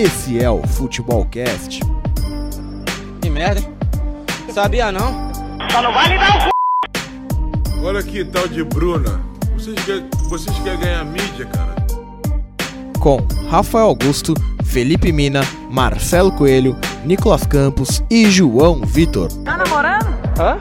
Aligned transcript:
Esse 0.00 0.40
é 0.40 0.48
o 0.48 0.64
Futebolcast. 0.64 1.80
Que 3.20 3.28
merda, 3.28 3.60
hein? 3.60 3.66
Sabia 4.54 4.92
não? 4.92 5.32
Só 5.72 5.82
não 5.82 5.92
vai 5.92 6.08
me 6.08 6.18
dar 6.18 6.36
o 6.36 6.40
c... 6.42 6.50
Olha 7.82 8.00
que 8.00 8.24
tal 8.24 8.46
de 8.46 8.62
Bruna. 8.62 9.20
Vocês 9.54 9.76
querem, 9.84 10.08
vocês 10.28 10.56
querem 10.60 10.78
ganhar 10.78 11.04
mídia, 11.04 11.46
cara? 11.46 11.74
Com 13.00 13.26
Rafael 13.50 13.86
Augusto, 13.86 14.34
Felipe 14.62 15.10
Mina, 15.10 15.40
Marcelo 15.68 16.30
Coelho, 16.30 16.78
Nicolas 17.04 17.44
Campos 17.44 18.00
e 18.08 18.30
João 18.30 18.82
Vitor. 18.82 19.26
Tá 19.42 19.56
namorando? 19.56 20.06
Hã? 20.38 20.58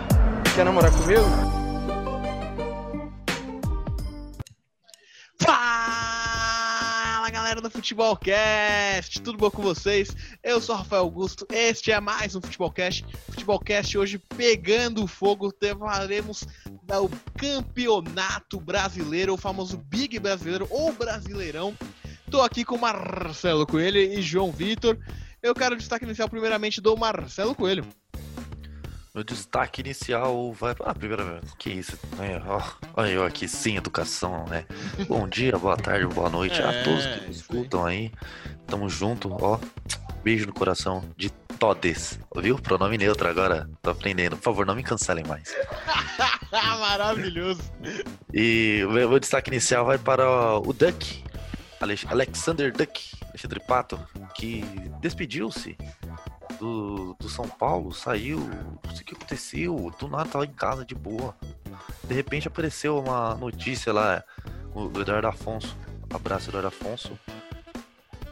Quer 0.55 0.65
namorar 0.65 0.89
comigo? 0.89 1.21
Do 7.68 7.71
Futebolcast, 7.71 9.21
tudo 9.21 9.37
bom 9.37 9.51
com 9.51 9.61
vocês? 9.61 10.15
Eu 10.41 10.61
sou 10.61 10.73
Rafael 10.73 11.01
Augusto, 11.01 11.46
este 11.51 11.91
é 11.91 12.00
mais 12.00 12.33
um 12.33 12.41
Futebolcast. 12.41 13.05
Futebolcast 13.29 13.97
hoje 13.97 14.18
pegando 14.18 15.05
fogo, 15.05 15.54
falaremos 15.77 16.46
do 16.83 17.10
campeonato 17.38 18.60
brasileiro, 18.61 19.33
o 19.33 19.38
famoso 19.38 19.77
Big 19.77 20.18
Brasileiro 20.18 20.65
ou 20.69 20.93
Brasileirão. 20.93 21.75
Tô 22.32 22.41
aqui 22.41 22.64
com 22.64 22.77
Marcelo 22.77 23.68
Coelho 23.68 23.97
e 23.97 24.21
João 24.21 24.49
Vitor. 24.49 24.97
Eu 25.43 25.54
quero 25.54 25.75
destaque 25.75 26.05
inicial 26.05 26.29
primeiramente 26.29 26.79
do 26.79 26.96
Marcelo 26.96 27.54
Coelho. 27.54 27.86
Meu 29.17 29.23
destaque 29.23 29.81
inicial 29.81 30.53
vai. 30.53 30.75
Ah, 30.85 30.93
primeira. 30.93 31.41
Que 31.57 31.71
isso? 31.71 31.97
É, 32.19 32.39
ó, 32.45 32.61
olha 32.95 33.09
eu 33.09 33.25
aqui 33.25 33.47
sem 33.47 33.75
educação, 33.75 34.45
né? 34.45 34.63
Bom 35.07 35.27
dia, 35.27 35.57
boa 35.57 35.75
tarde, 35.75 36.05
boa 36.05 36.30
noite 36.30 36.61
a 36.61 36.71
É, 36.71 36.83
todos 36.83 37.03
que 37.03 37.31
isso 37.31 37.41
escutam 37.41 37.83
aí. 37.83 38.11
Tamo 38.67 38.88
junto, 38.88 39.35
ó. 39.43 39.59
Beijo 40.23 40.45
no 40.45 40.53
coração 40.53 41.03
de 41.17 41.31
todes. 41.57 42.19
Viu? 42.35 42.59
Pronome 42.59 42.95
neutro 42.95 43.27
agora. 43.27 43.67
Tô 43.81 43.89
aprendendo. 43.89 44.37
Por 44.37 44.43
favor, 44.43 44.67
não 44.67 44.75
me 44.75 44.83
cancelem 44.83 45.25
mais. 45.25 45.52
Maravilhoso. 46.53 47.61
E 48.31 48.83
o 48.87 48.91
meu 48.91 49.19
destaque 49.19 49.49
inicial 49.49 49.83
vai 49.83 49.97
para 49.97 50.59
o 50.59 50.71
Duck. 50.71 51.23
Alex- 51.81 52.05
Alexander 52.07 52.71
Duck, 52.71 53.11
Alexandre 53.29 53.59
Pato, 53.59 53.99
que 54.35 54.63
despediu-se 54.99 55.75
do, 56.59 57.16
do 57.19 57.30
São 57.30 57.47
Paulo, 57.47 57.94
saiu, 57.94 58.39
não 58.39 58.91
sei 58.94 59.02
o 59.02 59.05
que 59.05 59.16
aconteceu, 59.16 59.94
do 60.00 60.08
nada 60.08 60.30
tava 60.30 60.45
em 60.45 60.53
casa 60.53 60.86
de 60.86 60.95
boa. 60.95 61.36
De 62.03 62.14
repente 62.14 62.47
apareceu 62.47 62.99
uma 62.99 63.36
notícia 63.36 63.91
lá 63.94 64.23
do 64.73 65.02
Eduardo 65.02 65.27
Afonso. 65.27 65.75
Abraço, 66.14 66.49
Eduardo 66.49 66.67
Afonso. 66.69 67.17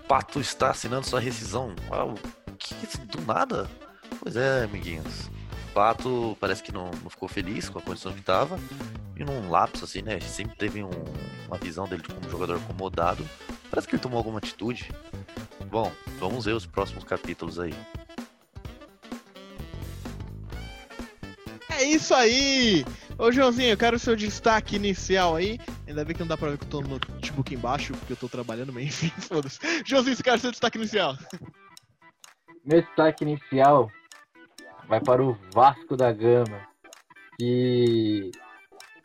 Pato 0.08 0.40
está 0.40 0.70
assinando 0.70 1.06
sua 1.08 1.20
rescisão. 1.20 1.76
Ah, 1.92 2.06
o 2.06 2.16
que 2.58 2.76
isso? 2.86 3.00
Do 3.08 3.22
nada? 3.22 3.70
Pois 4.22 4.36
é, 4.36 4.64
amiguinhos. 4.64 5.30
Pato 5.74 6.38
parece 6.40 6.64
que 6.64 6.72
não, 6.72 6.90
não 7.04 7.10
ficou 7.10 7.28
feliz 7.28 7.68
com 7.68 7.80
a 7.80 7.82
condição 7.82 8.14
que 8.14 8.22
tava. 8.22 8.58
E 9.18 9.24
num 9.24 9.50
lapso, 9.50 9.84
assim, 9.86 10.02
né? 10.02 10.20
Sempre 10.20 10.56
teve 10.56 10.84
um- 10.84 10.90
uma 11.48 11.58
visão 11.58 11.88
dele 11.88 12.04
como 12.04 12.30
jogador 12.30 12.58
acomodado. 12.58 13.28
Parece 13.70 13.88
que 13.88 13.96
ele 13.96 14.02
tomou 14.02 14.18
alguma 14.18 14.38
atitude. 14.38 14.92
Bom, 15.70 15.92
vamos 16.20 16.46
ver 16.46 16.54
os 16.54 16.66
próximos 16.66 17.04
capítulos 17.04 17.60
aí. 17.60 17.74
Isso 21.86 22.14
aí! 22.14 22.86
Ô 23.18 23.32
Joãozinho, 23.32 23.70
eu 23.70 23.78
quero 23.78 23.96
o 23.96 24.00
seu 24.00 24.16
destaque 24.16 24.76
inicial 24.76 25.36
aí. 25.36 25.60
Ainda 25.88 26.04
bem 26.04 26.14
que 26.14 26.22
não 26.22 26.28
dá 26.28 26.38
pra 26.38 26.50
ver 26.50 26.58
que 26.58 26.66
eu 26.66 26.70
tô 26.70 26.82
no 26.82 26.90
notebook 26.90 27.54
embaixo, 27.54 27.94
porque 27.94 28.14
eu 28.14 28.18
tô 28.18 28.28
trabalhando, 28.28 28.74
mas 28.74 28.86
enfim, 28.86 29.10
foda-se. 29.22 29.60
Joãozinho, 29.86 30.16
você 30.16 30.24
quer 30.24 30.36
o 30.36 30.40
seu 30.40 30.52
destaque 30.52 30.78
inicial? 30.78 31.18
Meu 32.66 32.82
destaque 32.82 33.24
inicial 33.24 33.92
vai 34.88 35.00
para 35.00 35.24
o 35.24 35.38
Vasco 35.54 35.96
da 35.96 36.12
Gama, 36.12 36.68
que 37.38 38.32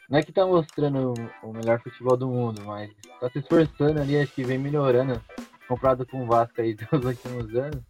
não 0.08 0.18
é 0.18 0.22
que 0.22 0.32
tá 0.32 0.44
mostrando 0.44 1.14
o 1.42 1.52
melhor 1.52 1.80
futebol 1.80 2.16
do 2.16 2.26
mundo, 2.26 2.62
mas 2.64 2.90
tá 3.20 3.30
se 3.30 3.38
esforçando 3.38 4.00
ali, 4.00 4.18
acho 4.18 4.32
que 4.32 4.42
vem 4.42 4.58
melhorando, 4.58 5.22
comparado 5.68 6.04
com 6.04 6.24
o 6.24 6.26
Vasco 6.26 6.60
aí 6.60 6.74
dos 6.74 6.88
últimos 7.04 7.54
anos. 7.54 7.80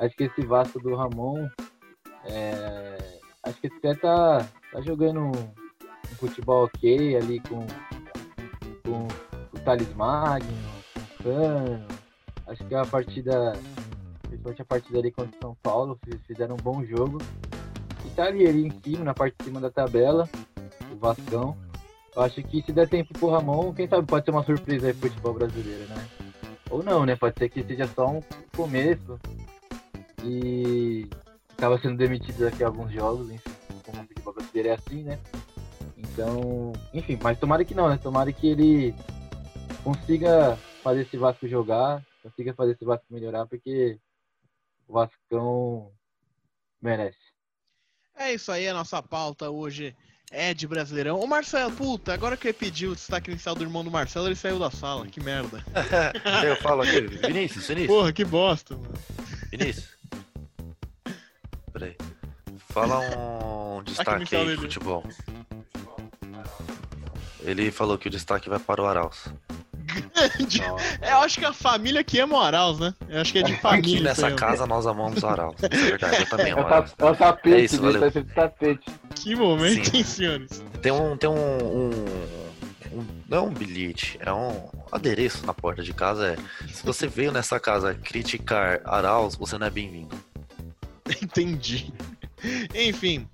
Acho 0.00 0.16
que 0.16 0.24
esse 0.24 0.44
Vasco 0.44 0.80
do 0.80 0.96
Ramon, 0.96 1.48
é, 2.24 2.91
acho 3.52 3.60
que 3.60 3.66
até 3.68 3.94
tá, 3.94 4.46
tá 4.72 4.80
jogando 4.80 5.20
um, 5.20 5.30
um 5.30 6.14
futebol 6.18 6.64
ok 6.64 7.16
ali 7.16 7.40
com, 7.40 7.66
com 8.84 9.06
o 9.54 9.60
Thales 9.60 9.94
Magno, 9.94 10.48
com 10.94 11.00
o 11.00 11.22
Cano. 11.22 11.86
Acho 12.46 12.64
que 12.64 12.74
a 12.74 12.84
partida 12.86 13.52
principalmente 14.22 14.62
a 14.62 14.64
partida 14.64 14.98
ali 14.98 15.10
contra 15.12 15.36
o 15.36 15.40
São 15.40 15.56
Paulo, 15.62 15.98
fiz- 16.04 16.20
fizeram 16.26 16.54
um 16.54 16.62
bom 16.62 16.82
jogo. 16.84 17.18
E 18.06 18.10
tá 18.10 18.24
ali, 18.24 18.46
ali 18.46 18.66
em 18.66 18.70
cima, 18.82 19.04
na 19.04 19.14
parte 19.14 19.36
de 19.38 19.44
cima 19.44 19.60
da 19.60 19.70
tabela, 19.70 20.28
o 20.90 20.96
Vascão. 20.96 21.56
Eu 22.16 22.22
acho 22.22 22.42
que 22.42 22.62
se 22.62 22.72
der 22.72 22.88
tempo 22.88 23.12
pro 23.14 23.30
Ramon, 23.30 23.72
quem 23.72 23.86
sabe 23.86 24.06
pode 24.06 24.24
ser 24.24 24.30
uma 24.30 24.42
surpresa 24.42 24.86
aí 24.86 24.94
pro 24.94 25.08
futebol 25.08 25.34
brasileiro, 25.34 25.84
né? 25.88 26.08
Ou 26.70 26.82
não, 26.82 27.04
né? 27.06 27.14
Pode 27.14 27.38
ser 27.38 27.48
que 27.50 27.62
seja 27.62 27.86
só 27.88 28.06
um 28.08 28.20
começo 28.56 29.18
e 30.24 31.08
acaba 31.62 31.78
sendo 31.80 31.96
demitido 31.96 32.40
daqui 32.40 32.64
a 32.64 32.66
alguns 32.66 32.92
jogos, 32.92 33.30
enfim, 33.30 33.52
como 33.84 34.02
o 34.02 34.06
futebol 34.08 34.34
brasileiro 34.34 34.68
é 34.68 34.72
assim, 34.72 35.04
né? 35.04 35.16
Então, 35.96 36.72
enfim, 36.92 37.16
mas 37.22 37.38
tomara 37.38 37.64
que 37.64 37.72
não, 37.72 37.88
né? 37.88 37.96
Tomara 38.02 38.32
que 38.32 38.48
ele 38.48 38.92
consiga 39.84 40.58
fazer 40.82 41.02
esse 41.02 41.16
Vasco 41.16 41.46
jogar, 41.46 42.04
consiga 42.20 42.52
fazer 42.52 42.72
esse 42.72 42.84
Vasco 42.84 43.06
melhorar, 43.08 43.46
porque 43.46 43.96
o 44.88 44.94
Vascão 44.94 45.92
merece. 46.82 47.16
É 48.16 48.34
isso 48.34 48.50
aí, 48.50 48.66
a 48.66 48.74
nossa 48.74 49.00
pauta 49.00 49.48
hoje 49.48 49.94
é 50.32 50.52
de 50.52 50.66
Brasileirão. 50.66 51.20
Ô 51.20 51.28
Marcelo, 51.28 51.70
puta, 51.70 52.12
agora 52.12 52.36
que 52.36 52.48
eu 52.48 52.54
pedi 52.54 52.88
o 52.88 52.96
destaque 52.96 53.30
inicial 53.30 53.54
do 53.54 53.62
irmão 53.62 53.84
do 53.84 53.90
Marcelo, 53.90 54.26
ele 54.26 54.34
saiu 54.34 54.58
da 54.58 54.72
sala, 54.72 55.06
que 55.06 55.22
merda. 55.22 55.64
eu 56.44 56.56
falo 56.56 56.82
aqui, 56.82 57.02
Vinícius, 57.02 57.68
Vinícius, 57.68 57.86
Porra, 57.86 58.12
que 58.12 58.24
bosta, 58.24 58.74
mano. 58.74 58.94
Vinícius. 59.48 60.01
Fala 62.70 62.98
um 63.78 63.82
destaque 63.84 64.34
aí 64.34 64.40
de 64.42 64.46
dele. 64.46 64.56
futebol. 64.56 65.04
Ele 67.40 67.70
falou 67.72 67.98
que 67.98 68.06
o 68.08 68.10
destaque 68.10 68.48
vai 68.48 68.58
para 68.58 68.82
o 68.82 68.86
Arauz. 68.86 69.24
De- 70.48 70.60
Eu 70.62 71.18
acho 71.18 71.38
que 71.40 71.44
a 71.44 71.52
família 71.52 72.02
que 72.04 72.18
ama 72.20 72.36
o 72.36 72.40
Arauz, 72.40 72.78
né? 72.78 72.94
Eu 73.08 73.20
acho 73.20 73.32
que 73.32 73.40
é 73.40 73.42
de 73.42 73.56
família. 73.60 73.94
Aqui 73.96 74.00
nessa 74.02 74.30
casa 74.32 74.64
nós 74.66 74.86
amamos 74.86 75.22
o 75.22 75.26
Arauz. 75.26 75.56
É 75.62 75.68
verdade, 75.76 76.20
eu 76.20 76.26
também 76.28 76.48
É 76.48 76.52
amo 76.52 76.62
é 76.62 77.04
o 77.04 77.16
tapete, 77.16 77.54
É 77.56 77.60
isso, 77.64 77.82
valeu. 77.82 78.00
tá 78.12 78.22
tapete. 78.34 78.90
Que 79.16 79.34
momento, 79.34 79.90
Sim. 79.90 79.96
hein, 79.98 80.04
senhores? 80.04 80.64
Tem 80.80 80.92
um. 80.92 81.16
Tem 81.16 81.28
um, 81.28 81.34
um, 81.34 81.90
um- 82.92 83.06
Não 83.28 83.38
é 83.38 83.40
um 83.40 83.50
bilhete, 83.52 84.16
é 84.20 84.32
um 84.32 84.68
adereço 84.92 85.44
na 85.44 85.52
porta 85.52 85.82
de 85.82 85.92
casa. 85.92 86.34
É. 86.34 86.68
Se 86.68 86.84
você 86.86 87.06
veio 87.08 87.32
nessa 87.32 87.58
casa 87.58 87.92
criticar 87.94 88.80
Arauz, 88.84 89.34
você 89.34 89.58
não 89.58 89.66
é 89.66 89.70
bem-vindo. 89.70 90.16
Entendi. 91.24 91.92
Enfim, 92.74 93.28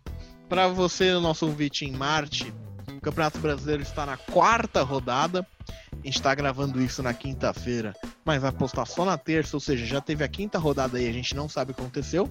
pra 0.49 0.69
você, 0.69 1.13
nosso 1.15 1.47
ouvinte 1.47 1.87
em 1.87 1.93
Marte, 1.93 2.53
o 2.89 3.01
Campeonato 3.01 3.39
Brasileiro 3.39 3.83
está 3.83 4.05
na 4.05 4.17
quarta 4.17 4.83
rodada. 4.83 5.47
A 5.93 6.07
gente 6.07 6.21
tá 6.21 6.35
gravando 6.35 6.81
isso 6.81 7.03
na 7.03 7.15
quinta-feira, 7.15 7.95
mas 8.25 8.41
vai 8.41 8.53
postar 8.53 8.85
só 8.85 9.05
na 9.05 9.17
terça, 9.17 9.57
ou 9.57 9.61
seja, 9.61 9.85
já 9.85 10.01
teve 10.01 10.23
a 10.23 10.29
quinta 10.29 10.59
rodada 10.59 10.99
aí, 10.99 11.09
a 11.09 11.13
gente 11.13 11.35
não 11.35 11.49
sabe 11.49 11.73
o 11.73 11.75
que 11.75 11.81
aconteceu. 11.81 12.31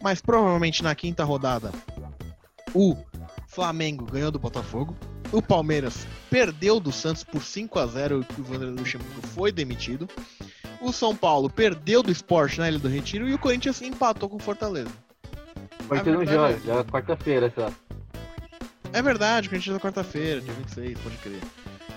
Mas 0.00 0.20
provavelmente 0.20 0.82
na 0.82 0.94
quinta 0.94 1.24
rodada, 1.24 1.72
o 2.74 2.96
Flamengo 3.48 4.06
ganhou 4.06 4.30
do 4.30 4.38
Botafogo. 4.38 4.96
O 5.30 5.42
Palmeiras 5.42 6.06
perdeu 6.30 6.78
do 6.78 6.92
Santos 6.92 7.24
por 7.24 7.42
5 7.42 7.78
a 7.78 7.86
0 7.86 8.26
e 8.36 8.40
o 8.40 8.44
Vanderlei 8.44 8.76
Luxemburgo 8.76 9.26
foi 9.28 9.50
demitido. 9.50 10.08
O 10.82 10.92
São 10.92 11.14
Paulo 11.14 11.48
perdeu 11.48 12.02
do 12.02 12.10
Sport 12.10 12.58
na 12.58 12.68
Ilha 12.68 12.78
do 12.78 12.88
Retiro 12.88 13.28
e 13.28 13.32
o 13.34 13.38
Corinthians 13.38 13.80
empatou 13.80 14.28
com 14.28 14.36
o 14.36 14.40
Fortaleza. 14.40 14.90
Um 15.84 15.94
verdade 15.94 16.26
jogo, 16.26 16.66
já 16.66 16.74
é 16.74 16.84
quarta-feira 16.84 17.52
só. 17.54 17.70
É 18.92 19.00
verdade, 19.00 19.46
o 19.46 19.50
Corinthians 19.50 19.76
é 19.76 19.80
quarta-feira, 19.80 20.40
dia 20.40 20.52
26, 20.52 20.98
pode 20.98 21.16
crer. 21.18 21.40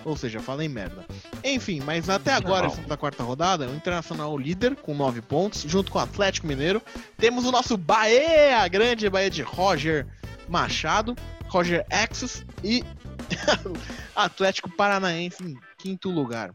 Ou 0.05 0.15
seja, 0.15 0.39
falei 0.39 0.69
merda. 0.69 1.03
Enfim, 1.43 1.81
mas 1.83 2.09
até 2.09 2.31
agora, 2.31 2.71
na 2.87 2.95
quarta 2.95 3.23
rodada, 3.23 3.67
o 3.67 3.75
Internacional 3.75 4.37
líder 4.37 4.75
com 4.75 4.93
9 4.93 5.19
pontos, 5.23 5.63
junto 5.63 5.91
com 5.91 5.97
o 5.97 6.01
Atlético 6.01 6.45
Mineiro. 6.45 6.79
Temos 7.17 7.43
o 7.43 7.51
nosso 7.51 7.75
Bahia, 7.75 8.59
a 8.59 8.67
grande 8.67 9.09
Bahia 9.09 9.31
de 9.31 9.41
Roger 9.41 10.05
Machado, 10.47 11.15
Roger 11.47 11.83
Axis 11.91 12.45
e 12.63 12.83
Atlético 14.15 14.69
Paranaense 14.69 15.43
em 15.43 15.57
quinto 15.75 16.11
lugar. 16.11 16.51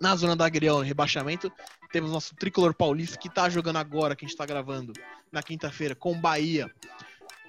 Na 0.00 0.14
zona 0.14 0.36
da 0.36 0.46
Agrião, 0.46 0.80
rebaixamento, 0.80 1.52
temos 1.92 2.12
nosso 2.12 2.34
tricolor 2.36 2.74
paulista 2.74 3.16
que 3.16 3.28
tá 3.28 3.48
jogando 3.48 3.76
agora, 3.76 4.14
que 4.14 4.24
a 4.24 4.28
gente 4.28 4.36
tá 4.36 4.46
gravando 4.46 4.92
na 5.32 5.42
quinta-feira, 5.42 5.94
com 5.94 6.18
Bahia. 6.18 6.70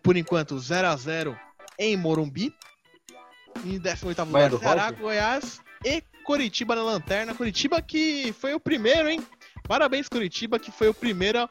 Por 0.02 0.18
enquanto, 0.18 0.58
0 0.58 0.88
a 0.88 0.96
0 0.96 1.40
em 1.78 1.96
Morumbi. 1.96 2.54
Em 3.64 3.80
18 3.80 4.26
Bahia 4.26 4.48
lugar, 4.48 4.76
Ceará? 4.76 4.92
Goiás 4.92 5.62
e 5.84 6.02
Coritiba 6.24 6.76
na 6.76 6.84
lanterna. 6.84 7.36
Coritiba 7.36 7.82
que 7.82 8.34
foi 8.34 8.54
o 8.54 8.60
primeiro, 8.60 9.10
hein? 9.10 9.26
Parabéns, 9.68 10.10
Curitiba, 10.10 10.58
que 10.58 10.72
foi 10.72 10.88
o 10.88 10.94
primeiro 10.94 11.40
a, 11.40 11.50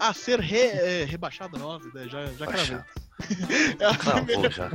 a 0.00 0.12
ser 0.12 0.40
re, 0.40 0.58
é, 0.58 1.04
rebaixado, 1.04 1.56
nossa, 1.56 1.88
né? 1.94 2.08
já, 2.08 2.26
já 2.26 2.46
cravei. 2.46 2.78
É 3.80 3.92
primeira- 4.24 4.50
já. 4.50 4.70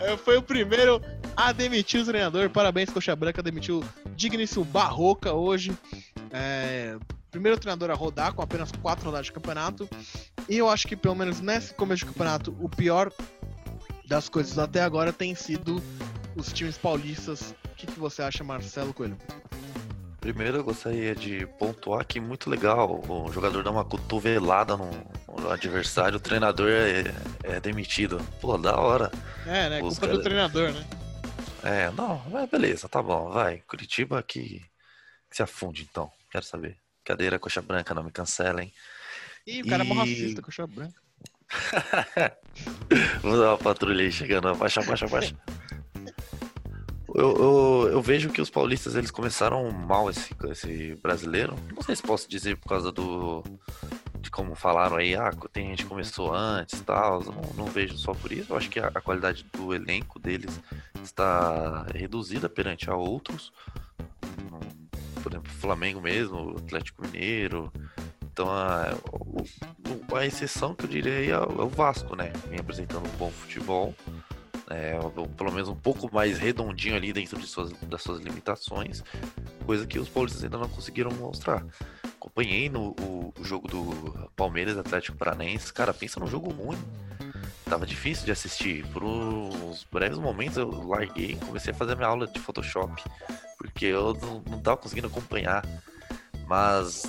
é, 0.00 0.16
foi 0.16 0.36
o 0.36 0.42
primeiro 0.42 1.00
a 1.36 1.52
demitir 1.52 2.00
o 2.00 2.04
treinador. 2.04 2.50
Parabéns, 2.50 2.90
Coxa 2.90 3.14
Branca, 3.14 3.42
demitiu 3.42 3.84
digníssimo 4.16 4.64
Barroca 4.64 5.32
hoje. 5.32 5.72
É, 6.32 6.96
primeiro 7.30 7.58
treinador 7.58 7.90
a 7.90 7.94
rodar 7.94 8.32
com 8.32 8.42
apenas 8.42 8.70
quatro 8.72 9.06
rodadas 9.06 9.26
de 9.26 9.32
campeonato. 9.32 9.88
E 10.48 10.56
eu 10.58 10.68
acho 10.68 10.86
que, 10.86 10.96
pelo 10.96 11.14
menos 11.14 11.40
nesse 11.40 11.72
começo 11.74 12.00
de 12.00 12.06
campeonato, 12.06 12.56
o 12.60 12.68
pior 12.68 13.10
das 14.06 14.28
coisas 14.28 14.58
até 14.58 14.82
agora 14.82 15.12
tem 15.12 15.34
sido 15.34 15.82
os 16.36 16.52
times 16.52 16.76
paulistas. 16.76 17.54
O 17.72 17.74
que, 17.76 17.86
que 17.86 17.98
você 17.98 18.22
acha, 18.22 18.42
Marcelo 18.44 18.92
Coelho? 18.92 19.16
Primeiro 20.24 20.56
eu 20.56 20.64
gostaria 20.64 21.14
de 21.14 21.46
pontuar 21.58 22.02
que 22.06 22.18
muito 22.18 22.48
legal 22.48 22.98
o 23.06 23.30
jogador 23.30 23.62
dá 23.62 23.70
uma 23.70 23.84
cotovelada 23.84 24.74
no, 24.74 24.90
no 25.38 25.50
adversário, 25.50 26.16
o 26.16 26.20
treinador 26.20 26.70
é, 26.70 27.04
é 27.42 27.60
demitido. 27.60 28.18
Pô, 28.40 28.56
da 28.56 28.74
hora. 28.80 29.12
É, 29.46 29.68
né? 29.68 29.82
Os 29.82 29.98
Culpa 29.98 30.06
do 30.06 30.10
cara- 30.12 30.22
treinador, 30.22 30.72
né? 30.72 30.86
É, 31.62 31.90
não, 31.90 32.22
mas 32.30 32.48
beleza, 32.48 32.88
tá 32.88 33.02
bom, 33.02 33.30
vai. 33.30 33.58
Curitiba 33.66 34.22
que, 34.22 34.60
que 35.28 35.36
se 35.36 35.42
afunde 35.42 35.82
então, 35.82 36.10
quero 36.32 36.44
saber. 36.46 36.78
Cadeira, 37.04 37.38
coxa 37.38 37.60
branca, 37.60 37.92
não 37.92 38.02
me 38.02 38.10
cancelem. 38.10 38.72
Ih, 39.46 39.60
o 39.60 39.68
cara 39.68 39.84
é 39.84 39.86
E- 39.86 39.92
racista, 39.94 40.40
Coxa 40.40 40.66
Branca. 40.66 40.94
Vamos 43.20 43.38
dar 43.40 43.48
uma 43.50 43.58
patrulha 43.58 44.02
aí 44.02 44.10
chegando, 44.10 44.48
abaixa, 44.48 44.80
abaixa, 44.80 45.04
abaixa. 45.04 45.36
Eu, 47.14 47.36
eu, 47.36 47.88
eu 47.92 48.02
vejo 48.02 48.28
que 48.30 48.42
os 48.42 48.50
paulistas 48.50 48.96
eles 48.96 49.12
começaram 49.12 49.70
mal 49.70 50.10
esse, 50.10 50.34
esse 50.50 50.96
brasileiro. 50.96 51.54
Não 51.72 51.80
sei 51.80 51.94
se 51.94 52.02
posso 52.02 52.28
dizer 52.28 52.56
por 52.56 52.68
causa 52.68 52.90
do. 52.90 53.44
de 54.20 54.30
como 54.32 54.56
falaram 54.56 54.96
aí, 54.96 55.14
ah, 55.14 55.30
tem 55.52 55.68
gente 55.68 55.84
que 55.84 55.88
começou 55.88 56.34
antes 56.34 56.80
e 56.80 56.82
tal. 56.82 57.22
Não, 57.22 57.42
não 57.56 57.66
vejo 57.66 57.96
só 57.96 58.12
por 58.12 58.32
isso. 58.32 58.52
Eu 58.52 58.56
acho 58.56 58.68
que 58.68 58.80
a, 58.80 58.88
a 58.88 59.00
qualidade 59.00 59.46
do 59.52 59.72
elenco 59.72 60.18
deles 60.18 60.60
está 61.04 61.86
reduzida 61.94 62.48
perante 62.48 62.90
a 62.90 62.96
outros. 62.96 63.52
Por 65.22 65.32
exemplo, 65.32 65.52
Flamengo 65.52 66.00
mesmo, 66.00 66.56
Atlético 66.58 67.06
Mineiro. 67.06 67.72
Então 68.24 68.50
a, 68.50 68.88
a 70.12 70.26
exceção 70.26 70.74
que 70.74 70.84
eu 70.84 70.88
diria 70.88 71.30
é 71.30 71.38
o 71.38 71.62
é 71.62 71.64
o 71.64 71.68
Vasco, 71.68 72.16
né? 72.16 72.32
Vem 72.48 72.58
apresentando 72.58 73.06
um 73.06 73.16
bom 73.16 73.30
futebol. 73.30 73.94
É, 74.70 74.98
pelo 75.36 75.52
menos 75.52 75.68
um 75.68 75.76
pouco 75.76 76.12
mais 76.12 76.38
redondinho 76.38 76.96
ali 76.96 77.12
dentro 77.12 77.38
de 77.38 77.46
suas, 77.46 77.70
das 77.82 78.02
suas 78.02 78.20
limitações, 78.20 79.04
coisa 79.66 79.86
que 79.86 79.98
os 79.98 80.08
paulistas 80.08 80.42
ainda 80.42 80.56
não 80.56 80.68
conseguiram 80.68 81.10
mostrar. 81.12 81.64
Acompanhei 82.16 82.70
no 82.70 82.94
o, 83.00 83.34
o 83.38 83.44
jogo 83.44 83.68
do 83.68 84.30
Palmeiras 84.34 84.78
Atlético 84.78 85.18
Paranaense, 85.18 85.72
cara, 85.72 85.92
pensa 85.92 86.18
num 86.18 86.26
jogo 86.26 86.50
ruim. 86.50 86.78
Tava 87.66 87.86
difícil 87.86 88.24
de 88.24 88.32
assistir. 88.32 88.86
Por 88.88 89.04
uns 89.04 89.86
breves 89.90 90.18
momentos 90.18 90.56
eu 90.56 90.70
larguei, 90.86 91.36
comecei 91.36 91.72
a 91.72 91.76
fazer 91.76 91.94
minha 91.96 92.08
aula 92.08 92.26
de 92.26 92.38
Photoshop, 92.38 93.02
porque 93.58 93.86
eu 93.86 94.14
não, 94.14 94.42
não 94.50 94.60
tava 94.60 94.78
conseguindo 94.78 95.08
acompanhar. 95.08 95.62
Mas 96.46 97.04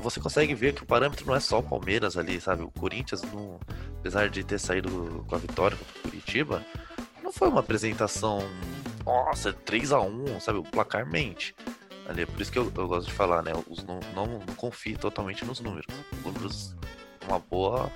você 0.00 0.20
consegue 0.20 0.54
ver 0.54 0.74
que 0.74 0.82
o 0.82 0.86
parâmetro 0.86 1.26
não 1.26 1.34
é 1.34 1.40
só 1.40 1.58
o 1.58 1.62
Palmeiras 1.62 2.16
ali, 2.16 2.40
sabe? 2.40 2.62
O 2.62 2.70
Corinthians, 2.70 3.22
não, 3.22 3.58
apesar 3.98 4.28
de 4.28 4.44
ter 4.44 4.58
saído 4.58 5.24
com 5.26 5.34
a 5.34 5.38
vitória 5.38 5.76
contra 5.76 5.98
o 5.98 6.02
Curitiba, 6.02 6.64
foi 7.38 7.48
uma 7.48 7.60
apresentação, 7.60 8.40
nossa, 9.06 9.52
3 9.52 9.92
a 9.92 10.00
1 10.00 10.40
sabe? 10.40 10.58
O 10.58 10.62
placar 10.64 11.06
mente. 11.06 11.54
Ali, 12.08 12.22
é 12.22 12.26
por 12.26 12.40
isso 12.40 12.50
que 12.50 12.58
eu, 12.58 12.72
eu 12.74 12.88
gosto 12.88 13.06
de 13.06 13.12
falar, 13.12 13.42
né? 13.42 13.52
Os, 13.68 13.84
não, 13.84 14.00
não, 14.14 14.26
não 14.26 14.40
confie 14.56 14.96
totalmente 14.96 15.44
nos 15.44 15.60
números. 15.60 15.86
Os 16.12 16.24
números, 16.24 16.76
uma 17.28 17.38
boa, 17.38 17.92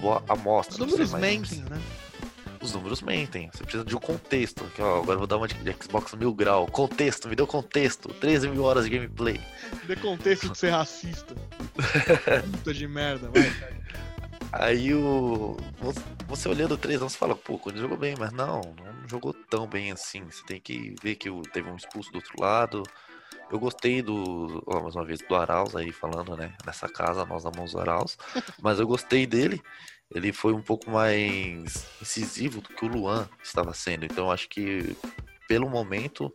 boa 0.00 0.22
amostra. 0.28 0.74
Os 0.74 0.78
números 0.78 1.10
sei, 1.10 1.20
mas- 1.20 1.30
mentem, 1.30 1.58
né? 1.68 1.80
Os 2.62 2.72
números 2.72 3.02
mentem. 3.02 3.50
Você 3.52 3.62
precisa 3.62 3.84
de 3.84 3.94
um 3.94 4.00
contexto. 4.00 4.64
Aqui, 4.64 4.80
ó, 4.80 4.98
agora 5.02 5.12
eu 5.14 5.18
vou 5.18 5.26
dar 5.26 5.36
uma 5.36 5.46
de 5.46 5.54
de 5.54 5.72
Xbox 5.84 6.14
mil 6.14 6.32
grau. 6.32 6.66
Contexto, 6.66 7.28
me 7.28 7.36
deu 7.36 7.46
contexto. 7.46 8.08
13 8.14 8.48
mil 8.48 8.62
horas 8.64 8.84
de 8.84 8.90
gameplay. 8.90 9.40
Dê 9.86 9.94
contexto 9.96 10.48
de 10.48 10.56
ser 10.58 10.70
racista. 10.70 11.34
Puta 12.52 12.72
de 12.72 12.88
merda, 12.88 13.28
vai. 13.28 13.52
Aí 14.58 14.94
o. 14.94 15.56
você- 16.28 16.48
olhando 16.48 16.74
o 16.74 16.78
3 16.78 17.00
você 17.00 17.16
fala, 17.16 17.34
pô, 17.34 17.58
Corinthians 17.58 17.82
jogou 17.82 17.98
bem, 17.98 18.14
mas 18.18 18.32
não, 18.32 18.60
não 18.60 19.08
jogou 19.08 19.32
tão 19.32 19.66
bem 19.66 19.92
assim. 19.92 20.24
Você 20.24 20.44
tem 20.44 20.60
que 20.60 20.94
ver 21.02 21.16
que 21.16 21.30
teve 21.52 21.68
um 21.70 21.76
expulso 21.76 22.10
do 22.10 22.16
outro 22.16 22.40
lado. 22.40 22.82
Eu 23.50 23.58
gostei 23.58 24.02
do. 24.02 24.62
Ó, 24.66 24.82
mais 24.82 24.94
uma 24.96 25.04
vez, 25.04 25.20
do 25.20 25.34
Arauz 25.36 25.74
aí 25.76 25.92
falando, 25.92 26.36
né? 26.36 26.54
Nessa 26.64 26.88
casa, 26.88 27.24
nós 27.24 27.44
amamos 27.46 27.74
o 27.74 27.78
Arauz. 27.78 28.16
Mas 28.60 28.80
eu 28.80 28.86
gostei 28.86 29.26
dele. 29.26 29.62
Ele 30.14 30.32
foi 30.32 30.52
um 30.52 30.62
pouco 30.62 30.90
mais 30.90 31.86
incisivo 32.00 32.60
do 32.60 32.68
que 32.68 32.84
o 32.84 32.88
Luan 32.88 33.28
estava 33.42 33.72
sendo. 33.74 34.04
Então 34.04 34.26
eu 34.26 34.30
acho 34.30 34.48
que, 34.48 34.96
pelo 35.48 35.68
momento, 35.68 36.32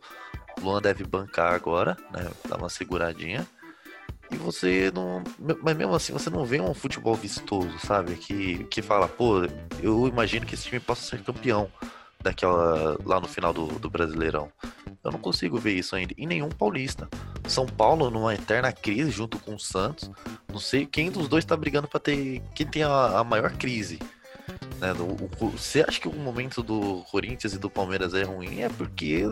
o 0.60 0.64
Luan 0.64 0.80
deve 0.80 1.04
bancar 1.04 1.54
agora, 1.54 1.96
né? 2.10 2.30
Dar 2.48 2.58
uma 2.58 2.68
seguradinha. 2.68 3.46
E 4.30 4.36
você 4.36 4.90
não. 4.94 5.22
Mas 5.62 5.76
mesmo 5.76 5.94
assim, 5.94 6.12
você 6.12 6.30
não 6.30 6.44
vê 6.44 6.60
um 6.60 6.74
futebol 6.74 7.14
vistoso, 7.14 7.78
sabe? 7.80 8.14
Que, 8.14 8.64
que 8.64 8.80
fala, 8.80 9.08
pô, 9.08 9.42
eu 9.82 10.06
imagino 10.08 10.46
que 10.46 10.54
esse 10.54 10.64
time 10.64 10.80
possa 10.80 11.02
ser 11.02 11.22
campeão 11.22 11.70
daquela, 12.22 12.96
lá 13.04 13.20
no 13.20 13.28
final 13.28 13.52
do, 13.52 13.66
do 13.78 13.90
Brasileirão. 13.90 14.50
Eu 15.04 15.10
não 15.10 15.18
consigo 15.18 15.58
ver 15.58 15.74
isso 15.74 15.96
ainda. 15.96 16.14
E 16.16 16.26
nenhum 16.26 16.48
paulista. 16.48 17.08
São 17.48 17.66
Paulo 17.66 18.08
numa 18.08 18.34
eterna 18.34 18.72
crise 18.72 19.10
junto 19.10 19.38
com 19.38 19.54
o 19.56 19.60
Santos. 19.60 20.10
Não 20.48 20.60
sei 20.60 20.86
quem 20.86 21.10
dos 21.10 21.28
dois 21.28 21.44
tá 21.44 21.56
brigando 21.56 21.88
pra 21.88 21.98
ter. 21.98 22.40
Quem 22.54 22.66
tem 22.66 22.84
a, 22.84 23.18
a 23.18 23.24
maior 23.24 23.52
crise. 23.52 23.98
Né? 24.82 24.92
O- 24.94 25.44
o- 25.46 25.50
Você 25.50 25.84
acha 25.86 26.00
que 26.00 26.08
o 26.08 26.12
momento 26.12 26.60
do 26.60 27.04
Corinthians 27.08 27.54
e 27.54 27.58
do 27.58 27.70
Palmeiras 27.70 28.14
é 28.14 28.24
ruim? 28.24 28.62
É 28.62 28.68
porque 28.68 29.22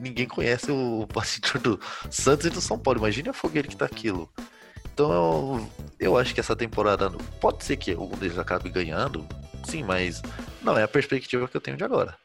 ninguém 0.00 0.26
conhece 0.26 0.72
o 0.72 1.06
bastidor 1.12 1.60
do 1.60 1.80
Santos 2.10 2.46
e 2.46 2.50
do 2.50 2.60
São 2.62 2.78
Paulo. 2.78 2.98
Imagine 3.00 3.28
a 3.28 3.34
fogueira 3.34 3.68
que 3.68 3.76
tá 3.76 3.84
aquilo. 3.84 4.32
Então 4.94 5.12
eu, 5.12 5.70
eu 6.00 6.16
acho 6.18 6.32
que 6.32 6.40
essa 6.40 6.56
temporada 6.56 7.10
pode 7.38 7.64
ser 7.64 7.76
que 7.76 7.92
algum 7.92 8.16
deles 8.16 8.38
acabe 8.38 8.70
ganhando, 8.70 9.28
sim, 9.62 9.84
mas 9.84 10.22
não 10.62 10.76
é 10.76 10.82
a 10.82 10.88
perspectiva 10.88 11.46
que 11.46 11.56
eu 11.56 11.60
tenho 11.60 11.76
de 11.76 11.84
agora. 11.84 12.16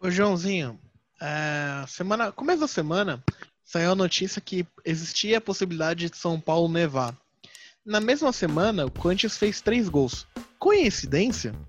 Ô, 0.00 0.10
Joãozinho, 0.10 0.78
é, 1.22 1.84
semana, 1.86 2.32
começo 2.32 2.60
da 2.60 2.68
semana 2.68 3.22
saiu 3.64 3.92
a 3.92 3.94
notícia 3.94 4.40
que 4.42 4.66
existia 4.84 5.38
a 5.38 5.40
possibilidade 5.40 6.10
de 6.10 6.16
São 6.16 6.38
Paulo 6.40 6.68
nevar. 6.68 7.16
Na 7.86 8.00
mesma 8.00 8.32
semana, 8.32 8.84
o 8.84 8.90
Corinthians 8.90 9.38
fez 9.38 9.60
três 9.60 9.88
gols. 9.88 10.26
Coincidência? 10.60 11.52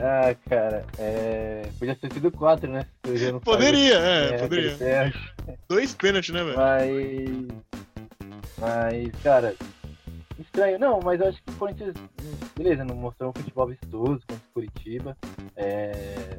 Ah, 0.00 0.32
cara, 0.48 0.86
é... 0.96 1.68
podia 1.76 1.96
ter 1.96 2.12
sido 2.12 2.30
quatro, 2.30 2.70
né? 2.70 2.86
Não 3.32 3.40
Poderia, 3.40 3.96
é, 3.96 4.26
aquele 4.36 4.70
poderia. 4.70 5.12
Dois 5.68 5.92
pênaltis, 5.92 6.32
né, 6.32 6.44
velho? 6.44 6.56
Mas. 6.56 7.48
Mas, 8.58 9.22
cara, 9.24 9.56
estranho. 10.38 10.78
Não, 10.78 11.00
mas 11.00 11.20
eu 11.20 11.26
acho 11.26 11.42
que 11.42 11.50
o 11.50 11.56
Corinthians, 11.56 11.94
beleza, 12.56 12.84
não 12.84 12.94
mostrou 12.94 13.30
um 13.30 13.32
futebol 13.32 13.66
vistoso 13.66 14.20
contra 14.20 14.36
o 14.36 14.52
Curitiba. 14.54 15.16
É... 15.56 16.38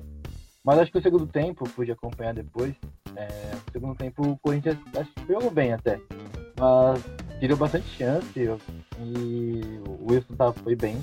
Mas 0.63 0.79
acho 0.79 0.91
que 0.93 1.00
o 1.00 1.01
segundo 1.01 1.27
tempo, 1.27 1.67
pude 1.72 1.91
acompanhar 1.91 2.34
depois. 2.34 2.74
É... 3.13 3.27
O 3.67 3.72
segundo 3.74 3.96
tempo 3.96 4.25
o 4.25 4.38
Corinthians 4.38 4.77
acho 4.98 5.12
que 5.12 5.34
jogou 5.34 5.51
bem 5.51 5.74
até. 5.74 6.00
Mas 6.58 7.03
tirou 7.39 7.58
bastante 7.58 7.88
chance 7.98 8.27
e 8.38 9.79
o 9.88 10.12
Wilson 10.12 10.36
tá, 10.36 10.51
foi 10.53 10.75
bem. 10.75 11.00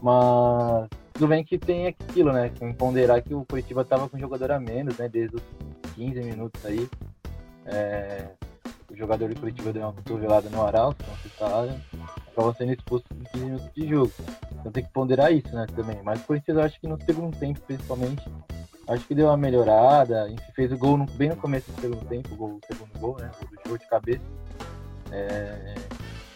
Mas 0.00 0.88
tudo 1.14 1.28
bem 1.28 1.44
que 1.44 1.58
tem 1.58 1.86
aquilo, 1.86 2.32
né? 2.32 2.50
Tem 2.58 2.72
que 2.72 2.78
ponderar 2.78 3.22
que 3.22 3.34
o 3.34 3.44
Curitiba 3.44 3.84
tava 3.84 4.08
com 4.08 4.18
jogador 4.18 4.52
a 4.52 4.60
menos, 4.60 4.96
né? 4.98 5.08
Desde 5.08 5.36
os 5.36 5.42
15 5.94 6.20
minutos 6.20 6.64
aí. 6.66 6.88
É, 7.66 8.28
o 8.90 8.96
jogador 8.96 9.28
de 9.28 9.34
Curitiba 9.34 9.72
deu 9.72 9.82
uma 9.82 9.92
cotovelada 9.92 10.50
no 10.50 10.62
Arauz, 10.64 10.94
como 11.02 11.16
vocês 11.16 11.34
falaram, 11.34 11.80
acabou 12.30 12.54
sendo 12.54 12.72
expulso 12.72 13.04
em 13.18 13.24
15 13.32 13.44
minutos 13.44 13.70
de 13.74 13.88
jogo. 13.88 14.12
Então 14.60 14.70
tem 14.70 14.84
que 14.84 14.90
ponderar 14.92 15.32
isso, 15.32 15.54
né, 15.54 15.66
também. 15.74 15.98
Mas 16.04 16.20
o 16.20 16.24
Corinthians, 16.24 16.58
eu 16.58 16.62
acho 16.64 16.80
que 16.80 16.86
no 16.86 17.02
segundo 17.02 17.36
tempo, 17.38 17.60
principalmente, 17.60 18.22
acho 18.88 19.06
que 19.06 19.14
deu 19.14 19.26
uma 19.28 19.36
melhorada. 19.36 20.28
Enfim, 20.28 20.52
fez 20.54 20.70
o 20.72 20.76
gol 20.78 20.98
no- 20.98 21.06
bem 21.06 21.30
no 21.30 21.36
começo 21.36 21.70
do 21.72 21.80
segundo 21.80 22.04
tempo, 22.06 22.34
o, 22.34 22.36
gol, 22.36 22.50
o 22.50 22.60
segundo 22.66 22.98
gol, 23.00 23.16
né, 23.18 23.30
o 23.40 23.44
do 23.46 23.62
jogo 23.64 23.78
de 23.78 23.86
cabeça. 23.88 24.22
É, 25.14 25.74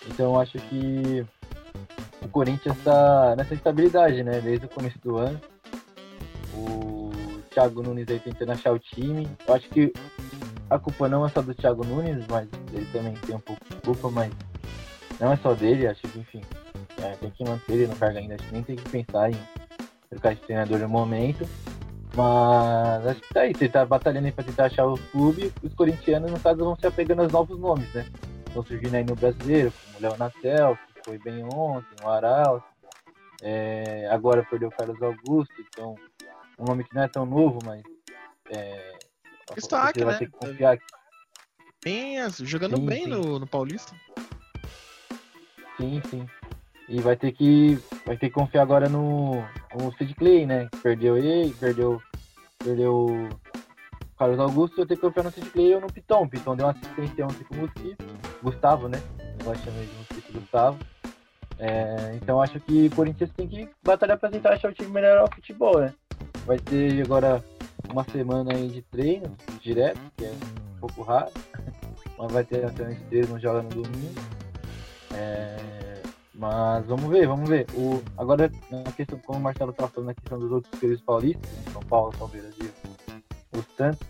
então 0.06 0.35
eu 0.35 0.40
acho 0.40 0.56
que 0.58 1.26
o 2.23 2.28
Corinthians 2.28 2.76
está 2.76 3.35
nessa 3.37 3.54
estabilidade, 3.54 4.23
né, 4.23 4.40
desde 4.40 4.66
o 4.66 4.68
começo 4.68 4.99
do 5.00 5.16
ano. 5.16 5.40
O 6.54 7.11
Thiago 7.50 7.82
Nunes 7.82 8.08
aí 8.08 8.20
tentando 8.20 8.52
achar 8.52 8.73
o 8.73 8.78
time. 8.78 9.28
Eu 9.47 9.54
acho 9.54 9.68
que 9.70 9.92
a 10.70 10.78
culpa 10.78 11.08
não 11.08 11.26
é 11.26 11.28
só 11.28 11.42
do 11.42 11.54
Thiago 11.54 11.85
Nunes, 11.85 12.25
mas 12.30 12.49
ele 12.73 12.87
também 12.92 13.14
tem 13.14 13.35
um 13.35 13.40
pouco 13.40 13.62
de 13.68 13.76
culpa, 13.80 14.11
mas 14.11 14.32
não 15.18 15.32
é 15.32 15.37
só 15.38 15.54
dele, 15.54 15.88
acho 15.88 16.02
que, 16.02 16.20
enfim, 16.20 16.42
é, 17.02 17.12
tem 17.16 17.30
que 17.30 17.44
manter 17.44 17.73
ele 17.73 17.87
no 17.88 17.97
cargo 17.97 18.18
ainda, 18.18 18.37
acho 18.37 18.44
que 18.44 18.52
nem 18.52 18.62
tem 18.62 18.76
que 18.76 18.88
pensar 18.88 19.30
em 19.30 19.38
trocar 20.11 20.35
de 20.35 20.40
treinador 20.42 20.78
no 20.78 20.88
momento. 20.88 21.49
Mas 22.14 23.06
acho 23.06 23.20
que 23.20 23.35
tá 23.35 23.40
aí, 23.40 23.54
você 23.54 23.68
tá 23.68 23.85
batalhando 23.85 24.26
aí 24.26 24.32
pra 24.32 24.44
tentar 24.44 24.66
achar 24.66 24.87
o 24.87 24.99
clube, 25.12 25.52
os 25.62 25.73
corintianos, 25.75 26.30
no 26.30 26.40
caso, 26.40 26.58
vão 26.58 26.76
se 26.76 26.87
apegando 26.87 27.23
aos 27.23 27.32
novos 27.32 27.58
nomes, 27.58 27.92
né? 27.92 28.06
Estão 28.58 28.64
surgindo 28.64 28.94
aí 28.96 29.04
no 29.04 29.14
brasileiro, 29.14 29.72
como 29.84 29.98
o 29.98 30.02
Léo 30.02 30.18
Natel, 30.18 30.76
que 30.92 31.04
foi 31.04 31.18
bem 31.18 31.44
ontem, 31.44 31.94
o 32.02 32.08
Aral, 32.08 32.68
é, 33.40 34.08
agora 34.10 34.44
perdeu 34.50 34.68
o 34.68 34.72
Carlos 34.72 35.00
Augusto, 35.00 35.54
então 35.60 35.94
um 36.58 36.64
nome 36.64 36.82
que 36.82 36.92
não 36.92 37.02
é 37.02 37.08
tão 37.08 37.24
novo, 37.24 37.60
mas 37.64 37.82
é, 38.50 38.98
Destaque, 39.54 40.02
vai 40.02 40.14
né? 40.14 40.18
ter 40.18 40.26
que 40.26 40.32
confiar 40.32 40.76
Bem, 41.84 42.16
jogando 42.30 42.76
Sim, 42.76 42.86
bem 42.86 43.04
sim. 43.04 43.10
No, 43.10 43.38
no 43.38 43.46
Paulista. 43.46 43.94
Sim, 45.76 46.02
sim. 46.10 46.26
E 46.88 47.00
vai 47.00 47.16
ter 47.16 47.30
que 47.30 47.78
vai 48.04 48.16
ter 48.16 48.28
que 48.28 48.34
confiar 48.34 48.62
agora 48.62 48.88
no, 48.88 49.36
no 49.76 49.92
Sid 49.96 50.14
Clay, 50.16 50.44
né? 50.44 50.68
Perdeu 50.82 51.16
ele, 51.16 51.54
perdeu 51.54 52.02
perdeu 52.58 53.28
Carlos 54.18 54.40
Augusto, 54.40 54.76
vai 54.76 54.87
ter 54.87 54.96
que 54.96 55.00
confiar 55.00 55.25
no 55.25 55.75
ou 55.75 55.80
no 55.80 55.87
Piton. 55.87 56.25
O 56.25 56.28
Piton 56.28 56.56
deu 56.56 56.66
uma 56.66 56.72
assistência 56.72 57.25
ontem 57.25 57.44
com 57.44 57.54
o 57.54 57.58
Mosquito, 57.58 58.04
Gustavo, 58.42 58.88
né? 58.88 59.00
Eu 59.38 59.44
gosto 59.44 59.70
de 59.70 59.87
de 59.87 59.94
Mosquito 59.96 60.32
Gustavo. 60.32 60.78
É, 61.58 62.14
então 62.14 62.42
acho 62.42 62.58
que 62.60 62.87
o 62.87 62.96
Corinthians 62.96 63.30
tem 63.37 63.46
que 63.46 63.68
batalhar 63.84 64.18
para 64.18 64.30
tentar 64.30 64.54
achar 64.54 64.70
o 64.70 64.75
time 64.75 64.90
melhor 64.90 65.18
ao 65.18 65.32
futebol, 65.32 65.78
né? 65.80 65.94
Vai 66.44 66.58
ter 66.58 67.02
agora 67.02 67.44
uma 67.90 68.04
semana 68.04 68.54
aí 68.54 68.68
de 68.68 68.82
treino 68.82 69.37
direto, 69.60 70.00
que 70.16 70.25
é 70.25 70.30
um 70.30 70.80
pouco 70.80 71.02
raro. 71.02 71.30
Mas 72.18 72.32
vai 72.32 72.44
ter 72.44 72.64
até 72.64 72.88
uns 72.88 73.00
três, 73.02 73.28
não 73.28 73.38
joga 73.38 73.62
no 73.62 73.68
domingo. 73.68 74.20
É, 75.14 76.02
mas 76.34 76.87
vamos 76.87 77.08
ver, 77.08 77.26
vamos 77.26 77.48
ver. 77.48 77.66
O, 77.75 78.02
agora, 78.16 78.50
na 78.70 78.92
questão, 78.92 79.18
como 79.18 79.38
o 79.38 79.42
Marcelo 79.42 79.72
tá 79.72 79.88
falando 79.88 80.08
na 80.08 80.14
questão 80.14 80.38
dos 80.38 80.52
outros 80.52 80.80
períodos 80.80 81.04
paulistas, 81.04 81.50
São 81.72 81.82
Paulo, 81.82 82.12
Palmeiras 82.16 82.54
e 82.60 82.64
o 83.58 83.64
Santos, 83.76 84.06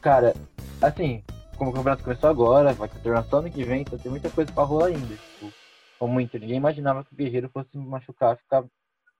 cara, 0.00 0.34
assim, 0.82 1.22
como 1.56 1.70
o 1.70 1.74
campeonato 1.74 2.02
começou 2.04 2.28
agora, 2.30 2.72
vai 2.72 2.88
terminar 2.88 3.24
só 3.24 3.38
ano 3.38 3.50
que 3.50 3.64
vem, 3.64 3.82
então 3.82 3.98
tem 3.98 4.10
muita 4.10 4.30
coisa 4.30 4.52
pra 4.52 4.64
rolar 4.64 4.86
ainda. 4.86 5.16
Tipo, 5.16 5.52
como 5.98 6.20
Inter, 6.20 6.40
ninguém 6.40 6.56
imaginava 6.56 7.04
que 7.04 7.12
o 7.12 7.16
Guerreiro 7.16 7.48
fosse 7.50 7.76
machucar, 7.76 8.36
ficar 8.36 8.64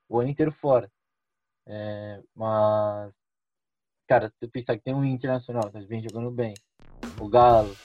o 0.08 0.20
ano 0.20 0.30
inteiro 0.30 0.52
fora. 0.52 0.90
É, 1.66 2.20
mas, 2.34 3.12
cara, 4.08 4.28
se 4.28 4.34
você 4.40 4.48
pensar 4.48 4.76
que 4.76 4.82
tem 4.84 4.94
um 4.94 5.04
Internacional, 5.04 5.70
que 5.70 5.80
vem 5.80 6.02
jogando 6.02 6.30
bem, 6.30 6.54
o 7.20 7.28
Galo, 7.28 7.76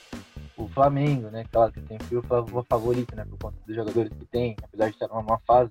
o 0.56 0.68
Flamengo, 0.68 1.28
né? 1.30 1.44
Claro 1.50 1.72
que 1.72 1.80
sempre 1.86 2.16
o 2.16 2.22
fa- 2.22 2.40
o 2.40 2.64
favorito, 2.64 3.14
né? 3.16 3.24
Por 3.24 3.38
conta 3.38 3.56
dos 3.66 3.74
jogadores 3.74 4.12
que 4.12 4.24
tem, 4.26 4.56
apesar 4.62 4.86
de 4.86 4.92
estar 4.92 5.08
numa 5.08 5.38
fase. 5.40 5.70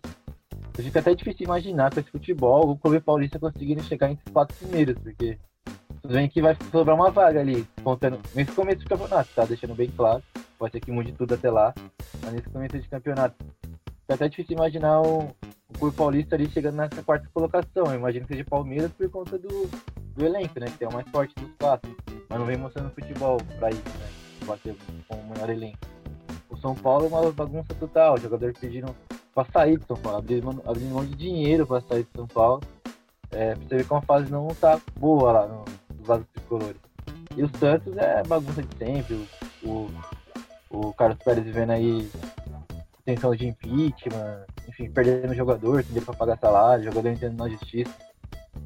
Fica 0.75 1.00
até 1.00 1.15
difícil 1.15 1.46
imaginar 1.46 1.94
com 1.94 2.00
esse 2.00 2.10
futebol 2.10 2.70
o 2.70 2.77
Clube 2.77 3.00
Paulista 3.00 3.39
conseguindo 3.39 3.84
chegar 3.84 4.12
entre 4.12 4.25
os 4.27 4.34
quatro 4.34 4.56
primeiros, 4.58 4.98
porque 5.01 5.39
tudo 6.04 6.16
bem 6.16 6.28
que 6.28 6.42
vai 6.42 6.56
sobrar 6.70 6.98
uma 6.98 7.10
vaga 7.10 7.40
ali, 7.40 7.66
contando 7.82 8.20
nesse 8.36 8.52
começo 8.52 8.80
do 8.80 8.90
campeonato, 8.90 9.30
tá? 9.34 9.46
Deixando 9.46 9.74
bem 9.74 9.90
claro. 9.90 10.22
Pode 10.60 10.74
ser 10.74 10.82
que 10.82 10.92
mude 10.92 11.14
tudo 11.14 11.34
até 11.34 11.50
lá, 11.50 11.74
mas 12.22 12.34
nesse 12.34 12.50
começo 12.50 12.78
de 12.78 12.90
campeonato. 12.90 13.36
Fica 14.02 14.16
até 14.16 14.28
difícil 14.28 14.58
imaginar 14.58 15.02
o, 15.02 15.30
o 15.70 15.80
Clube 15.80 15.96
Paulista 15.96 16.36
ali 16.36 16.50
chegando 16.50 16.76
nessa 16.76 17.02
quarta 17.02 17.30
colocação. 17.34 17.86
Eu 17.86 17.96
imagino 17.96 18.28
que 18.28 18.34
seja 18.34 18.44
Palmeiras 18.44 18.92
por 18.92 19.10
conta 19.10 19.38
do, 19.38 19.70
do 20.14 20.26
elenco, 20.26 20.60
né? 20.60 20.66
Que 20.78 20.84
é 20.84 20.88
o 20.90 20.94
mais 20.94 21.08
forte 21.10 21.34
dos 21.36 21.50
quatro. 21.58 21.96
Mas 22.30 22.38
não 22.38 22.46
vem 22.46 22.58
mostrando 22.58 22.92
futebol 22.92 23.38
pra 23.58 23.70
isso, 23.70 23.82
né? 23.82 24.10
bater 24.46 24.76
com 25.08 25.16
o 25.16 25.30
maior 25.30 25.50
elenco. 25.50 25.80
O 26.50 26.58
São 26.58 26.76
Paulo 26.76 27.06
é 27.06 27.08
uma 27.08 27.32
bagunça 27.32 27.74
total, 27.76 28.16
os 28.16 28.22
jogadores 28.22 28.58
pediram 28.58 28.94
pra 29.34 29.46
sair 29.46 29.78
do 29.78 29.86
São 29.86 29.96
Paulo, 29.96 30.18
abriram, 30.18 30.62
abriram 30.66 30.98
um 30.98 31.06
de 31.06 31.16
dinheiro 31.16 31.66
pra 31.66 31.80
sair 31.80 32.04
do 32.04 32.10
São 32.14 32.28
Paulo. 32.28 32.62
É, 33.32 33.56
pra 33.56 33.68
você 33.68 33.78
ver 33.78 33.88
como 33.88 34.00
a 34.00 34.04
fase 34.04 34.30
não 34.30 34.48
tá 34.50 34.80
boa 35.00 35.32
lá 35.32 35.48
no, 35.48 35.64
lados 36.08 36.28
tricolores. 36.34 36.78
E 37.36 37.44
o 37.44 37.50
Santos 37.58 37.96
é 37.98 38.24
bagunça 38.24 38.62
de 38.62 38.78
sempre, 38.78 39.28
o, 39.64 39.68
o, 39.68 39.92
o 40.70 40.94
Carlos 40.94 41.18
Pérez 41.24 41.44
vivendo 41.46 41.72
aí 41.72 42.10
tensão 43.06 43.36
de 43.36 43.48
impeachment, 43.48 44.46
enfim, 44.70 44.90
perdendo 44.90 45.34
jogador, 45.34 45.84
dinheiro 45.84 46.06
pra 46.06 46.16
pagar 46.16 46.38
salário, 46.38 46.86
jogador 46.86 47.10
entrando 47.10 47.38
na 47.38 47.50
justiça. 47.50 47.92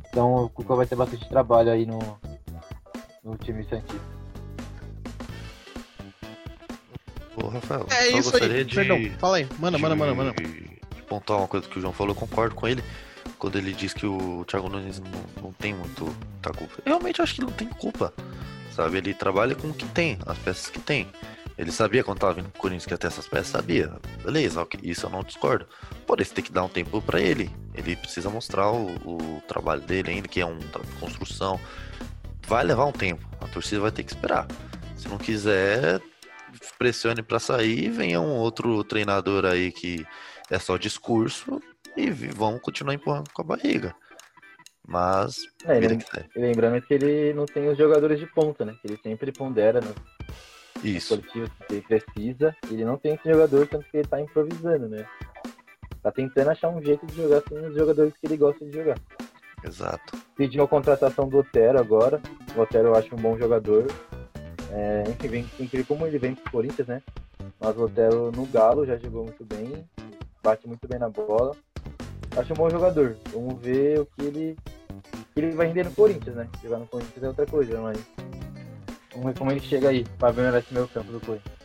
Então 0.10 0.46
o 0.46 0.50
Cuca 0.50 0.75
vai 0.75 0.86
ter 0.86 0.96
bastante 0.96 1.27
trabalho 1.27 1.72
aí 1.72 1.86
no, 1.86 2.00
no 3.24 3.38
time 3.38 3.63
Santista. 3.63 4.17
Ô, 7.36 7.48
Rafael, 7.50 7.86
É 7.89 8.12
só 8.12 8.17
isso 8.17 8.32
gostaria 8.32 8.58
aí. 8.58 8.63
de, 8.65 8.75
Perdão, 8.75 8.98
fala 9.20 9.38
aí. 9.38 9.48
Manda, 9.60 9.77
manda, 9.77 9.96
manda, 9.96 10.13
manda. 10.15 10.32
de 10.34 11.01
pontuar 11.08 11.39
uma 11.39 11.48
coisa 11.48 11.67
que 11.67 11.77
o 11.77 11.82
João 11.82 11.94
falou, 11.94 12.13
eu 12.13 12.20
concordo 12.20 12.56
com 12.56 12.67
ele. 12.67 12.84
Quando 13.38 13.58
ele 13.58 13.74
diz 13.74 13.94
que 13.94 14.06
o 14.06 14.44
Thiago 14.46 14.70
Nunes 14.70 15.00
não, 15.00 15.44
não 15.44 15.53
tem 15.53 15.74
muito 15.74 16.03
muita 16.06 16.51
culpa. 16.53 16.74
Eu 16.86 16.94
realmente 16.94 17.22
acho 17.22 17.36
que 17.36 17.41
não 17.41 17.51
tem 17.51 17.67
culpa. 17.67 18.13
Sabe? 18.72 18.98
Ele 18.98 19.13
trabalha 19.13 19.56
com 19.56 19.70
o 19.70 19.74
que 19.74 19.86
tem, 19.88 20.17
as 20.25 20.38
peças 20.38 20.70
que 20.70 20.79
tem. 20.79 21.08
Ele 21.58 21.72
sabia 21.72 22.03
quando 22.03 22.20
tava 22.20 22.36
vindo 22.36 22.50
pro 22.50 22.62
Corinthians 22.62 22.86
que 22.86 22.96
ter 22.98 23.08
essas 23.08 23.27
peças, 23.27 23.48
sabia. 23.48 23.94
Beleza, 24.24 24.65
isso 24.84 25.08
eu 25.08 25.10
não 25.10 25.24
discordo. 25.24 25.67
Porém, 26.06 26.24
você 26.24 26.34
tem 26.34 26.44
que 26.44 26.51
dar 26.51 26.63
um 26.63 26.70
tempo 26.70 27.01
pra 27.01 27.20
ele. 27.20 27.50
Ele 27.74 27.96
precisa 27.96 28.29
mostrar 28.29 28.72
o, 28.72 28.88
o 29.03 29.41
trabalho 29.48 29.82
dele 29.82 30.12
ainda, 30.12 30.27
que 30.27 30.39
é 30.39 30.46
um 30.46 30.60
tra- 30.60 30.84
construção. 31.00 31.60
Vai 32.48 32.63
levar 32.63 32.86
um 32.86 32.91
tempo. 32.91 33.27
A 33.41 33.48
torcida 33.48 33.82
vai 33.82 33.91
ter 33.91 34.03
que 34.03 34.12
esperar. 34.12 34.48
Se 34.96 35.08
não 35.08 35.17
quiser, 35.17 36.00
pressione 36.77 37.24
pra 37.24 37.39
sair 37.39 37.89
venha 37.89 38.22
um 38.22 38.36
outro 38.36 38.84
treinador 38.84 39.46
aí 39.46 39.72
que 39.72 40.06
é 40.50 40.60
só 40.60 40.77
discurso 40.77 41.60
e 41.97 42.09
vão 42.09 42.59
continuar 42.59 42.93
empurrando 42.93 43.29
com 43.33 43.41
a 43.41 43.45
barriga. 43.45 43.95
Mas, 44.87 45.35
É, 45.65 45.79
lembrando 46.39 46.81
que 46.81 46.93
ele 46.93 47.33
não 47.33 47.45
tem 47.45 47.67
os 47.67 47.77
jogadores 47.77 48.19
de 48.19 48.25
ponta, 48.27 48.63
né? 48.63 48.73
Que 48.81 48.87
ele 48.87 48.99
sempre 49.03 49.33
pondera 49.33 49.81
nas 49.81 49.93
Isso, 50.81 51.09
coletivas 51.09 51.49
que 51.67 51.73
ele 51.73 51.81
precisa. 51.81 52.55
Ele 52.71 52.85
não 52.85 52.97
tem 52.97 53.15
esse 53.15 53.29
jogador, 53.29 53.67
tanto 53.67 53.85
que 53.89 53.97
ele 53.97 54.07
tá 54.07 54.21
improvisando, 54.21 54.87
né? 54.87 55.05
Tá 56.01 56.09
tentando 56.11 56.51
achar 56.51 56.69
um 56.69 56.81
jeito 56.81 57.05
de 57.05 57.15
jogar 57.15 57.41
sem 57.49 57.57
os 57.57 57.75
jogadores 57.75 58.13
que 58.13 58.27
ele 58.27 58.37
gosta 58.37 58.63
de 58.65 58.71
jogar. 58.71 58.97
exato. 59.65 60.15
Pediu 60.37 60.63
a 60.63 60.67
contratação 60.67 61.27
do 61.27 61.39
Otero 61.39 61.79
agora. 61.79 62.21
O 62.55 62.61
Otero 62.61 62.89
eu 62.89 62.95
acho 62.95 63.13
um 63.13 63.17
bom 63.19 63.37
jogador. 63.37 63.87
É, 64.71 65.03
enfim, 65.09 65.27
vem, 65.27 65.43
ver 65.67 65.85
como 65.85 66.07
ele 66.07 66.17
vem 66.17 66.35
pro 66.35 66.51
Corinthians, 66.51 66.87
né? 66.87 67.01
Mas 67.59 67.75
o 67.75 67.83
Otero 67.83 68.31
no 68.31 68.45
Galo 68.45 68.85
já 68.85 68.95
jogou 68.97 69.23
muito 69.25 69.43
bem. 69.43 69.85
Bate 70.41 70.65
muito 70.65 70.87
bem 70.87 70.99
na 70.99 71.09
bola. 71.09 71.51
Acho 72.38 72.53
um 72.53 72.56
bom 72.56 72.70
jogador. 72.70 73.17
Vamos 73.32 73.60
ver 73.60 74.00
o 74.00 74.06
que 74.06 74.22
ele, 74.22 74.58
que 75.34 75.41
ele 75.41 75.56
vai 75.56 75.67
render 75.67 75.86
no 75.86 75.91
Corinthians, 75.91 76.36
né? 76.36 76.48
Jogar 76.62 76.77
no 76.77 76.88
Corinthians 76.88 77.24
é 77.24 77.27
outra 77.27 77.46
coisa, 77.48 77.82
mas. 77.82 77.98
Vamos 79.12 79.25
ver 79.25 79.38
como 79.39 79.51
ele 79.51 79.60
chega 79.60 79.89
aí 79.89 80.06
pra 80.20 80.32
melhorar 80.32 80.60
esse 80.60 80.72
meio 80.72 80.88
campo 80.88 81.12
do 81.12 81.20
Corinthians. 81.20 81.58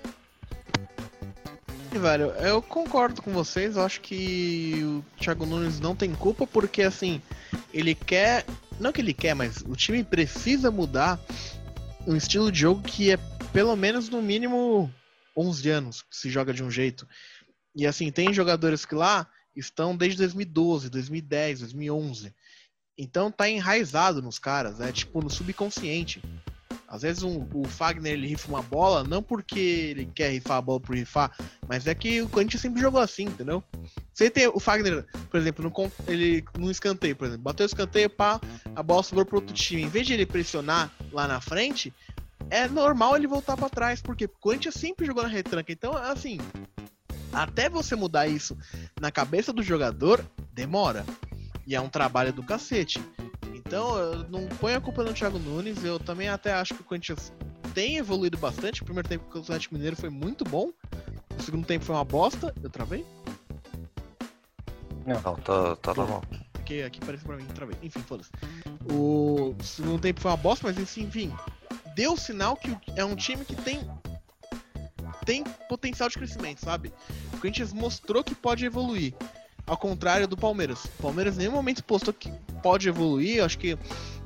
Velho, 1.90 2.30
eu 2.38 2.62
concordo 2.62 3.20
com 3.20 3.30
vocês. 3.32 3.76
Eu 3.76 3.84
acho 3.84 4.00
que 4.00 4.80
o 4.82 5.04
Thiago 5.20 5.44
Nunes 5.44 5.78
não 5.78 5.94
tem 5.94 6.14
culpa, 6.14 6.46
porque 6.46 6.82
assim, 6.82 7.20
ele 7.72 7.94
quer. 7.94 8.46
Não 8.80 8.92
que 8.92 9.02
ele 9.02 9.12
quer, 9.12 9.34
mas 9.34 9.62
o 9.68 9.76
time 9.76 10.02
precisa 10.02 10.70
mudar 10.70 11.20
um 12.06 12.16
estilo 12.16 12.50
de 12.50 12.60
jogo 12.60 12.80
que 12.80 13.12
é 13.12 13.18
pelo 13.52 13.76
menos 13.76 14.08
no 14.08 14.22
mínimo 14.22 14.90
11 15.36 15.68
anos 15.68 16.02
que 16.02 16.16
se 16.16 16.30
joga 16.30 16.54
de 16.54 16.64
um 16.64 16.70
jeito. 16.70 17.06
E 17.76 17.86
assim, 17.86 18.10
tem 18.10 18.32
jogadores 18.32 18.86
que 18.86 18.94
lá 18.94 19.26
estão 19.54 19.96
desde 19.96 20.18
2012, 20.18 20.90
2010, 20.90 21.60
2011. 21.60 22.34
Então 22.96 23.30
tá 23.30 23.48
enraizado 23.48 24.20
nos 24.20 24.38
caras, 24.38 24.80
é 24.80 24.92
tipo 24.92 25.22
no 25.22 25.30
subconsciente. 25.30 26.22
Às 26.86 27.00
vezes 27.00 27.22
um- 27.22 27.48
o 27.54 27.64
Fagner 27.66 28.12
ele 28.12 28.26
rifa 28.26 28.48
uma 28.48 28.60
bola, 28.60 29.02
não 29.02 29.22
porque 29.22 29.58
ele 29.58 30.04
quer 30.14 30.30
rifar 30.30 30.58
a 30.58 30.60
bola 30.60 30.78
por 30.78 30.94
rifar, 30.94 31.34
mas 31.66 31.86
é 31.86 31.94
que 31.94 32.20
o 32.20 32.28
Corinthians 32.28 32.60
sempre 32.60 32.82
jogou 32.82 33.00
assim, 33.00 33.24
entendeu? 33.24 33.64
Você 34.12 34.28
tem 34.28 34.46
o 34.46 34.60
Fagner, 34.60 35.06
por 35.30 35.40
exemplo, 35.40 35.64
no, 35.64 35.92
ele 36.06 36.44
no 36.54 36.70
escanteio, 36.70 37.16
por 37.16 37.26
exemplo, 37.26 37.44
bateu 37.44 37.64
o 37.64 37.66
escanteio, 37.66 38.10
pá, 38.10 38.38
a 38.76 38.82
bola 38.82 39.02
sobrou 39.02 39.24
pro 39.24 39.36
outro 39.38 39.54
time. 39.54 39.82
Em 39.82 39.88
vez 39.88 40.06
de 40.06 40.12
ele 40.12 40.26
pressionar 40.26 40.92
lá 41.10 41.26
na 41.26 41.40
frente, 41.40 41.94
é 42.50 42.68
normal 42.68 43.16
ele 43.16 43.26
voltar 43.26 43.56
pra 43.56 43.70
trás, 43.70 44.02
porque 44.02 44.26
o 44.26 44.28
Corinthians 44.28 44.74
sempre 44.74 45.06
jogou 45.06 45.22
na 45.22 45.30
retranca. 45.30 45.72
Então, 45.72 45.96
assim, 45.96 46.38
até 47.32 47.68
você 47.68 47.96
mudar 47.96 48.26
isso 48.26 48.56
na 49.00 49.10
cabeça 49.10 49.52
do 49.52 49.62
jogador, 49.62 50.24
demora. 50.52 51.04
E 51.66 51.74
é 51.74 51.80
um 51.80 51.88
trabalho 51.88 52.32
do 52.32 52.42
cacete. 52.42 53.00
Então, 53.54 53.96
eu 53.96 54.28
não 54.28 54.46
ponho 54.46 54.76
a 54.76 54.80
culpa 54.80 55.02
no 55.02 55.14
Thiago 55.14 55.38
Nunes. 55.38 55.82
Eu 55.84 55.98
também 55.98 56.28
até 56.28 56.52
acho 56.52 56.74
que 56.74 56.82
o 56.82 56.84
Corinthians 56.84 57.32
tem 57.72 57.96
evoluído 57.96 58.36
bastante. 58.36 58.82
O 58.82 58.84
primeiro 58.84 59.08
tempo 59.08 59.24
com 59.30 59.38
o 59.38 59.42
Atlético 59.42 59.74
Mineiro 59.74 59.96
foi 59.96 60.10
muito 60.10 60.44
bom. 60.44 60.70
O 61.38 61.42
segundo 61.42 61.64
tempo 61.64 61.84
foi 61.84 61.94
uma 61.94 62.04
bosta. 62.04 62.54
Eu 62.62 62.68
travei? 62.68 63.06
Não, 65.06 65.34
tá, 65.36 65.76
tá 65.76 65.94
normal. 65.94 66.22
Aqui, 66.54 66.82
aqui 66.82 67.00
parece 67.00 67.24
pra 67.24 67.36
mim, 67.36 67.46
travei. 67.46 67.76
Enfim, 67.82 68.00
foda-se. 68.00 68.30
O 68.92 69.54
segundo 69.62 70.00
tempo 70.00 70.20
foi 70.20 70.30
uma 70.30 70.36
bosta, 70.36 70.66
mas 70.66 70.78
assim, 70.78 71.02
enfim. 71.02 71.32
Deu 71.94 72.16
sinal 72.16 72.56
que 72.56 72.76
é 72.96 73.04
um 73.04 73.16
time 73.16 73.44
que 73.44 73.54
tem. 73.56 73.80
Tem 75.24 75.44
potencial 75.68 76.08
de 76.08 76.16
crescimento, 76.16 76.60
sabe? 76.60 76.92
O 77.32 77.38
Corinthians 77.38 77.72
mostrou 77.72 78.22
que 78.24 78.34
pode 78.34 78.64
evoluir. 78.64 79.14
Ao 79.66 79.76
contrário 79.76 80.26
do 80.26 80.36
Palmeiras. 80.36 80.84
O 80.98 81.02
Palmeiras 81.02 81.36
em 81.36 81.40
nenhum 81.40 81.52
momento 81.52 81.84
postou 81.84 82.12
que 82.12 82.30
pode 82.62 82.88
evoluir. 82.88 83.36
Eu 83.38 83.44
acho 83.44 83.58
que 83.58 83.78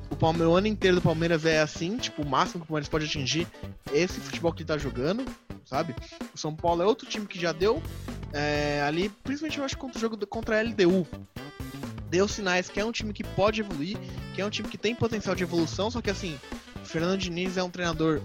O, 0.09 0.15
Palme- 0.15 0.41
o 0.43 0.53
ano 0.55 0.67
inteiro 0.67 0.95
do 0.95 1.01
Palmeiras 1.01 1.45
é 1.45 1.59
assim, 1.59 1.97
tipo, 1.97 2.21
o 2.21 2.25
máximo 2.25 2.61
que 2.61 2.65
o 2.65 2.67
Palmeiras 2.69 2.87
pode 2.87 3.05
atingir 3.05 3.45
é 3.91 3.99
esse 3.99 4.19
futebol 4.21 4.53
que 4.53 4.61
ele 4.61 4.67
tá 4.67 4.77
jogando, 4.77 5.25
sabe? 5.65 5.93
O 6.33 6.37
São 6.37 6.55
Paulo 6.55 6.81
é 6.81 6.85
outro 6.85 7.05
time 7.07 7.27
que 7.27 7.37
já 7.37 7.51
deu 7.51 7.83
é, 8.31 8.81
ali, 8.87 9.09
principalmente 9.09 9.59
eu 9.59 9.65
acho 9.65 9.77
contra 9.77 9.97
o 9.97 10.01
jogo 10.01 10.25
contra 10.25 10.57
a 10.59 10.63
LDU. 10.63 11.05
Deu 12.09 12.25
sinais 12.25 12.69
que 12.69 12.79
é 12.79 12.85
um 12.85 12.91
time 12.91 13.11
que 13.11 13.21
pode 13.23 13.59
evoluir, 13.59 13.97
que 14.33 14.41
é 14.41 14.45
um 14.45 14.49
time 14.49 14.69
que 14.69 14.77
tem 14.77 14.95
potencial 14.95 15.35
de 15.35 15.43
evolução, 15.43 15.91
só 15.91 16.01
que 16.01 16.09
assim, 16.09 16.39
o 16.81 16.85
Fernando 16.85 17.19
Diniz 17.19 17.57
é 17.57 17.63
um 17.63 17.69
treinador 17.69 18.21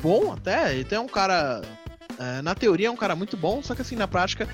bom 0.00 0.32
até, 0.32 0.74
ele 0.74 0.84
tem 0.84 0.98
um 0.98 1.06
cara. 1.06 1.62
é, 2.18 2.42
na 2.42 2.54
teoria 2.54 2.88
é 2.88 2.90
um 2.90 2.96
cara 2.96 3.16
muito 3.16 3.36
bom, 3.36 3.62
só 3.62 3.74
que 3.74 3.82
assim, 3.82 3.96
na 3.96 4.08
prática, 4.08 4.48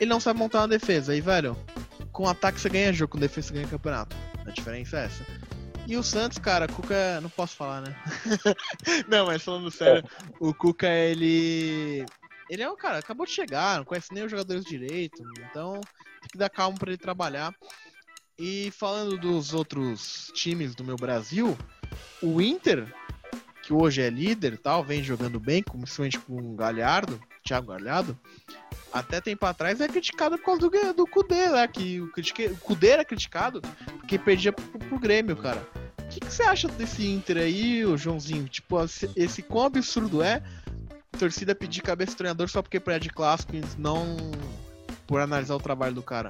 ele 0.00 0.10
não 0.10 0.20
sabe 0.20 0.38
montar 0.38 0.60
uma 0.60 0.68
defesa. 0.68 1.14
E, 1.14 1.20
velho, 1.20 1.56
com 2.12 2.28
ataque 2.28 2.60
você 2.60 2.68
ganha 2.68 2.92
jogo, 2.92 3.12
com 3.12 3.18
defesa 3.18 3.48
você 3.48 3.54
ganha 3.54 3.68
campeonato. 3.68 4.16
A 4.46 4.50
diferença 4.50 4.98
é 4.98 5.04
essa. 5.06 5.24
E 5.86 5.96
o 5.96 6.02
Santos, 6.02 6.38
cara, 6.38 6.66
Cuca. 6.66 7.20
Não 7.20 7.28
posso 7.28 7.56
falar, 7.56 7.82
né? 7.82 7.94
não, 9.08 9.26
mas 9.26 9.42
falando 9.42 9.70
sério, 9.70 10.02
o 10.40 10.54
Cuca, 10.54 10.88
ele. 10.88 12.04
Ele 12.48 12.62
é 12.62 12.70
um 12.70 12.76
cara, 12.76 12.98
acabou 12.98 13.26
de 13.26 13.32
chegar, 13.32 13.78
não 13.78 13.84
conhece 13.84 14.12
nem 14.12 14.22
os 14.22 14.30
jogadores 14.30 14.64
direito, 14.64 15.22
então 15.38 15.80
tem 16.20 16.28
que 16.30 16.36
dar 16.36 16.50
calma 16.50 16.76
pra 16.78 16.90
ele 16.90 16.98
trabalhar. 16.98 17.54
E 18.38 18.70
falando 18.72 19.16
dos 19.16 19.54
outros 19.54 20.30
times 20.34 20.74
do 20.74 20.84
meu 20.84 20.96
Brasil, 20.96 21.56
o 22.20 22.42
Inter, 22.42 22.92
que 23.64 23.72
hoje 23.72 24.02
é 24.02 24.10
líder 24.10 24.58
tal, 24.58 24.84
vem 24.84 25.02
jogando 25.02 25.40
bem, 25.40 25.62
principalmente 25.62 26.18
com 26.18 26.36
o 26.36 26.54
Galhardo, 26.54 27.18
Thiago 27.42 27.68
Galhardo, 27.68 28.18
até 28.92 29.20
tempo 29.20 29.44
atrás 29.46 29.80
é 29.80 29.88
criticado 29.88 30.36
por 30.38 30.44
causa 30.44 30.60
do, 30.60 30.94
do 30.94 31.06
Kudê, 31.06 31.48
né? 31.48 31.66
Que 31.66 32.00
o, 32.00 32.12
critique, 32.12 32.46
o 32.46 32.56
Kudê 32.56 32.90
era 32.90 33.04
criticado 33.04 33.62
porque 33.98 34.18
perdia 34.18 34.52
pro, 34.52 34.78
pro 34.78 34.98
Grêmio, 34.98 35.36
cara. 35.36 35.66
O 35.98 36.08
que, 36.08 36.20
que 36.20 36.32
você 36.32 36.42
acha 36.42 36.68
desse 36.68 37.06
Inter 37.06 37.38
aí, 37.38 37.84
ô 37.84 37.96
Joãozinho? 37.96 38.46
Tipo, 38.48 38.84
esse, 38.84 39.10
esse 39.16 39.42
quão 39.42 39.66
absurdo 39.66 40.22
é 40.22 40.42
torcida 41.18 41.54
pedir 41.54 41.80
cabeça 41.80 42.12
do 42.12 42.18
treinador 42.18 42.48
só 42.48 42.60
porque 42.60 42.78
perde 42.78 43.08
clássico 43.08 43.56
e 43.56 43.62
não 43.78 44.16
por 45.06 45.20
analisar 45.20 45.56
o 45.56 45.60
trabalho 45.60 45.94
do 45.94 46.02
cara. 46.02 46.28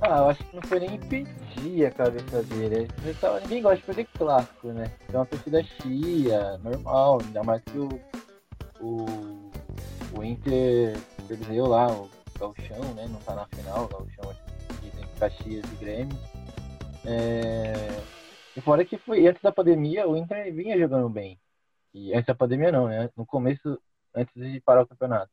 Ah, 0.00 0.18
eu 0.18 0.28
acho 0.30 0.44
que 0.44 0.56
não 0.56 0.62
foi 0.62 0.80
nem 0.80 0.98
pedir 0.98 1.28
a 1.86 1.90
cabeça 1.90 2.42
dele. 2.42 2.88
Ele 3.02 3.14
tava- 3.14 3.40
Ninguém 3.40 3.62
gosta 3.62 3.76
de 3.76 3.82
perder 3.82 4.06
clássico, 4.16 4.68
né? 4.68 4.90
É 5.12 5.16
uma 5.16 5.26
torcida 5.26 5.62
chia, 5.62 6.58
normal, 6.58 7.20
ainda 7.22 7.42
mais 7.42 7.62
que 7.62 7.78
o, 7.78 7.88
o, 8.80 9.50
o 10.16 10.24
Inter 10.24 10.98
perdeu 11.28 11.66
lá, 11.66 11.88
o 11.92 12.10
Galchão, 12.38 12.94
né? 12.94 13.06
Não 13.08 13.20
tá 13.20 13.34
na 13.34 13.46
final, 13.46 13.84
o 13.84 13.88
Galchão 13.88 14.30
aqui 14.30 14.90
tem 14.90 15.06
Caxias 15.18 15.64
e 15.72 15.76
Grêmio. 15.76 16.18
É... 17.04 18.02
E 18.56 18.60
fora 18.60 18.84
que 18.84 18.98
foi 18.98 19.26
antes 19.26 19.42
da 19.42 19.52
pandemia, 19.52 20.08
o 20.08 20.16
Inter 20.16 20.52
vinha 20.54 20.78
jogando 20.78 21.08
bem. 21.08 21.38
E 21.92 22.12
antes 22.12 22.26
da 22.26 22.34
pandemia 22.34 22.72
não, 22.72 22.88
né? 22.88 23.10
No 23.16 23.26
começo, 23.26 23.78
antes 24.14 24.34
de 24.34 24.60
parar 24.60 24.82
o 24.82 24.86
campeonato. 24.86 25.30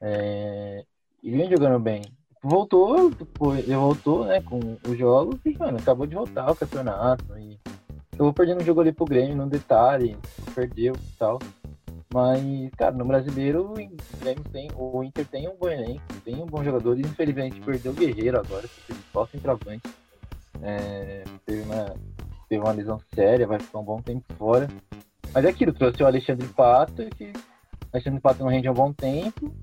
É... 0.00 0.84
E 1.22 1.30
vinha 1.30 1.48
jogando 1.50 1.78
bem 1.78 2.02
voltou, 2.42 3.10
ele 3.56 3.74
voltou, 3.74 4.24
né, 4.24 4.40
com 4.40 4.58
os 4.88 4.98
jogos 4.98 5.38
e, 5.44 5.56
mano, 5.58 5.78
acabou 5.78 6.06
de 6.06 6.14
voltar 6.14 6.48
ao 6.48 6.56
campeonato 6.56 7.24
e 7.38 7.58
acabou 8.12 8.32
perdendo 8.32 8.62
um 8.62 8.64
jogo 8.64 8.80
ali 8.80 8.92
pro 8.92 9.04
Grêmio, 9.04 9.36
num 9.36 9.48
detalhe, 9.48 10.16
perdeu 10.54 10.94
e 10.94 11.18
tal. 11.18 11.38
Mas, 12.12 12.70
cara, 12.76 12.92
no 12.92 13.04
brasileiro, 13.04 13.70
o 13.70 13.74
Grêmio 13.74 14.44
tem, 14.50 14.68
o 14.74 15.04
Inter 15.04 15.26
tem 15.26 15.48
um 15.48 15.56
bom 15.56 15.68
elenco, 15.68 16.02
tem 16.24 16.42
um 16.42 16.46
bom 16.46 16.64
jogador 16.64 16.98
e 16.98 17.02
infelizmente 17.02 17.60
perdeu 17.60 17.92
o 17.92 17.94
Guerreiro 17.94 18.38
agora, 18.38 18.66
que 18.66 18.80
teve 18.88 19.00
só 19.12 19.26
centroavante. 19.26 19.88
É, 20.62 21.24
teve, 21.46 21.62
uma, 21.62 21.94
teve 22.48 22.62
uma 22.62 22.72
lesão 22.72 23.00
séria, 23.14 23.46
vai 23.46 23.60
ficar 23.60 23.78
um 23.78 23.84
bom 23.84 24.02
tempo 24.02 24.24
fora. 24.34 24.68
Mas 25.32 25.44
é 25.44 25.48
aquilo, 25.48 25.72
trouxe 25.72 26.02
o 26.02 26.06
Alexandre 26.06 26.48
Pato, 26.48 27.08
que 27.16 27.26
o 27.26 27.32
Alexandre 27.92 28.20
Pato 28.20 28.42
não 28.42 28.50
rende 28.50 28.66
há 28.66 28.72
um 28.72 28.74
bom 28.74 28.92
tempo, 28.92 29.54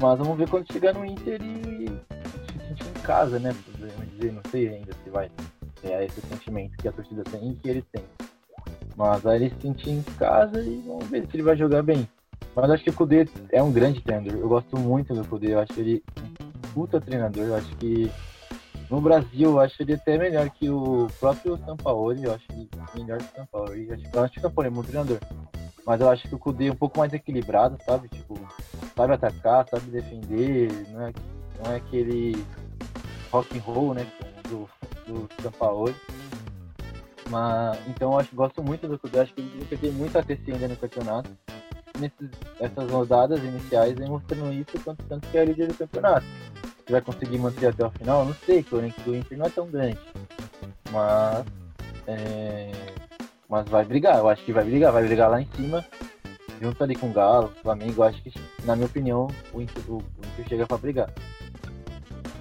mas 0.00 0.18
vamos 0.18 0.36
ver 0.36 0.48
quando 0.48 0.72
chegar 0.72 0.92
no 0.92 1.04
Inter 1.04 1.40
e 1.40 1.79
casa, 3.10 3.40
né? 3.40 3.52
Podemos 3.66 4.10
dizer, 4.12 4.32
não 4.32 4.42
sei 4.52 4.68
ainda 4.68 4.92
se 4.92 5.10
vai 5.10 5.28
é 5.82 6.04
esse 6.04 6.20
sentimento 6.20 6.76
que 6.76 6.86
a 6.86 6.92
torcida 6.92 7.24
tem 7.24 7.50
e 7.50 7.54
que 7.56 7.68
ele 7.68 7.84
tem. 7.90 8.04
Mas 8.96 9.26
aí 9.26 9.42
ele 9.42 9.50
se 9.50 9.62
sentir 9.62 9.90
em 9.90 10.02
casa 10.16 10.62
e 10.62 10.80
vamos 10.86 11.08
ver 11.08 11.26
se 11.26 11.34
ele 11.34 11.42
vai 11.42 11.56
jogar 11.56 11.82
bem. 11.82 12.08
Mas 12.54 12.70
acho 12.70 12.84
que 12.84 12.90
o 12.90 12.92
Kudê 12.92 13.28
é 13.50 13.60
um 13.60 13.72
grande 13.72 14.00
treinador. 14.00 14.38
Eu 14.38 14.48
gosto 14.48 14.78
muito 14.78 15.12
do 15.12 15.24
Kudê. 15.24 15.54
Eu 15.54 15.58
acho 15.58 15.72
ele 15.78 16.04
um 16.18 16.72
puta 16.72 17.00
treinador. 17.00 17.44
Eu 17.44 17.56
acho 17.56 17.74
que 17.76 18.12
no 18.88 19.00
Brasil, 19.00 19.50
eu 19.50 19.60
acho 19.60 19.82
ele 19.82 19.94
até 19.94 20.16
melhor 20.16 20.48
que 20.50 20.68
o 20.70 21.08
próprio 21.18 21.58
Sampaoli. 21.64 22.24
Eu 22.24 22.34
acho 22.34 22.44
ele 22.52 22.68
melhor 22.94 23.18
que 23.18 23.24
o 23.24 23.36
Sampaoli. 23.36 23.88
Eu 23.88 23.94
acho, 23.94 24.04
eu 24.12 24.22
acho 24.22 24.32
que 24.34 24.38
o 24.38 24.42
Sampaoli 24.42 24.68
é 24.68 24.70
um 24.70 24.74
bom 24.74 24.82
treinador. 24.82 25.18
Mas 25.84 26.00
eu 26.00 26.10
acho 26.10 26.28
que 26.28 26.34
o 26.34 26.38
Kudê 26.38 26.66
é 26.68 26.72
um 26.72 26.76
pouco 26.76 26.98
mais 26.98 27.12
equilibrado, 27.12 27.76
sabe? 27.84 28.08
Tipo, 28.08 28.38
sabe 28.94 29.14
atacar, 29.14 29.66
sabe 29.68 29.90
defender, 29.90 30.70
não 30.92 31.06
é, 31.06 31.12
não 31.64 31.72
é 31.72 31.76
aquele 31.76 32.44
rock 33.30 33.58
and 33.58 33.62
roll, 33.62 33.94
né, 33.94 34.06
do, 34.48 34.68
do 35.06 35.28
Sampaoli. 35.42 35.94
Mas, 37.28 37.78
então 37.88 38.12
eu 38.12 38.18
acho, 38.18 38.34
gosto 38.34 38.62
muito 38.62 38.88
do 38.88 38.98
Kudê, 38.98 39.20
acho 39.20 39.34
que 39.34 39.40
ele 39.40 39.76
tem 39.76 39.92
muito 39.92 40.16
a 40.18 40.24
ainda 40.28 40.68
no 40.68 40.76
campeonato. 40.76 41.30
Nesses, 41.98 42.30
essas 42.58 42.90
rodadas 42.90 43.42
iniciais 43.42 43.96
vem 43.98 44.08
mostrando 44.08 44.52
isso, 44.52 44.78
tanto, 44.84 45.04
tanto 45.04 45.28
que 45.28 45.38
é 45.38 45.44
líder 45.44 45.68
do 45.68 45.74
campeonato. 45.74 46.26
Se 46.86 46.92
vai 46.92 47.00
conseguir 47.00 47.38
manter 47.38 47.66
até 47.66 47.86
o 47.86 47.90
final, 47.90 48.24
não 48.24 48.34
sei, 48.34 48.62
que 48.62 48.74
o 48.74 48.78
elenco 48.78 49.00
do 49.02 49.14
Inter 49.14 49.38
não 49.38 49.46
é 49.46 49.50
tão 49.50 49.66
grande. 49.68 49.98
Mas, 50.90 51.46
é, 52.06 52.72
mas 53.48 53.68
vai 53.68 53.84
brigar, 53.84 54.18
eu 54.18 54.28
acho 54.28 54.44
que 54.44 54.52
vai 54.52 54.64
brigar, 54.64 54.92
vai 54.92 55.04
brigar 55.04 55.30
lá 55.30 55.40
em 55.40 55.48
cima 55.54 55.84
junto 56.60 56.84
ali 56.84 56.94
com 56.94 57.08
o 57.08 57.12
Galo, 57.12 57.52
Flamengo, 57.62 58.02
acho 58.02 58.22
que, 58.22 58.32
na 58.64 58.76
minha 58.76 58.86
opinião, 58.86 59.28
o 59.52 59.62
Inter, 59.62 59.82
o, 59.88 59.96
o 59.96 60.26
Inter 60.32 60.48
chega 60.48 60.66
pra 60.66 60.76
brigar. 60.76 61.10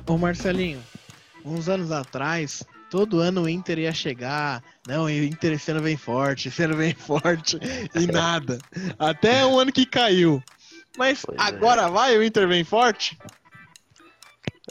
Ô 0.09 0.17
Marcelinho, 0.17 0.81
uns 1.45 1.69
anos 1.69 1.91
atrás, 1.91 2.63
todo 2.89 3.19
ano 3.19 3.43
o 3.43 3.49
Inter 3.49 3.77
ia 3.77 3.93
chegar. 3.93 4.63
Não, 4.87 5.03
o 5.05 5.09
Inter 5.09 5.53
esse 5.53 5.69
ano 5.69 5.81
vem 5.81 5.95
forte, 5.95 6.47
esse 6.47 6.63
ano 6.63 6.75
vem 6.75 6.93
forte, 6.97 7.59
e 7.93 8.07
nada. 8.07 8.59
Até 8.97 9.45
o 9.45 9.59
ano 9.59 9.71
que 9.71 9.85
caiu. 9.85 10.41
Mas 10.97 11.23
Pois 11.23 11.39
é. 11.39 11.43
agora 11.43 11.87
vai, 11.89 12.17
o 12.17 12.23
Inter 12.23 12.47
vem 12.47 12.63
forte? 12.63 13.15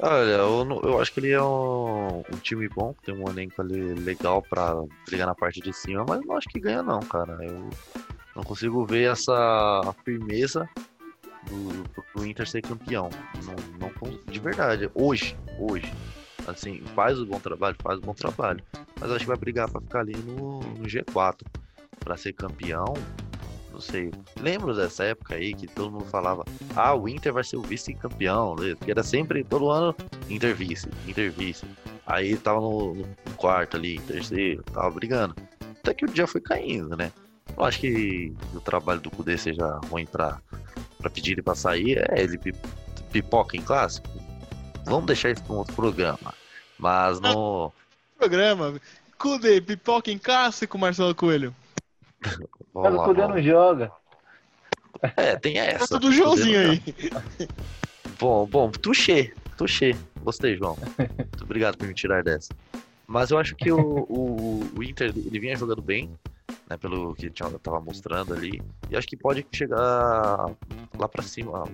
Olha, 0.01 0.31
eu, 0.31 0.65
não- 0.65 0.81
eu 0.83 1.01
acho 1.01 1.13
que 1.13 1.21
ele 1.21 1.31
é 1.31 1.41
um, 1.43 2.19
um 2.19 2.39
time 2.43 2.69
bom, 2.69 2.93
tem 3.05 3.15
um 3.15 3.29
elenco 3.29 3.63
ali 3.63 3.95
legal 3.95 4.43
pra 4.43 4.75
brigar 5.07 5.27
na 5.29 5.37
parte 5.37 5.61
de 5.61 5.73
cima, 5.73 6.05
mas 6.07 6.21
não 6.27 6.37
acho 6.37 6.49
que 6.49 6.59
ganha 6.61 6.83
não, 6.83 7.01
cara. 7.01 7.37
Eu 7.45 7.71
não 8.35 8.43
consigo 8.43 8.85
ver 8.85 9.11
essa 9.13 9.95
firmeza 10.05 10.69
do 12.15 12.27
Inter 12.27 12.49
ser 12.49 12.63
campeão. 12.63 13.09
Não, 13.45 13.55
não 13.79 14.19
de 14.31 14.39
verdade. 14.39 14.91
Hoje, 14.95 15.37
hoje. 15.59 15.93
Assim, 16.47 16.81
faz 16.95 17.19
o 17.19 17.27
bom 17.27 17.39
trabalho, 17.39 17.77
faz 17.83 17.99
o 17.99 18.03
bom 18.03 18.15
trabalho. 18.15 18.63
Mas 19.01 19.11
acho 19.11 19.21
que 19.21 19.27
vai 19.27 19.37
brigar 19.37 19.71
pra 19.71 19.81
ficar 19.81 20.01
ali 20.01 20.17
no, 20.17 20.61
no 20.61 20.87
G4. 20.87 21.43
Pra 22.01 22.17
ser 22.17 22.33
campeão, 22.33 22.95
não 23.73 23.81
sei. 23.81 24.11
Lembro 24.41 24.75
dessa 24.75 25.05
época 25.05 25.35
aí 25.35 25.55
que 25.55 25.67
todo 25.67 25.91
mundo 25.91 26.05
falava: 26.07 26.45
ah, 26.75 26.95
o 26.95 27.09
Inter 27.09 27.33
vai 27.33 27.45
ser 27.45 27.57
o 27.57 27.63
vice-campeão. 27.63 28.57
né? 28.57 28.75
Que 28.83 28.91
era 28.91 29.03
sempre, 29.03 29.45
todo 29.45 29.71
ano, 29.71 29.95
Inter 30.29 30.55
vice, 30.55 30.89
Inter 31.07 31.31
vice. 31.31 31.67
Aí 32.07 32.37
tava 32.37 32.61
no, 32.61 32.95
no 32.95 33.35
quarto 33.37 33.77
ali, 33.77 33.99
terceiro, 34.01 34.63
tava 34.63 34.91
brigando. 34.91 35.35
Até 35.81 35.93
que 35.93 36.05
o 36.05 36.09
dia 36.09 36.27
foi 36.27 36.41
caindo, 36.41 36.97
né? 36.97 37.13
Eu 37.57 37.65
acho 37.65 37.81
que 37.81 38.33
o 38.55 38.61
trabalho 38.61 39.01
do 39.01 39.11
Kudê 39.11 39.37
seja 39.37 39.79
ruim 39.91 40.07
pra, 40.07 40.41
pra 40.99 41.11
pedir 41.11 41.33
ele 41.33 41.43
pra 41.43 41.55
sair. 41.55 41.99
É, 42.11 42.21
ele 42.23 42.37
pi- 42.39 42.55
pipoca 43.13 43.57
em 43.57 43.63
clássico. 43.63 44.09
Vamos 44.85 45.07
deixar 45.07 45.31
isso 45.31 45.43
pra 45.45 45.55
um 45.55 45.59
outro 45.59 45.75
programa. 45.75 46.35
Mas 46.79 47.21
no. 47.21 47.73
Programa. 48.19 48.81
Cude, 49.19 49.61
pipoca 49.61 50.11
em 50.11 50.19
clássico, 50.19 50.79
Marcelo 50.79 51.15
Coelho. 51.15 51.55
Mas 52.75 52.95
o 52.95 52.97
vamos. 52.97 53.17
não 53.17 53.43
joga. 53.43 53.93
É, 55.17 55.37
tem 55.37 55.59
essa. 55.59 55.99
Kudê 55.99 56.13
Joãozinho 56.13 56.71
aí. 56.71 56.83
Bom, 58.19 58.47
bom, 58.47 58.69
tuxê, 58.71 59.33
tuxê. 59.57 59.95
Gostei, 60.25 60.57
João. 60.57 60.77
Muito 60.99 61.45
obrigado 61.45 61.77
por 61.77 61.87
me 61.87 61.95
tirar 61.95 62.25
dessa. 62.25 62.53
Mas 63.07 63.31
eu 63.31 63.39
acho 63.39 63.55
que 63.55 63.71
o, 63.71 63.79
o, 64.09 64.69
o 64.77 64.83
Inter, 64.83 65.13
ele 65.17 65.39
vinha 65.39 65.55
jogando 65.55 65.81
bem, 65.81 66.11
né, 66.69 66.77
pelo 66.77 67.15
que 67.15 67.31
tinha, 67.31 67.51
tava 67.59 67.81
mostrando 67.81 68.35
ali. 68.35 68.63
E 68.91 68.97
acho 68.97 69.07
que 69.07 69.17
pode 69.17 69.47
chegar 69.53 69.77
lá 69.79 71.09
pra 71.11 71.23
cima. 71.23 71.65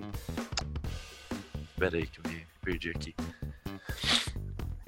Pera 1.76 1.96
aí 1.96 2.06
que 2.06 2.20
eu 2.20 2.30
me 2.30 2.46
perdi 2.62 2.90
aqui. 2.90 3.14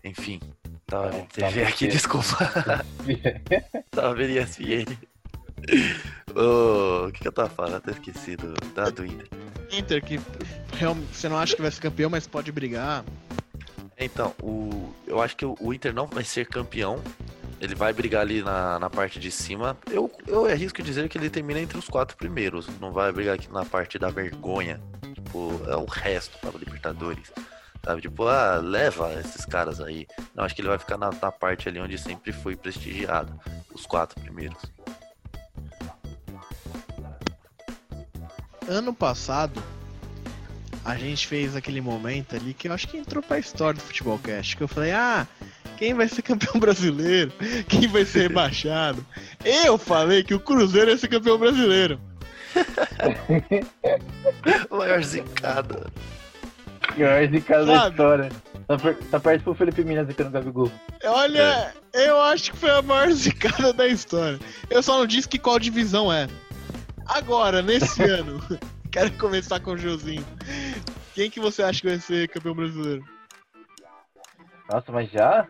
Enfim, 0.04 0.40
tava 0.86 1.10
vendo 1.10 1.26
Tá, 1.26 1.48
TV 1.48 1.62
tá 1.62 1.68
aqui, 1.68 1.88
desculpa. 1.88 2.36
tava 3.90 4.14
vendo 4.14 4.38
ESPN. 4.38 4.96
O 6.34 7.10
que, 7.12 7.20
que 7.20 7.28
eu 7.28 7.32
tava 7.32 7.48
falando? 7.48 7.76
Até 7.76 7.90
esquecido. 7.90 8.54
Da 8.74 8.88
do 8.90 9.04
Inter. 9.04 9.28
Inter, 9.72 10.04
que 10.04 10.20
realmente 10.74 11.08
você 11.12 11.28
não 11.28 11.38
acha 11.38 11.56
que 11.56 11.62
vai 11.62 11.70
ser 11.70 11.80
campeão, 11.80 12.08
mas 12.08 12.26
pode 12.26 12.52
brigar. 12.52 13.04
Então, 13.98 14.34
o, 14.42 14.94
eu 15.06 15.20
acho 15.20 15.36
que 15.36 15.44
o, 15.44 15.56
o 15.58 15.74
Inter 15.74 15.92
não 15.92 16.06
vai 16.06 16.22
ser 16.22 16.46
campeão. 16.46 17.02
Ele 17.60 17.74
vai 17.74 17.92
brigar 17.92 18.20
ali 18.20 18.42
na, 18.42 18.78
na 18.78 18.90
parte 18.90 19.18
de 19.18 19.30
cima. 19.30 19.76
Eu, 19.90 20.10
eu 20.26 20.44
arrisco 20.46 20.82
dizer 20.82 21.08
que 21.08 21.16
ele 21.16 21.30
termina 21.30 21.60
entre 21.60 21.78
os 21.78 21.88
quatro 21.88 22.16
primeiros. 22.16 22.68
Não 22.80 22.92
vai 22.92 23.10
brigar 23.12 23.34
aqui 23.34 23.50
na 23.50 23.64
parte 23.64 23.98
da 23.98 24.10
vergonha. 24.10 24.80
Tipo, 25.14 25.60
é 25.66 25.76
o 25.76 25.86
resto 25.86 26.38
para 26.38 26.58
Libertadores. 26.58 27.32
Sabe? 27.82 28.02
Tipo, 28.02 28.26
ah, 28.26 28.56
leva 28.56 29.12
esses 29.14 29.46
caras 29.46 29.80
aí. 29.80 30.06
Não, 30.34 30.44
acho 30.44 30.54
que 30.54 30.60
ele 30.60 30.68
vai 30.68 30.78
ficar 30.78 30.98
na, 30.98 31.10
na 31.10 31.32
parte 31.32 31.68
ali 31.68 31.80
onde 31.80 31.96
sempre 31.96 32.32
foi 32.32 32.56
prestigiado. 32.56 33.38
Os 33.72 33.86
quatro 33.86 34.20
primeiros. 34.20 34.60
Ano 38.68 38.92
passado, 38.92 39.62
a 40.84 40.96
gente 40.96 41.26
fez 41.26 41.54
aquele 41.54 41.80
momento 41.80 42.34
ali 42.36 42.52
que 42.52 42.68
eu 42.68 42.72
acho 42.72 42.88
que 42.88 42.96
entrou 42.96 43.22
pra 43.22 43.38
história 43.38 43.78
do 43.78 43.84
Futebol 43.84 44.18
Cast. 44.18 44.56
Que 44.56 44.62
eu 44.62 44.68
falei, 44.68 44.92
ah, 44.92 45.26
quem 45.76 45.94
vai 45.94 46.08
ser 46.08 46.22
campeão 46.22 46.58
brasileiro? 46.58 47.32
Quem 47.68 47.86
vai 47.86 48.04
ser 48.04 48.22
rebaixado? 48.22 49.06
Eu 49.44 49.78
falei 49.78 50.24
que 50.24 50.34
o 50.34 50.40
Cruzeiro 50.40 50.90
ia 50.90 50.98
ser 50.98 51.08
campeão 51.08 51.38
brasileiro. 51.38 52.00
Maior 54.70 55.02
zicada. 55.02 55.90
Pior 56.94 57.26
de 57.26 57.40
casa 57.40 57.66
da 57.66 57.88
história. 57.88 58.28
Tá, 58.66 58.76
tá 59.10 59.20
perto 59.20 59.44
pro 59.44 59.54
Felipe 59.54 59.84
Minas 59.84 60.08
aqui 60.08 60.24
no 60.24 60.30
Gabigol. 60.30 60.72
Olha, 61.04 61.74
eu 61.92 62.20
acho 62.20 62.52
que 62.52 62.58
foi 62.58 62.70
a 62.70 62.82
maior 62.82 63.10
zicada 63.12 63.72
da 63.72 63.86
história. 63.86 64.38
Eu 64.70 64.82
só 64.82 64.98
não 64.98 65.06
disse 65.06 65.28
que 65.28 65.38
qual 65.38 65.58
divisão 65.58 66.12
é. 66.12 66.26
Agora, 67.06 67.62
nesse 67.62 68.02
ano, 68.02 68.42
quero 68.90 69.12
começar 69.12 69.60
com 69.60 69.72
o 69.72 69.78
Josinho. 69.78 70.24
Quem 71.14 71.30
que 71.30 71.38
você 71.38 71.62
acha 71.62 71.80
que 71.80 71.88
vai 71.88 71.98
ser 71.98 72.28
campeão 72.28 72.54
brasileiro? 72.54 73.04
Nossa, 74.70 74.90
mas 74.90 75.10
já? 75.10 75.46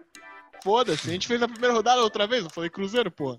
Foda-se, 0.62 1.08
a 1.08 1.12
gente 1.12 1.26
fez 1.26 1.42
a 1.42 1.48
primeira 1.48 1.74
rodada 1.74 2.00
outra 2.02 2.26
vez, 2.26 2.44
eu 2.44 2.50
falei 2.50 2.68
Cruzeiro, 2.70 3.10
pô. 3.10 3.38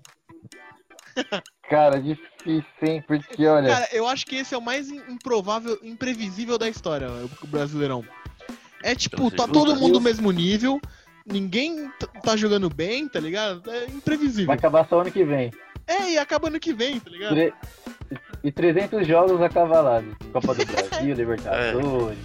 Cara, 1.68 2.00
difícil, 2.00 2.64
hein? 2.82 3.02
Porque 3.06 3.46
olha. 3.46 3.68
Cara, 3.68 3.88
eu 3.92 4.06
acho 4.06 4.24
que 4.24 4.36
esse 4.36 4.54
é 4.54 4.58
o 4.58 4.62
mais 4.62 4.88
im- 4.88 5.02
improvável, 5.08 5.78
imprevisível 5.82 6.56
da 6.56 6.68
história, 6.68 7.08
o 7.42 7.46
Brasileirão. 7.46 8.04
É 8.82 8.94
tipo, 8.94 9.30
tá 9.30 9.46
todo 9.48 9.74
mundo 9.74 9.94
no 9.94 10.00
mesmo 10.00 10.30
nível, 10.30 10.80
ninguém 11.26 11.90
tá 12.22 12.36
jogando 12.36 12.70
bem, 12.70 13.08
tá 13.08 13.18
ligado? 13.18 13.68
É 13.70 13.86
imprevisível. 13.86 14.46
Vai 14.46 14.56
acabar 14.56 14.86
só 14.88 15.00
ano 15.00 15.10
que 15.10 15.24
vem. 15.24 15.50
É, 15.86 16.12
e 16.12 16.18
acaba 16.18 16.48
ano 16.48 16.60
que 16.60 16.72
vem, 16.72 17.00
tá 17.00 17.10
ligado? 17.10 17.30
Tre- 17.30 17.52
E 18.44 18.52
300 18.52 19.06
jogos 19.06 19.40
acavalados. 19.42 20.14
Copa 20.32 20.54
do 20.54 20.64
Brasil, 20.66 21.14
Libertadores. 21.14 22.18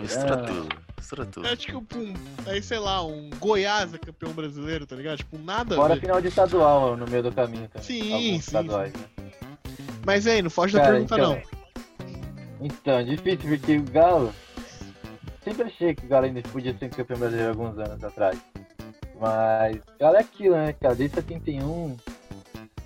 Mistura 0.00 0.36
Brasileirão. 0.36 0.68
Mistura 1.00 1.24
tudo. 1.24 1.46
É 1.46 1.56
tipo, 1.56 1.78
um, 1.96 2.12
aí 2.46 2.62
sei 2.62 2.78
lá, 2.78 3.02
um 3.04 3.30
Goiás 3.38 3.92
é 3.94 3.98
campeão 3.98 4.32
brasileiro, 4.32 4.86
tá 4.86 4.94
ligado? 4.94 5.16
Tipo, 5.18 5.38
nada 5.38 5.74
a 5.74 5.78
Fora 5.78 5.92
a 5.92 5.96
ver. 5.96 6.02
final 6.02 6.20
de 6.20 6.28
estadual 6.28 6.94
no 6.96 7.06
meio 7.06 7.22
do 7.22 7.32
caminho 7.32 7.68
também. 7.68 7.82
Sim, 7.86 8.12
Alguns 8.12 8.22
sim, 8.28 8.36
estaduais, 8.36 8.92
né? 8.92 9.00
Mas 10.04 10.26
aí, 10.26 10.42
não 10.42 10.50
foge 10.50 10.74
da 10.74 10.80
Cara, 10.80 10.92
pergunta 10.92 11.14
então- 11.14 11.34
não. 11.34 11.60
Então, 12.62 12.98
é 12.98 13.02
difícil 13.04 13.48
porque 13.48 13.76
o 13.78 13.82
Galo. 13.84 14.34
Sempre 15.42 15.62
achei 15.62 15.94
que 15.94 16.04
o 16.04 16.08
Galo 16.08 16.26
ainda 16.26 16.42
podia 16.42 16.76
ser 16.76 16.90
campeão 16.90 17.18
brasileiro 17.18 17.50
alguns 17.50 17.78
anos 17.78 18.04
atrás. 18.04 18.38
Mas 19.18 19.76
o 19.76 19.98
Galo 19.98 20.16
é 20.16 20.20
aquilo, 20.20 20.54
né, 20.56 20.74
cara? 20.74 20.94
Desde 20.94 21.16
71, 21.16 21.96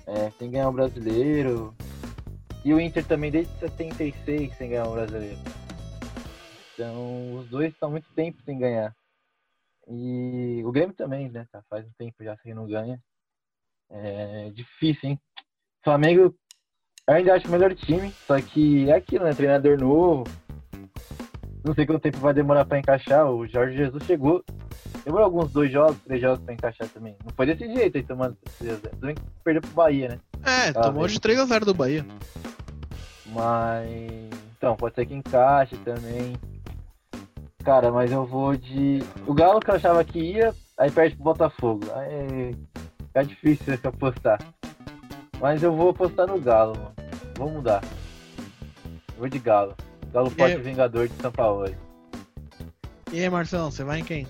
é, 0.07 0.31
sem 0.39 0.49
ganhar 0.49 0.69
um 0.69 0.73
brasileiro. 0.73 1.75
E 2.63 2.73
o 2.73 2.79
Inter 2.79 3.03
também 3.05 3.29
desde 3.29 3.53
76 3.59 4.55
sem 4.57 4.69
ganhar 4.69 4.87
um 4.87 4.93
brasileiro. 4.93 5.37
Então, 6.75 7.35
os 7.35 7.47
dois 7.47 7.73
estão 7.73 7.89
muito 7.89 8.07
tempo 8.13 8.41
sem 8.43 8.59
ganhar. 8.59 8.93
E 9.87 10.61
o 10.65 10.71
Grêmio 10.71 10.93
também, 10.95 11.29
né? 11.29 11.47
Tá? 11.51 11.63
Faz 11.69 11.85
um 11.85 11.91
tempo 11.97 12.23
já 12.23 12.35
que 12.37 12.53
não 12.53 12.67
ganha. 12.67 13.01
É 13.89 14.49
difícil, 14.53 15.09
hein? 15.09 15.19
Flamengo 15.83 16.35
eu 17.07 17.13
ainda 17.13 17.35
acho 17.35 17.47
o 17.47 17.51
melhor 17.51 17.73
time, 17.75 18.11
só 18.25 18.41
que 18.41 18.89
é 18.89 18.95
aquilo, 18.95 19.25
né? 19.25 19.33
Treinador 19.33 19.79
novo. 19.79 20.23
Não 21.63 21.73
sei 21.75 21.85
quanto 21.85 22.01
tempo 22.01 22.17
vai 22.17 22.33
demorar 22.33 22.65
pra 22.65 22.79
encaixar. 22.79 23.29
O 23.29 23.47
Jorge 23.47 23.77
Jesus 23.77 24.03
chegou. 24.05 24.43
Demorou 25.03 25.25
alguns 25.25 25.51
dois 25.51 25.71
jogos, 25.71 25.99
três 25.99 26.19
jogos 26.19 26.43
pra 26.43 26.53
encaixar 26.55 26.89
também. 26.89 27.15
Não 27.23 27.31
foi 27.35 27.45
desse 27.45 27.71
jeito 27.71 27.95
aí, 27.97 28.03
tomando 28.03 28.35
3 28.57 28.79
Também 28.99 29.15
perdeu 29.43 29.61
pro 29.61 29.71
Bahia, 29.71 30.09
né? 30.09 30.19
É, 30.43 30.73
Tá 30.73 30.81
tomou 30.81 31.03
bem. 31.05 31.13
de 31.13 31.19
3x0 31.19 31.63
do 31.63 31.73
Bahia. 31.75 32.03
Mas. 33.27 33.91
Então, 34.57 34.75
pode 34.75 34.95
ser 34.95 35.05
que 35.05 35.13
encaixe 35.13 35.77
também. 35.77 36.33
Cara, 37.65 37.91
mas 37.91 38.11
eu 38.11 38.23
vou 38.25 38.55
de. 38.55 38.99
O 39.25 39.33
Galo 39.33 39.59
que 39.59 39.71
eu 39.71 39.75
achava 39.75 40.03
que 40.03 40.19
ia, 40.19 40.53
aí 40.77 40.91
perde 40.91 41.15
pro 41.15 41.25
Botafogo. 41.25 41.81
Aí 41.95 42.55
é 43.15 43.23
difícil 43.23 43.73
apostar. 43.83 44.39
Mas 45.41 45.63
eu 45.63 45.75
vou 45.75 45.89
apostar 45.89 46.27
no 46.27 46.39
Galo, 46.39 46.77
mano. 46.77 46.93
Vou 47.35 47.49
mudar. 47.49 47.83
Eu 48.87 49.17
vou 49.17 49.27
de 49.27 49.39
Galo. 49.39 49.75
Galo 50.13 50.29
forte 50.29 50.53
É. 50.53 50.59
vingador 50.59 51.07
de 51.07 51.15
São 51.15 51.31
Paulo. 51.31 51.65
E 53.11 53.19
aí, 53.19 53.29
Marcelão, 53.29 53.71
você 53.71 53.83
vai 53.83 53.99
em 53.99 54.03
quem? 54.03 54.27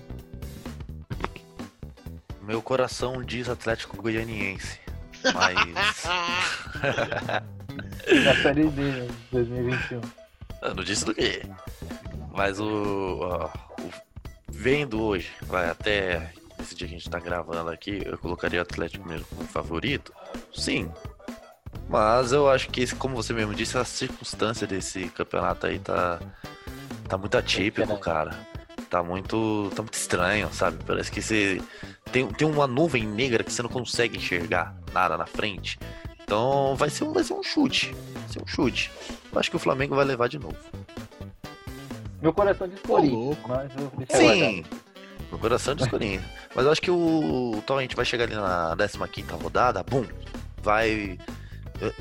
Meu 2.42 2.62
coração 2.62 3.22
diz 3.22 3.50
Atlético 3.50 4.00
Goianiense. 4.00 4.80
Mas. 5.34 6.04
Na 8.24 8.34
série 8.42 8.68
D, 8.70 8.82
né? 8.82 9.08
2021. 9.32 10.00
Eu 10.62 10.74
não 10.74 10.82
disse 10.84 11.04
do 11.04 11.14
quê. 11.14 11.42
Mas 12.36 12.60
o, 12.60 13.18
ó, 13.22 13.48
o- 13.80 14.06
Vendo 14.48 15.02
hoje, 15.02 15.30
vai 15.42 15.68
até 15.68 16.32
esse 16.58 16.74
dia 16.74 16.88
que 16.88 16.94
a 16.94 16.98
gente 16.98 17.10
tá 17.10 17.18
gravando 17.20 17.68
aqui, 17.70 18.00
eu 18.04 18.16
colocaria 18.16 18.58
o 18.58 18.62
Atlético 18.62 19.06
mesmo 19.06 19.26
como 19.26 19.46
favorito? 19.46 20.12
Sim. 20.54 20.90
Mas 21.88 22.32
eu 22.32 22.48
acho 22.48 22.68
que, 22.70 22.86
como 22.96 23.14
você 23.14 23.32
mesmo 23.32 23.54
disse, 23.54 23.76
a 23.76 23.84
circunstância 23.84 24.66
desse 24.66 25.08
campeonato 25.10 25.66
aí 25.66 25.78
tá. 25.78 26.18
Tá 27.08 27.16
muito 27.18 27.36
atípico, 27.36 27.96
cara. 27.98 28.36
Tá 28.88 29.02
muito. 29.02 29.70
tá 29.76 29.82
muito 29.82 29.94
estranho, 29.94 30.48
sabe? 30.52 30.82
Parece 30.84 31.10
que 31.10 31.20
você. 31.20 31.60
Tem, 32.10 32.26
tem 32.26 32.48
uma 32.48 32.66
nuvem 32.66 33.06
negra 33.06 33.44
que 33.44 33.52
você 33.52 33.62
não 33.62 33.70
consegue 33.70 34.16
enxergar 34.16 34.74
nada 34.92 35.16
na 35.18 35.26
frente. 35.26 35.78
Então 36.22 36.74
vai 36.76 36.88
ser 36.90 37.04
um, 37.04 37.12
vai 37.12 37.22
ser 37.22 37.34
um 37.34 37.42
chute. 37.42 37.94
Vai 38.14 38.28
ser 38.28 38.42
um 38.42 38.46
chute. 38.46 38.90
Eu 39.32 39.38
acho 39.38 39.50
que 39.50 39.56
o 39.56 39.60
Flamengo 39.60 39.94
vai 39.94 40.04
levar 40.04 40.28
de 40.28 40.38
novo. 40.38 40.56
Meu 42.20 42.32
coração 42.32 42.68
diz 42.68 42.78
Ô, 42.84 42.88
Corinthians, 42.88 43.12
louco. 43.14 43.48
mas 43.48 43.70
eu 43.76 43.88
vou 43.88 43.98
deixar 43.98 44.18
guardado. 44.22 44.38
Sim, 44.50 44.64
meu 45.30 45.38
coração 45.38 45.74
diz 45.74 45.86
Corinthians. 45.86 46.24
Mas 46.54 46.64
eu 46.64 46.72
acho 46.72 46.82
que 46.82 46.90
o, 46.90 47.52
então 47.56 47.78
a 47.78 47.82
gente 47.82 47.96
vai 47.96 48.04
chegar 48.04 48.24
ali 48.24 48.34
na 48.34 48.74
15 49.08 49.28
rodada, 49.42 49.82
bum, 49.82 50.04
vai. 50.62 51.18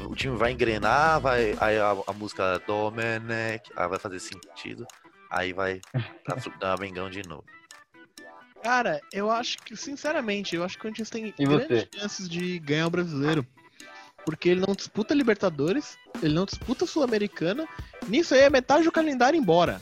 O 0.08 0.15
time 0.15 0.38
vai 0.38 0.51
engrenar, 0.54 1.19
vai. 1.19 1.54
Aí 1.60 1.78
a, 1.78 1.95
a 2.08 2.13
música 2.13 2.62
Domenech, 2.65 3.69
aí 3.75 3.88
vai 3.89 3.99
fazer 3.99 4.19
sentido. 4.19 4.86
Aí 5.30 5.51
vai 5.51 5.82
dar, 6.25 6.38
dar 6.60 6.80
Mengão 6.80 7.10
de 7.10 7.28
novo. 7.28 7.43
Cara, 8.63 8.99
eu 9.13 9.30
acho 9.30 9.58
que, 9.60 9.75
sinceramente, 9.75 10.56
eu 10.56 10.63
acho 10.63 10.75
que 10.75 10.80
o 10.80 10.82
Corinthians 10.84 11.10
tem 11.10 11.34
E 11.38 11.45
grandes 11.45 11.67
você? 11.67 11.89
chances 11.99 12.28
de 12.30 12.58
ganhar 12.60 12.88
o 12.88 12.89
brasileiro. 12.89 13.45
Porque 14.25 14.49
ele 14.49 14.65
não 14.65 14.73
disputa 14.73 15.13
Libertadores, 15.13 15.99
ele 16.23 16.34
não 16.34 16.45
disputa 16.45 16.88
Sul-Americana. 16.88 17.67
Nisso 18.08 18.34
aí 18.34 18.39
é 18.41 18.49
metade 18.49 18.84
do 18.84 18.91
calendário 18.91 19.38
embora. 19.38 19.80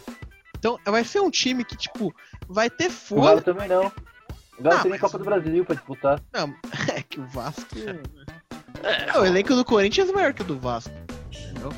Então 0.63 0.79
vai 0.85 1.03
ser 1.03 1.19
um 1.19 1.29
time 1.29 1.65
que, 1.65 1.75
tipo, 1.75 2.13
vai 2.47 2.69
ter 2.69 2.89
O 3.11 3.21
Galo 3.21 3.41
também 3.41 3.67
não. 3.67 3.91
O 4.57 4.63
Galo 4.63 4.77
Ah, 4.77 4.81
tem 4.81 4.91
mas- 4.91 5.01
Copa 5.01 5.17
do 5.17 5.25
Brasil 5.25 5.65
pra 5.65 5.75
disputar. 5.75 6.21
Não, 6.33 6.53
é 6.95 7.01
que 7.01 7.19
o 7.19 7.25
Vasco. 7.27 7.65
É, 8.81 9.19
o 9.19 9.25
elenco 9.25 9.55
do 9.55 9.65
Corinthians 9.65 10.09
é 10.09 10.13
maior 10.13 10.33
que 10.33 10.41
o 10.41 10.45
do 10.45 10.57
Vasco. 10.59 10.93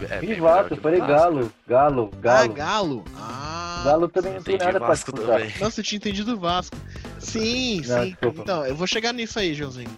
É, 0.09 0.21
melhor 0.21 0.41
Vasco, 0.41 0.67
que 0.69 0.73
eu 0.73 0.77
o 0.77 0.81
falei 0.81 0.99
Vasco. 0.99 1.13
Galo. 1.13 1.51
Galo, 1.67 2.11
Ah, 2.13 2.17
Galo. 2.19 2.53
Galo. 2.53 3.05
Ah. 3.17 3.81
Galo 3.85 4.07
também 4.09 4.33
não 4.33 4.41
tem 4.41 4.57
nada 4.57 4.79
pra 4.79 4.87
Vasco 4.89 5.11
disputar. 5.11 5.39
também. 5.39 5.53
Nossa, 5.59 5.79
eu 5.79 5.83
tinha 5.83 5.97
entendido 5.97 6.33
o 6.33 6.39
Vasco. 6.39 6.75
Sim, 7.19 7.81
Não, 7.87 8.03
sim. 8.03 8.09
desculpa. 8.11 8.41
Então, 8.41 8.65
eu 8.65 8.75
vou 8.75 8.85
chegar 8.87 9.13
nisso 9.13 9.39
aí, 9.39 9.53
Joãozinho. 9.55 9.89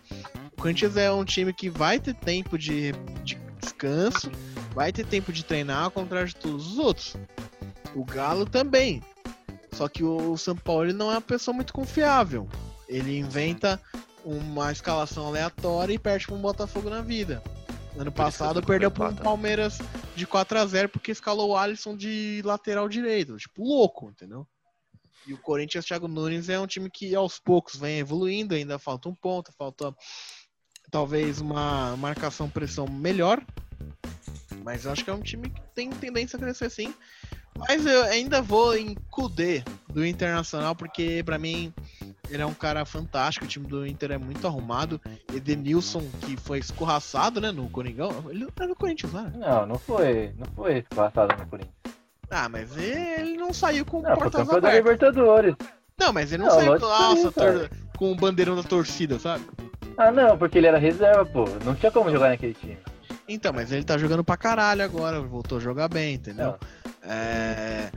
O 0.58 0.62
Corinthians 0.62 0.96
é 0.98 1.12
um 1.12 1.24
time 1.26 1.52
que 1.54 1.70
vai 1.70 2.00
ter 2.00 2.14
tempo 2.14 2.58
de, 2.58 2.92
de 3.24 3.38
descanso, 3.60 4.30
vai 4.74 4.92
ter 4.92 5.06
tempo 5.06 5.32
de 5.32 5.44
treinar, 5.44 5.84
ao 5.86 5.92
contrário 5.92 6.28
de 6.28 6.36
todos 6.36 6.72
os 6.74 6.78
outros. 6.78 7.16
O 7.98 8.06
Galo 8.06 8.46
também. 8.46 9.02
Só 9.74 9.88
que 9.88 10.04
o 10.04 10.38
São 10.38 10.56
Paulo 10.56 10.94
não 10.94 11.10
é 11.10 11.16
uma 11.16 11.22
pessoa 11.22 11.54
muito 11.54 11.74
confiável. 11.74 12.48
Ele 12.88 13.18
inventa 13.18 13.82
uma 14.24 14.72
escalação 14.72 15.26
aleatória 15.26 15.94
e 15.94 16.00
perde 16.00 16.28
para 16.28 16.36
um 16.36 16.42
Botafogo 16.42 16.92
na 16.92 17.02
vida. 17.02 17.42
Ano 17.98 18.12
passado 18.12 18.62
perdeu 18.62 18.92
para 18.92 19.10
um. 19.10 19.16
Palmeiras 19.16 19.80
de 20.16 20.28
4 20.28 20.60
a 20.60 20.66
0 20.68 20.90
porque 20.90 21.12
escalou 21.12 21.50
o 21.50 21.58
Alisson 21.58 21.98
de 21.98 22.40
lateral 22.46 22.88
direito. 22.88 23.36
Tipo, 23.38 23.64
louco, 23.64 24.10
entendeu? 24.12 24.48
E 25.26 25.34
o 25.34 25.38
Corinthians, 25.40 25.84
Thiago 25.84 26.08
Nunes, 26.08 26.50
é 26.50 26.60
um 26.60 26.68
time 26.68 26.92
que 26.92 27.16
aos 27.16 27.40
poucos 27.40 27.78
vem 27.78 27.98
evoluindo, 27.98 28.54
ainda 28.54 28.78
falta 28.78 29.10
um 29.10 29.16
ponto, 29.16 29.52
falta 29.58 29.92
talvez 30.92 31.42
uma 31.42 31.98
marcação 31.98 32.48
pressão 32.48 32.88
melhor. 32.88 33.44
Mas 34.64 34.86
eu 34.86 34.92
acho 34.92 35.04
que 35.04 35.10
é 35.10 35.14
um 35.14 35.22
time 35.22 35.50
que 35.50 35.62
tem 35.74 35.90
tendência 35.90 36.38
a 36.38 36.40
crescer 36.40 36.70
sim. 36.70 36.94
Mas 37.58 37.86
eu 37.86 38.04
ainda 38.04 38.42
vou 38.42 38.76
em 38.78 38.96
Kudê 39.10 39.64
do 39.90 40.06
Internacional, 40.06 40.76
porque 40.76 41.22
pra 41.26 41.38
mim 41.38 41.74
ele 42.30 42.42
é 42.42 42.46
um 42.46 42.54
cara 42.54 42.86
fantástico. 42.86 43.46
O 43.46 43.48
time 43.48 43.66
do 43.68 43.86
Inter 43.86 44.12
é 44.12 44.18
muito 44.18 44.46
arrumado. 44.46 45.00
Edenilson, 45.34 46.04
que 46.22 46.38
foi 46.38 46.60
escorraçado, 46.60 47.40
né, 47.42 47.52
no 47.52 47.70
Coringão. 47.70 48.12
Ele 48.30 48.48
era 48.56 48.68
no 48.68 48.76
Corinthians, 48.76 49.12
né? 49.14 49.32
Não, 49.36 49.66
não 49.66 49.80
foi. 49.80 50.34
Não 50.38 50.46
foi 50.56 50.82
passado 50.84 51.36
no 51.38 51.48
Corinthians. 51.48 51.74
Ah, 52.30 52.50
mas 52.50 52.76
ele 52.78 53.38
não 53.38 53.54
saiu 53.54 53.86
com 53.86 54.02
Não, 54.02 54.14
portas 54.16 54.32
campeão 54.46 54.60
da 54.62 54.68
abertas. 54.70 54.78
Libertadores. 54.92 55.56
Não, 56.00 56.14
mas 56.14 56.32
ele 56.32 56.44
não, 56.44 56.50
Não, 56.50 56.56
saiu 56.56 56.80
nossa, 56.80 57.22
sim, 57.28 57.32
tor- 57.32 57.70
com 57.98 58.12
o 58.12 58.16
bandeirão 58.16 58.56
da 58.56 58.64
torcida, 58.64 59.18
sabe? 59.18 59.46
Ah, 59.98 60.12
não, 60.12 60.38
porque 60.38 60.58
ele 60.60 60.68
era 60.68 60.78
reserva, 60.78 61.26
pô. 61.26 61.46
Não 61.66 61.74
tinha 61.74 61.92
como 61.92 62.12
jogar 62.12 62.30
naquele 62.30 62.54
time. 62.54 62.78
Então, 63.30 63.52
mas 63.52 63.72
ele 63.72 63.84
tá 63.84 63.98
jogando 63.98 64.24
pra 64.24 64.38
caralho 64.38 64.84
agora, 64.84 65.20
voltou 65.20 65.58
a 65.58 65.62
jogar 65.62 65.88
bem, 65.88 66.14
entendeu? 66.16 66.46
Não. 66.52 66.58
É, 67.08 67.90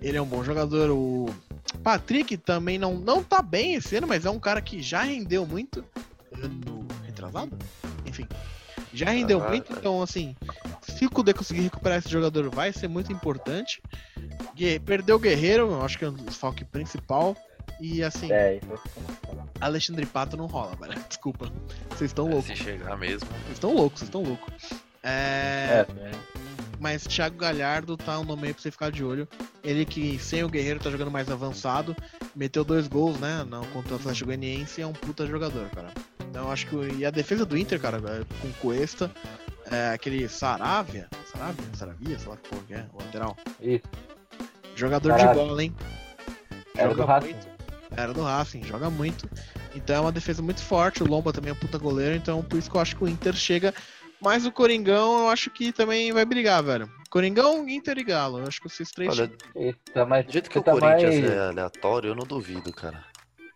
Ele 0.00 0.16
é 0.16 0.22
um 0.22 0.26
bom 0.26 0.44
jogador. 0.44 0.90
O 0.90 1.26
Patrick 1.82 2.36
também 2.36 2.78
não, 2.78 2.94
não 2.94 3.22
tá 3.22 3.42
bem 3.42 3.74
esse 3.74 3.96
ano, 3.96 4.06
mas 4.06 4.24
é 4.24 4.30
um 4.30 4.38
cara 4.38 4.60
que 4.60 4.80
já 4.82 5.02
rendeu 5.02 5.46
muito. 5.46 5.84
Ano 6.42 6.86
retrasado? 7.04 7.56
Enfim. 8.06 8.26
Já 8.92 9.10
rendeu 9.10 9.42
Ah, 9.44 9.48
muito, 9.48 9.72
então 9.72 10.00
assim, 10.02 10.34
se 10.82 11.04
o 11.04 11.10
Kudê 11.10 11.34
conseguir 11.34 11.60
recuperar 11.62 11.98
esse 11.98 12.08
jogador, 12.08 12.48
vai 12.48 12.72
ser 12.72 12.88
muito 12.88 13.12
importante. 13.12 13.82
Perdeu 14.84 15.16
o 15.16 15.18
Guerreiro, 15.18 15.70
eu 15.70 15.84
acho 15.84 15.98
que 15.98 16.04
é 16.04 16.08
o 16.08 16.12
desfalque 16.12 16.64
principal. 16.64 17.36
E 17.80 18.02
assim, 18.02 18.32
É. 18.32 18.58
Alexandre 19.60 20.04
Pato 20.06 20.36
não 20.36 20.46
rola, 20.46 20.74
velho. 20.76 20.94
Desculpa. 21.08 21.50
Vocês 21.90 22.10
estão 22.10 22.28
É, 22.28 22.32
loucos. 22.32 22.46
Se 22.48 22.56
chegar 22.56 22.96
mesmo. 22.96 23.28
Vocês 23.28 23.52
estão 23.52 23.74
loucos, 23.74 23.98
vocês 24.00 24.08
estão 24.08 24.22
loucos. 24.22 24.54
É, 25.02 25.86
É, 25.86 25.86
é. 26.00 26.10
Mas 26.78 27.06
Thiago 27.06 27.36
Galhardo 27.36 27.96
tá 27.96 28.18
um 28.18 28.24
nome 28.24 28.48
aí 28.48 28.54
pra 28.54 28.62
você 28.62 28.70
ficar 28.70 28.90
de 28.90 29.04
olho. 29.04 29.28
Ele 29.62 29.84
que 29.84 30.18
sem 30.18 30.44
o 30.44 30.48
Guerreiro 30.48 30.80
tá 30.80 30.90
jogando 30.90 31.10
mais 31.10 31.30
avançado, 31.30 31.96
meteu 32.34 32.64
dois 32.64 32.88
gols, 32.88 33.18
né? 33.18 33.44
Não, 33.48 33.64
contra 33.66 33.94
o 33.94 33.96
Atlético 33.96 34.26
Goianiense 34.26 34.80
é 34.80 34.86
um 34.86 34.92
puta 34.92 35.26
jogador, 35.26 35.68
cara. 35.70 35.88
Então 36.28 36.44
eu 36.44 36.52
acho 36.52 36.66
que. 36.66 36.76
E 36.96 37.06
a 37.06 37.10
defesa 37.10 37.44
do 37.44 37.56
Inter, 37.56 37.80
cara, 37.80 37.98
é, 37.98 38.24
com 38.40 38.52
Cuesta, 38.60 39.10
é, 39.70 39.90
aquele 39.90 40.28
Saravia, 40.28 41.08
Saravia, 41.32 41.64
Saravia, 41.74 42.18
sei 42.18 42.28
lá 42.28 42.36
que 42.36 42.48
porra 42.48 42.62
que 42.66 42.74
é, 42.74 42.86
o 42.92 43.02
lateral. 43.02 43.36
Isso. 43.60 43.84
Jogador 44.74 45.10
Saravia. 45.10 45.28
de 45.28 45.48
bola, 45.48 45.62
hein? 45.62 45.74
Era 46.76 46.94
do 46.94 47.04
Racing. 47.04 47.36
Era 47.96 48.14
do 48.14 48.22
Racing, 48.22 48.62
joga 48.62 48.88
muito. 48.88 49.28
Então 49.74 49.96
é 49.96 50.00
uma 50.00 50.12
defesa 50.12 50.40
muito 50.40 50.62
forte. 50.62 51.02
O 51.02 51.06
Lomba 51.06 51.32
também 51.32 51.50
é 51.50 51.52
um 51.52 51.56
puta 51.56 51.78
goleiro. 51.78 52.14
Então 52.14 52.42
por 52.42 52.58
isso 52.58 52.70
que 52.70 52.76
eu 52.76 52.80
acho 52.80 52.96
que 52.96 53.04
o 53.04 53.08
Inter 53.08 53.34
chega. 53.34 53.74
Mas 54.20 54.44
o 54.44 54.52
Coringão 54.52 55.20
eu 55.20 55.28
acho 55.28 55.50
que 55.50 55.72
também 55.72 56.12
vai 56.12 56.24
brigar, 56.24 56.62
velho. 56.62 56.90
Coringão, 57.08 57.68
Inter 57.68 57.98
e 57.98 58.04
Galo. 58.04 58.38
Eu 58.38 58.48
acho 58.48 58.60
que 58.60 58.66
esses 58.66 58.90
três. 58.90 59.18
Olha, 59.18 59.30
tá 59.92 60.04
mais, 60.04 60.26
do 60.26 60.32
jeito 60.32 60.50
que 60.50 60.58
o 60.58 60.62
tá 60.62 60.72
Corinthians 60.72 61.20
mais, 61.20 61.30
é 61.30 61.38
aleatório, 61.38 62.08
eu 62.08 62.14
não 62.14 62.24
duvido, 62.24 62.72
cara. 62.72 63.04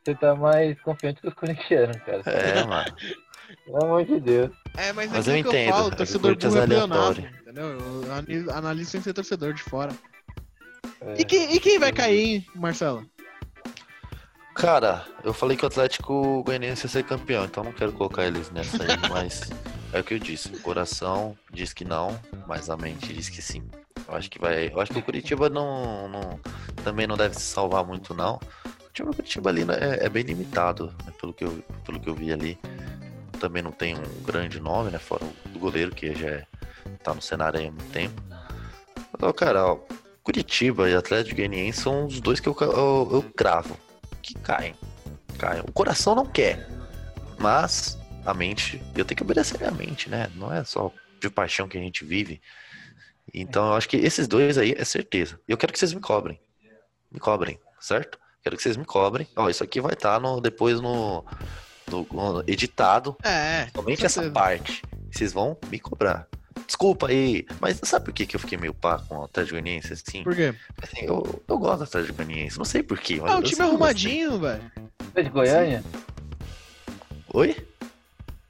Você 0.05 0.14
tá 0.14 0.35
mais 0.35 0.81
confiante 0.81 1.20
que 1.20 1.29
os 1.29 1.35
corintianos, 1.35 1.96
cara. 1.98 2.22
É, 2.27 2.64
mano. 2.66 2.94
Pelo 3.64 3.85
amor 3.85 4.05
de 4.05 4.18
Deus. 4.18 4.51
É, 4.77 4.92
mas, 4.92 5.11
Mas 5.11 5.29
é 5.29 5.33
eu 5.33 5.40
aquilo 5.40 5.51
que 5.53 5.59
entendo, 5.59 5.68
eu 5.68 5.75
falo, 5.75 5.92
é 5.92 5.96
torcedor 5.96 6.33
o 6.33 6.35
Corinthians 6.35 6.55
burro 6.55 6.64
é 6.64 6.75
é 6.75 6.81
aleatório. 6.81 7.31
entendeu? 7.42 7.79
Eu 8.29 8.55
analiso, 8.55 8.90
sem 8.90 9.01
ser 9.01 9.12
torcedor 9.12 9.53
de 9.53 9.62
fora. 9.62 9.92
É. 11.01 11.20
E, 11.20 11.25
quem, 11.25 11.55
e 11.55 11.61
quem 11.61 11.79
vai 11.79 11.92
cair, 11.92 12.20
hein, 12.20 12.46
Marcelo? 12.55 13.05
Cara, 14.55 15.05
eu 15.25 15.33
falei 15.33 15.57
que 15.57 15.64
o 15.64 15.68
Atlético 15.68 16.42
Goianiense 16.44 16.87
ia 16.87 16.90
ser 16.90 17.05
campeão, 17.05 17.44
então 17.44 17.64
não 17.64 17.72
quero 17.72 17.92
colocar 17.92 18.25
eles 18.25 18.51
nessa 18.51 18.83
aí, 18.83 18.88
mas 19.11 19.51
é 19.92 20.00
o 20.00 20.05
que 20.05 20.14
eu 20.14 20.18
disse. 20.18 20.48
O 20.48 20.61
coração 20.61 21.37
diz 21.52 21.72
que 21.72 21.85
não, 21.85 22.18
mas 22.46 22.70
a 22.70 22.76
mente 22.76 23.12
diz 23.12 23.28
que 23.28 23.42
sim. 23.42 23.62
Eu 24.09 24.14
acho 24.14 24.31
que 24.31 24.38
vai. 24.38 24.68
Eu 24.72 24.81
acho 24.81 24.92
que 24.92 24.98
o 24.98 25.02
Curitiba 25.02 25.48
não, 25.48 26.09
não- 26.09 26.40
também 26.85 27.07
não 27.07 27.16
deve 27.16 27.35
se 27.35 27.42
salvar 27.42 27.85
muito, 27.85 28.14
não. 28.14 28.37
O 28.87 28.90
time 28.92 29.11
do 29.11 29.16
Curitiba 29.16 29.50
ali 29.50 29.64
né, 29.64 29.74
é, 29.81 30.07
é 30.07 30.09
bem 30.09 30.22
limitado, 30.22 30.87
né, 31.07 31.12
pelo, 31.20 31.33
que 31.33 31.44
eu, 31.44 31.62
pelo 31.85 32.00
que 32.00 32.09
eu 32.09 32.14
vi 32.14 32.33
ali. 32.33 32.59
Também 33.40 33.62
não 33.62 33.72
tem 33.72 33.96
um 33.96 34.22
grande 34.24 34.61
nome, 34.61 34.90
né? 34.90 34.98
Fora 34.98 35.24
o 35.55 35.59
goleiro, 35.59 35.92
que 35.94 36.14
já 36.14 36.28
é, 36.28 36.46
tá 37.02 37.12
no 37.14 37.20
cenário 37.22 37.59
há 37.61 37.62
muito 37.62 37.90
tempo. 37.90 38.22
Ó, 39.20 39.33
cara, 39.33 39.66
ó, 39.66 39.78
Curitiba 40.22 40.88
e 40.88 40.94
Atlético 40.94 41.37
Goianiense 41.37 41.81
são 41.83 42.07
os 42.07 42.20
dois 42.20 42.38
que 42.38 42.48
eu, 42.48 42.57
eu, 42.61 43.09
eu 43.12 43.22
cravo. 43.37 43.76
Que 44.20 44.35
caem. 44.35 44.74
Caem. 45.38 45.62
O 45.66 45.72
coração 45.72 46.14
não 46.14 46.26
quer. 46.26 46.68
Mas 47.38 47.98
a 48.25 48.35
mente. 48.35 48.81
Eu 48.95 49.05
tenho 49.05 49.17
que 49.17 49.23
obedecer 49.23 49.57
a 49.65 49.71
minha 49.71 49.87
mente, 49.87 50.09
né? 50.09 50.31
Não 50.35 50.53
é 50.53 50.65
só 50.65 50.93
de 51.21 51.29
paixão 51.31 51.69
que 51.69 51.79
a 51.79 51.81
gente 51.81 52.05
vive. 52.05 52.41
Então 53.33 53.69
eu 53.69 53.75
acho 53.75 53.89
que 53.89 53.97
esses 53.97 54.27
dois 54.29 54.59
aí 54.59 54.75
é 54.77 54.85
certeza. 54.85 55.39
Eu 55.47 55.57
quero 55.57 55.73
que 55.73 55.79
vocês 55.79 55.93
me 55.93 56.01
cobrem. 56.01 56.41
Me 57.11 57.21
cobrem, 57.21 57.59
certo? 57.81 58.19
Quero 58.43 58.57
que 58.57 58.63
vocês 58.63 58.77
me 58.77 58.85
cobrem. 58.85 59.29
Ó, 59.37 59.49
isso 59.49 59.63
aqui 59.63 59.81
vai 59.81 59.93
estar 59.93 60.21
no, 60.21 60.41
depois 60.41 60.81
no, 60.81 61.25
no- 61.91 62.07
no 62.11 62.41
editado. 62.47 63.17
É, 63.23 63.69
Somente 63.75 64.01
com 64.01 64.07
essa 64.07 64.31
parte. 64.31 64.83
Vocês 65.11 65.33
vão 65.33 65.57
me 65.71 65.79
cobrar. 65.79 66.27
Desculpa 66.67 67.09
aí, 67.09 67.47
mas 67.61 67.79
sabe 67.85 68.07
por 68.07 68.15
que, 68.15 68.25
que 68.27 68.35
eu 68.35 68.41
fiquei 68.41 68.57
meio 68.59 68.73
pá 68.75 68.99
com 68.99 69.17
o 69.19 69.25
Atlético 69.25 69.53
Goianiense 69.61 69.93
assim? 69.93 70.23
Por 70.25 70.35
quê? 70.35 70.55
Assim, 70.83 71.05
eu, 71.05 71.43
eu 71.47 71.59
gosto 71.59 71.79
do 71.79 71.85
Atlético 71.85 72.17
Goianiense, 72.25 72.57
não 72.59 72.65
sei 72.65 72.83
porquê. 72.83 73.19
mas 73.21 73.31
Ah, 73.31 73.39
o 73.39 73.43
time 73.43 73.53
é 73.53 73.57
gostei. 73.57 73.67
arrumadinho, 73.69 74.39
velho. 74.41 74.73
É 75.15 75.23
de 75.23 75.29
Goiânia? 75.29 75.85
Oi? 77.35 77.57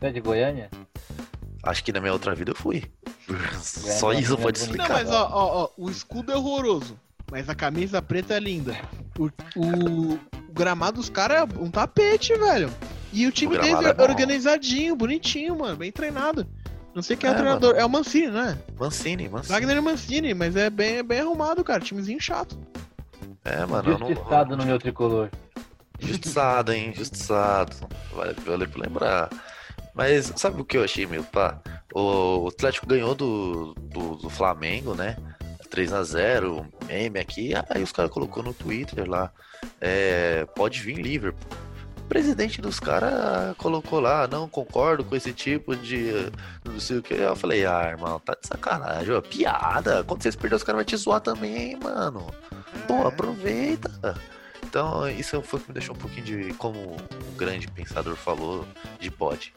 Você 0.02 0.08
é 0.08 0.10
de 0.10 0.20
Goiânia? 0.20 0.68
Acho 1.62 1.84
que 1.84 1.92
na 1.92 2.00
minha 2.00 2.12
outra 2.12 2.34
vida 2.34 2.50
eu 2.50 2.56
fui. 2.56 2.82
Só 3.60 4.12
É, 4.12 4.18
isso 4.18 4.34
é 4.34 4.36
pode. 4.36 4.58
Não, 4.58 4.64
explicar. 4.66 4.88
mas 4.90 5.08
ó, 5.08 5.28
ó, 5.32 5.62
ó, 5.62 5.68
o 5.78 5.88
escudo 5.88 6.32
é 6.32 6.36
horroroso. 6.36 6.98
Mas 7.30 7.48
a 7.48 7.54
camisa 7.54 8.02
preta 8.02 8.34
é 8.34 8.40
linda. 8.40 8.76
O, 9.16 9.30
o, 9.56 10.14
o 10.14 10.18
gramado 10.52 10.96
dos 10.96 11.08
caras 11.08 11.38
é 11.38 11.58
um 11.58 11.70
tapete, 11.70 12.34
velho. 12.36 12.68
E 13.12 13.28
o 13.28 13.30
time 13.30 13.56
O 13.56 13.60
deles 13.60 13.78
é 13.84 13.94
é 13.96 14.02
organizadinho, 14.02 14.96
bonitinho, 14.96 15.56
mano. 15.56 15.76
Bem 15.76 15.92
treinado. 15.92 16.48
Não 16.94 17.00
sei 17.00 17.16
quem 17.16 17.30
é, 17.30 17.32
o 17.32 17.34
É, 17.34 17.38
treinador. 17.38 17.70
mano. 17.70 17.80
É 17.80 17.86
o 17.86 17.88
Mancini, 17.88 18.26
né? 18.26 18.58
Mancini, 18.78 19.28
Mancini. 19.28 19.54
Wagner 19.54 19.80
Mancini, 19.82 20.34
mas 20.34 20.56
é 20.56 20.68
bem, 20.68 20.96
é 20.96 21.02
bem 21.04 21.20
arrumado, 21.20 21.62
cara. 21.62 21.78
Timezinho 21.80 22.20
chato. 22.20 22.58
É, 23.44 23.64
mano, 23.64 23.88
eu 23.92 23.98
não. 24.00 24.08
Justiçado 24.08 24.56
no 24.56 24.64
meu 24.66 24.78
tricolor. 24.80 25.30
Justiçado, 26.00 26.72
hein? 26.72 26.92
Justiçado. 26.92 27.76
Vale, 28.12 28.34
vale 28.44 28.66
por 28.66 28.80
lembrar. 28.80 29.30
Mas 29.94 30.32
sabe 30.36 30.60
o 30.60 30.64
que 30.64 30.76
eu 30.76 30.84
achei, 30.84 31.06
meu 31.06 31.22
pá? 31.22 31.60
O 31.94 32.48
Atlético 32.48 32.86
ganhou 32.86 33.14
do, 33.14 33.74
do, 33.74 34.16
do 34.16 34.30
Flamengo, 34.30 34.94
né? 34.94 35.16
3x0, 35.72 36.66
meme 36.86 37.18
aqui. 37.18 37.52
Aí 37.70 37.82
os 37.82 37.92
caras 37.92 38.10
colocou 38.10 38.42
no 38.42 38.52
Twitter 38.52 39.08
lá. 39.08 39.32
É, 39.80 40.46
pode 40.54 40.80
vir 40.80 40.96
Liverpool. 40.96 41.58
O 41.98 42.04
presidente 42.12 42.60
dos 42.60 42.78
caras 42.78 43.56
colocou 43.56 43.98
lá, 43.98 44.26
não 44.26 44.46
concordo 44.46 45.02
com 45.02 45.16
esse 45.16 45.32
tipo 45.32 45.74
de 45.74 46.30
não 46.64 46.78
sei 46.78 46.98
o 46.98 47.02
que. 47.02 47.14
Eu 47.14 47.34
falei, 47.34 47.64
ah, 47.64 47.88
irmão, 47.88 48.20
tá 48.20 48.36
de 48.38 48.46
sacanagem, 48.46 49.14
ó, 49.14 49.20
piada. 49.20 50.04
Quando 50.04 50.22
vocês 50.22 50.36
perderem, 50.36 50.56
os 50.56 50.62
caras 50.62 50.78
vão 50.78 50.84
te 50.84 50.96
zoar 50.96 51.20
também, 51.20 51.76
mano. 51.76 52.26
Pô, 52.86 53.06
aproveita. 53.06 53.90
Então, 54.64 55.08
isso 55.08 55.40
foi 55.42 55.58
o 55.58 55.62
que 55.62 55.68
me 55.68 55.74
deixou 55.74 55.94
um 55.94 55.98
pouquinho 55.98 56.24
de, 56.24 56.54
como 56.54 56.96
um 56.96 57.36
grande 57.36 57.66
pensador 57.68 58.16
falou, 58.16 58.66
de 58.98 59.10
bode. 59.10 59.54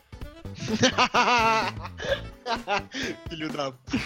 Filho 3.30 3.50
da 3.50 3.72
p... 3.72 4.00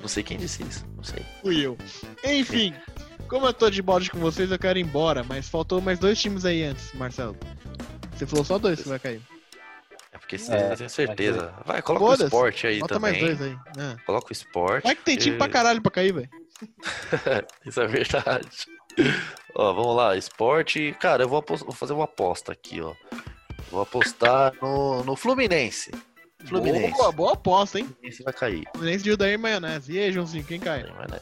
Não 0.00 0.08
sei 0.08 0.22
quem 0.22 0.38
disse 0.38 0.62
isso, 0.62 0.86
não 0.96 1.04
sei. 1.04 1.22
fui 1.42 1.60
eu. 1.64 1.76
Enfim, 2.24 2.74
como 3.28 3.46
eu 3.46 3.52
tô 3.52 3.68
de 3.70 3.82
bode 3.82 4.10
com 4.10 4.18
vocês, 4.18 4.50
eu 4.50 4.58
quero 4.58 4.78
ir 4.78 4.82
embora. 4.82 5.22
Mas 5.24 5.48
faltou 5.48 5.80
mais 5.80 5.98
dois 5.98 6.20
times 6.20 6.44
aí 6.44 6.62
antes, 6.62 6.92
Marcelo. 6.94 7.36
Você 8.16 8.26
falou 8.26 8.44
só 8.44 8.58
dois 8.58 8.82
que 8.82 8.88
vai 8.88 8.98
cair. 8.98 9.20
É 10.12 10.18
porque 10.18 10.38
você 10.38 10.52
É, 10.52 10.72
eu 10.72 10.76
tenho 10.76 10.90
certeza. 10.90 11.52
Vai, 11.66 11.82
coloca 11.82 12.22
o 12.22 12.26
esporte 12.26 12.66
aí 12.66 12.80
Bota 12.80 12.94
também. 12.94 13.22
mais 13.22 13.38
dois 13.38 13.42
aí. 13.52 13.58
Ah. 13.78 13.96
Coloca 14.06 14.28
o 14.28 14.32
esporte. 14.32 14.84
Vai 14.84 14.96
que 14.96 15.02
tem 15.02 15.16
time 15.16 15.36
pra 15.36 15.46
e- 15.46 15.50
caralho 15.50 15.82
pra 15.82 15.90
cair, 15.92 16.12
velho. 16.12 16.28
Isso 17.64 17.80
é 17.80 17.86
verdade. 17.86 18.48
ó, 19.54 19.72
vamos 19.72 19.96
lá, 19.96 20.16
esporte. 20.16 20.94
Cara, 20.98 21.22
eu 21.24 21.28
vou, 21.28 21.38
apos- 21.38 21.62
vou 21.62 21.72
fazer 21.72 21.92
uma 21.92 22.04
aposta 22.04 22.52
aqui, 22.52 22.80
ó. 22.80 22.94
Vou 23.70 23.82
apostar 23.82 24.52
no, 24.60 25.04
no 25.04 25.16
Fluminense. 25.16 25.90
Fluminense. 26.44 26.92
Boa, 26.92 27.12
boa 27.12 27.32
aposta, 27.34 27.78
hein? 27.78 27.86
Fluminense 27.86 28.22
vai 28.22 28.32
cair. 28.32 28.64
Fluminense 28.72 29.04
de 29.04 29.12
Udair 29.12 29.38
Maionese. 29.38 29.92
E 29.92 29.98
aí, 29.98 30.12
Joãozinho, 30.12 30.44
quem 30.44 30.58
cai? 30.58 30.84
Mas, 30.98 31.10
né, 31.10 31.20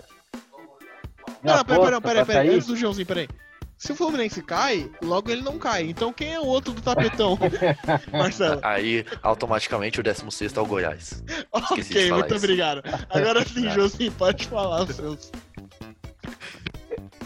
Não, 1.42 1.64
peraí, 1.64 1.80
peraí, 1.84 2.00
peraí, 2.00 2.24
peraí. 2.24 2.48
Antes 2.54 2.66
do 2.66 2.76
Joãozinho, 2.76 3.06
peraí. 3.06 3.28
Se 3.76 3.92
o 3.92 3.94
Fluminense 3.94 4.42
cai, 4.42 4.90
logo 5.02 5.30
ele 5.30 5.42
não 5.42 5.56
cai. 5.56 5.84
Então 5.84 6.12
quem 6.12 6.34
é 6.34 6.40
o 6.40 6.46
outro 6.46 6.72
do 6.72 6.82
tapetão? 6.82 7.38
Marcelo. 8.10 8.60
Aí, 8.64 9.04
automaticamente, 9.22 10.00
o 10.00 10.02
16 10.02 10.56
é 10.56 10.60
o 10.60 10.66
Goiás. 10.66 11.22
Ok, 11.52 12.10
muito 12.10 12.26
isso. 12.26 12.36
obrigado. 12.36 12.82
Agora 13.08 13.44
sim, 13.44 13.62
Nada. 13.62 13.74
Joãozinho, 13.76 14.12
pode 14.12 14.48
falar 14.48 14.82
os 14.82 14.96
seus. 14.96 15.30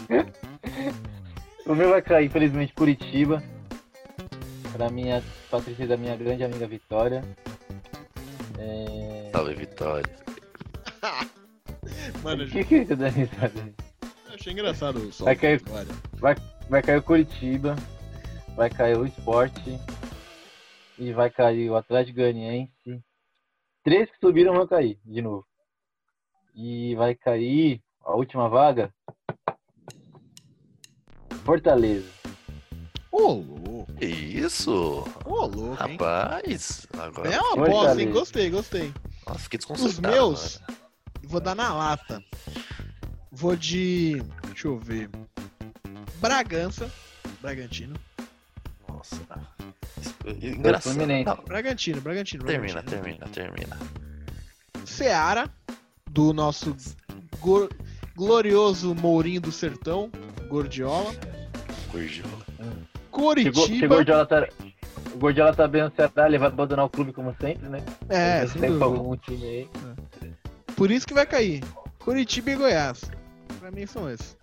O 1.65 1.73
meu 1.73 1.91
vai 1.91 2.01
cair, 2.01 2.25
infelizmente, 2.25 2.73
Curitiba. 2.73 3.41
Pra 4.73 4.89
minha, 4.89 5.23
pra 5.49 5.61
tristeza 5.61 5.89
da 5.89 5.97
minha 5.97 6.15
grande 6.15 6.43
amiga 6.43 6.67
Vitória. 6.67 7.23
É... 8.57 9.29
Salve, 9.31 9.53
Vitória. 9.55 10.15
Mano, 12.23 12.43
O 12.43 12.47
que 12.49 12.63
que 12.63 12.85
você 12.85 12.95
dá 12.95 13.07
risada 13.09 13.61
aí? 13.61 13.73
Achei 14.33 14.53
engraçado 14.53 14.97
o 14.97 15.11
som. 15.13 15.25
Vai 15.25 15.35
cair- 15.35 15.61
Olha. 15.69 16.35
Vai 16.69 16.81
cair 16.81 16.97
o 16.97 17.03
Curitiba, 17.03 17.75
vai 18.55 18.69
cair 18.69 18.97
o 18.97 19.05
Esporte 19.05 19.77
e 20.97 21.11
vai 21.13 21.29
cair 21.29 21.69
o 21.69 21.75
Atlético 21.75 22.17
Goianiense. 22.19 22.71
Três 23.83 24.09
que 24.09 24.17
subiram 24.19 24.53
vão 24.55 24.65
cair 24.65 24.97
de 25.05 25.21
novo. 25.21 25.45
E 26.55 26.95
vai 26.95 27.13
cair 27.15 27.81
a 28.03 28.15
última 28.15 28.47
vaga. 28.49 28.91
Fortaleza. 31.43 32.09
Ô, 33.11 33.33
louco. 33.33 33.72
Isso? 34.01 35.05
Ô, 35.25 35.45
louco, 35.45 35.83
hein? 35.83 35.97
Rapaz, 35.97 36.87
agora 36.97 37.33
É 37.33 37.39
uma 37.39 37.65
bosta, 37.67 38.01
hein? 38.01 38.11
Gostei, 38.11 38.49
gostei. 38.49 38.93
Nossa, 39.27 39.39
fiquei 39.39 39.57
Os 39.59 39.65
desconcertado. 39.65 40.13
meus, 40.15 40.59
mano. 40.67 40.77
vou 41.23 41.39
dar 41.39 41.55
na 41.55 41.73
lata. 41.73 42.23
Vou 43.31 43.55
de. 43.55 44.21
Deixa 44.47 44.67
eu 44.67 44.77
ver. 44.77 45.09
Bragança. 46.17 46.89
Bragantino. 47.41 47.95
Nossa. 48.87 49.17
Isso- 49.99 50.15
Engraçado. 50.45 50.95
Não, 50.97 51.35
Bragantino, 51.45 52.01
Bragantino. 52.01 52.45
termina, 52.45 52.81
Bragantino. 52.81 53.01
termina, 53.03 53.27
termina. 53.29 53.79
Seara, 54.85 55.49
do 56.09 56.31
nosso 56.33 56.75
gor- 57.39 57.69
glorioso 58.15 58.93
Mourinho 58.93 59.41
do 59.41 59.51
Sertão, 59.51 60.11
Gordiola. 60.47 61.11
Gordiola. 61.91 62.43
Chegou, 63.43 63.67
chegou 63.67 63.99
o 64.01 64.25
tá, 64.25 64.47
o 65.13 65.17
Gordiola 65.17 65.53
tá 65.53 65.67
bem 65.67 65.83
no 65.83 65.91
Ceará, 65.95 66.27
ele 66.27 66.37
vai 66.37 66.47
abandonar 66.47 66.85
o 66.85 66.89
clube 66.89 67.13
como 67.13 67.35
sempre, 67.39 67.69
né? 67.69 67.79
É, 68.09 68.39
Ele 68.39 68.47
sem 68.49 68.61
tem 68.61 68.69
dúvida. 68.71 68.85
algum 68.85 69.15
time 69.17 69.43
aí. 69.45 69.69
Por 70.75 70.89
isso 70.91 71.05
que 71.05 71.13
vai 71.13 71.25
cair. 71.25 71.63
Curitiba 71.99 72.51
e 72.51 72.55
Goiás. 72.55 73.01
Pra 73.59 73.71
mim 73.71 73.85
são 73.85 74.09
esses. 74.09 74.35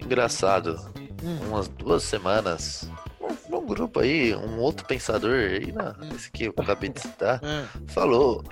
Engraçado. 0.00 0.80
Hum. 1.22 1.38
Umas 1.48 1.68
duas 1.68 2.02
semanas. 2.02 2.88
Um, 3.20 3.56
um 3.58 3.66
grupo 3.66 4.00
aí, 4.00 4.34
um 4.34 4.58
outro 4.58 4.84
pensador 4.86 5.34
aí, 5.34 5.70
na, 5.72 5.90
Hum. 5.90 6.08
esse 6.14 6.30
que 6.30 6.44
eu 6.44 6.54
acabei 6.58 6.90
de 6.90 7.00
citar, 7.00 7.40
É, 7.44 7.64
falou: 7.92 8.42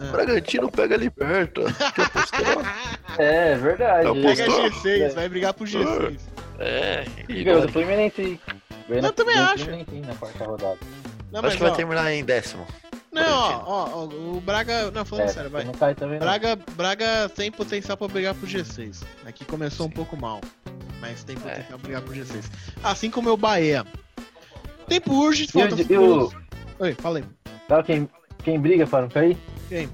é. 0.00 0.10
Bragantino 0.10 0.70
pega 0.70 0.96
liberta. 0.96 1.62
Que 1.94 2.00
apostou? 2.00 2.62
É, 3.18 3.54
verdade. 3.56 4.08
Pega 4.20 4.44
Postou? 4.44 4.70
G6, 4.70 5.14
vai 5.14 5.28
brigar 5.28 5.54
pro 5.54 5.64
G6. 5.64 6.18
É, 6.58 7.04
e 7.28 7.44
Ganhou 7.44 7.60
do 7.60 7.66
não- 7.66 7.72
Fluminense. 7.72 8.40
Eu 8.98 9.12
também 9.12 9.36
acho. 9.38 9.64
Fluminense 9.64 10.00
na 10.06 10.14
quarta 10.14 10.44
rodada. 10.44 10.78
Não, 11.30 11.40
acho 11.40 11.42
mas, 11.42 11.54
que 11.54 11.62
vai 11.62 11.70
ó, 11.70 11.74
terminar 11.74 12.12
em 12.12 12.24
décimo. 12.24 12.66
Não, 13.10 13.22
ó, 13.38 13.62
ó, 13.66 13.88
ó, 13.94 14.04
o 14.04 14.40
Braga. 14.40 14.90
Não, 14.90 15.04
falando 15.04 15.26
É, 15.26 15.28
sério, 15.28 15.50
vai. 15.50 15.64
Não 15.64 15.72
cai 15.74 15.94
também, 15.94 16.18
não. 16.18 16.26
Braga, 16.26 16.56
Braga 16.72 17.28
tem 17.28 17.50
potencial 17.50 17.96
pra 17.96 18.08
brigar 18.08 18.34
pro 18.34 18.46
G6. 18.46 19.02
Aqui 19.26 19.44
começou 19.44 19.86
um 19.86 19.90
pouco 19.90 20.16
mal, 20.16 20.40
mas 21.00 21.22
tem 21.24 21.36
potencial 21.36 21.66
pra 21.68 21.78
brigar 21.78 22.02
pro 22.02 22.14
G6. 22.14 22.44
Assim 22.82 23.10
como 23.10 23.30
o 23.30 23.36
Bahia. 23.36 23.84
Tempo 24.88 25.12
urge, 25.14 25.46
falta 25.46 25.74
E 25.80 25.96
o- 25.98 26.30
e. 26.78 26.82
Oi, 26.84 26.94
falei. 26.94 27.24
Sabe 27.68 27.84
quem, 27.84 28.08
quem 28.42 28.58
briga 28.60 28.86
para 28.86 29.02
não 29.02 29.08
cair? 29.08 29.36
Quem? 29.68 29.88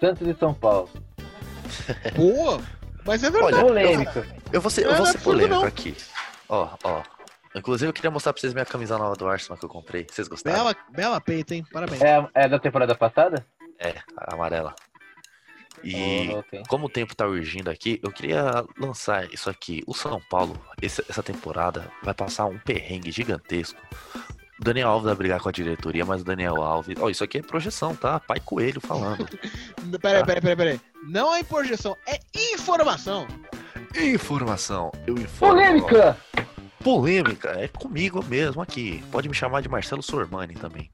Santos 0.00 0.26
e 0.26 0.34
São 0.38 0.52
Paulo. 0.52 0.88
Boa! 2.16 2.60
Mas 3.04 3.22
é 3.24 3.30
verdade. 3.30 3.54
Olha, 3.54 3.64
Polêmica. 3.66 4.26
Eu 4.52 4.60
vou 4.60 4.70
ser, 4.70 4.84
eu 4.84 4.90
Não, 4.90 4.98
vou 4.98 5.06
é 5.06 5.12
ser 5.12 5.18
polêmico 5.18 5.54
não. 5.60 5.64
aqui. 5.64 5.94
Ó, 6.52 6.68
ó. 6.84 7.02
Inclusive 7.54 7.88
eu 7.88 7.92
queria 7.94 8.10
mostrar 8.10 8.32
pra 8.34 8.40
vocês 8.40 8.52
minha 8.52 8.64
camisa 8.66 8.98
nova 8.98 9.16
do 9.16 9.26
Arsenal 9.26 9.58
que 9.58 9.64
eu 9.64 9.68
comprei. 9.70 10.06
Vocês 10.10 10.28
gostaram? 10.28 10.56
Bela, 10.58 10.76
bela 10.90 11.20
peita, 11.20 11.54
hein? 11.54 11.64
Parabéns. 11.72 12.00
É, 12.02 12.28
é 12.34 12.48
da 12.48 12.58
temporada 12.58 12.94
passada? 12.94 13.44
É, 13.78 13.94
a 14.16 14.34
amarela. 14.34 14.74
E 15.82 16.28
Oh, 16.30 16.38
ok. 16.38 16.62
como 16.68 16.86
o 16.86 16.88
tempo 16.90 17.16
tá 17.16 17.26
urgindo 17.26 17.70
aqui, 17.70 17.98
eu 18.02 18.12
queria 18.12 18.64
lançar 18.78 19.32
isso 19.32 19.48
aqui. 19.50 19.82
O 19.86 19.94
São 19.94 20.20
Paulo, 20.30 20.62
esse- 20.80 21.04
essa 21.08 21.22
temporada, 21.22 21.90
vai 22.02 22.14
passar 22.14 22.44
um 22.44 22.58
perrengue 22.58 23.10
gigantesco. 23.10 23.80
O 24.60 24.64
Daniel 24.64 24.90
Alves 24.90 25.06
vai 25.06 25.14
brigar 25.14 25.40
com 25.40 25.48
a 25.48 25.52
diretoria, 25.52 26.04
mas 26.04 26.20
o 26.20 26.24
Daniel 26.24 26.62
Alves. 26.62 26.96
Ó, 27.00 27.08
isso 27.10 27.24
aqui 27.24 27.38
é 27.38 27.42
projeção, 27.42 27.96
tá? 27.96 28.20
Pai 28.20 28.38
Coelho 28.40 28.80
falando. 28.80 29.26
Peraí, 30.00 30.24
peraí, 30.24 30.40
peraí, 30.40 30.56
peraí. 30.56 30.80
Não 31.02 31.34
é 31.34 31.42
projeção, 31.42 31.96
é 32.06 32.20
informação. 32.52 33.26
Informação, 33.96 34.90
eu 35.06 35.14
informo. 35.18 35.54
Polêmica! 35.54 36.16
Polêmica, 36.82 37.50
é 37.50 37.68
comigo 37.68 38.24
mesmo 38.24 38.60
aqui. 38.60 39.04
Pode 39.12 39.28
me 39.28 39.34
chamar 39.34 39.60
de 39.60 39.68
Marcelo 39.68 40.02
Sormani 40.02 40.54
também. 40.54 40.90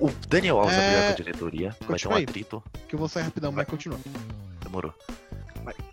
O 0.00 0.10
Daniel 0.28 0.58
Alves 0.58 0.74
vai 0.76 0.84
É, 0.84 0.88
brigar 0.88 1.06
com 1.06 1.12
a 1.12 1.16
diretoria, 1.16 1.68
vai 1.68 1.78
ter 1.78 1.84
um 1.84 1.88
continua 1.88 2.16
aí. 2.18 2.24
atrito. 2.24 2.62
Que 2.88 2.94
eu 2.94 2.98
vou 2.98 3.08
sair 3.08 3.24
rapidão, 3.24 3.52
mas 3.52 3.66
continua. 3.66 3.98
Demorou. 4.62 4.94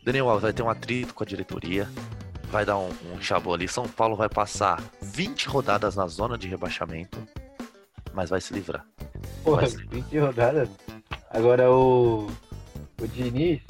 Daniel 0.03 0.27
Alves 0.29 0.43
vai 0.43 0.53
ter 0.53 0.63
um 0.63 0.69
atrito 0.69 1.13
com 1.13 1.23
a 1.23 1.27
diretoria. 1.27 1.88
Vai 2.51 2.65
dar 2.65 2.77
um, 2.77 2.89
um 3.13 3.21
chabu 3.21 3.53
ali. 3.53 3.67
São 3.67 3.88
Paulo 3.88 4.15
vai 4.15 4.27
passar 4.29 4.81
20 5.01 5.47
rodadas 5.47 5.95
na 5.95 6.07
zona 6.07 6.38
de 6.38 6.47
rebaixamento. 6.47 7.19
Mas 8.13 8.29
vai 8.29 8.41
se 8.41 8.53
livrar. 8.53 8.85
Porra, 9.43 9.62
Mas- 9.63 9.73
20 9.75 10.17
rodadas. 10.17 10.69
Agora 11.29 11.69
o. 11.71 12.27
O 13.01 13.07
Diniz. 13.07 13.62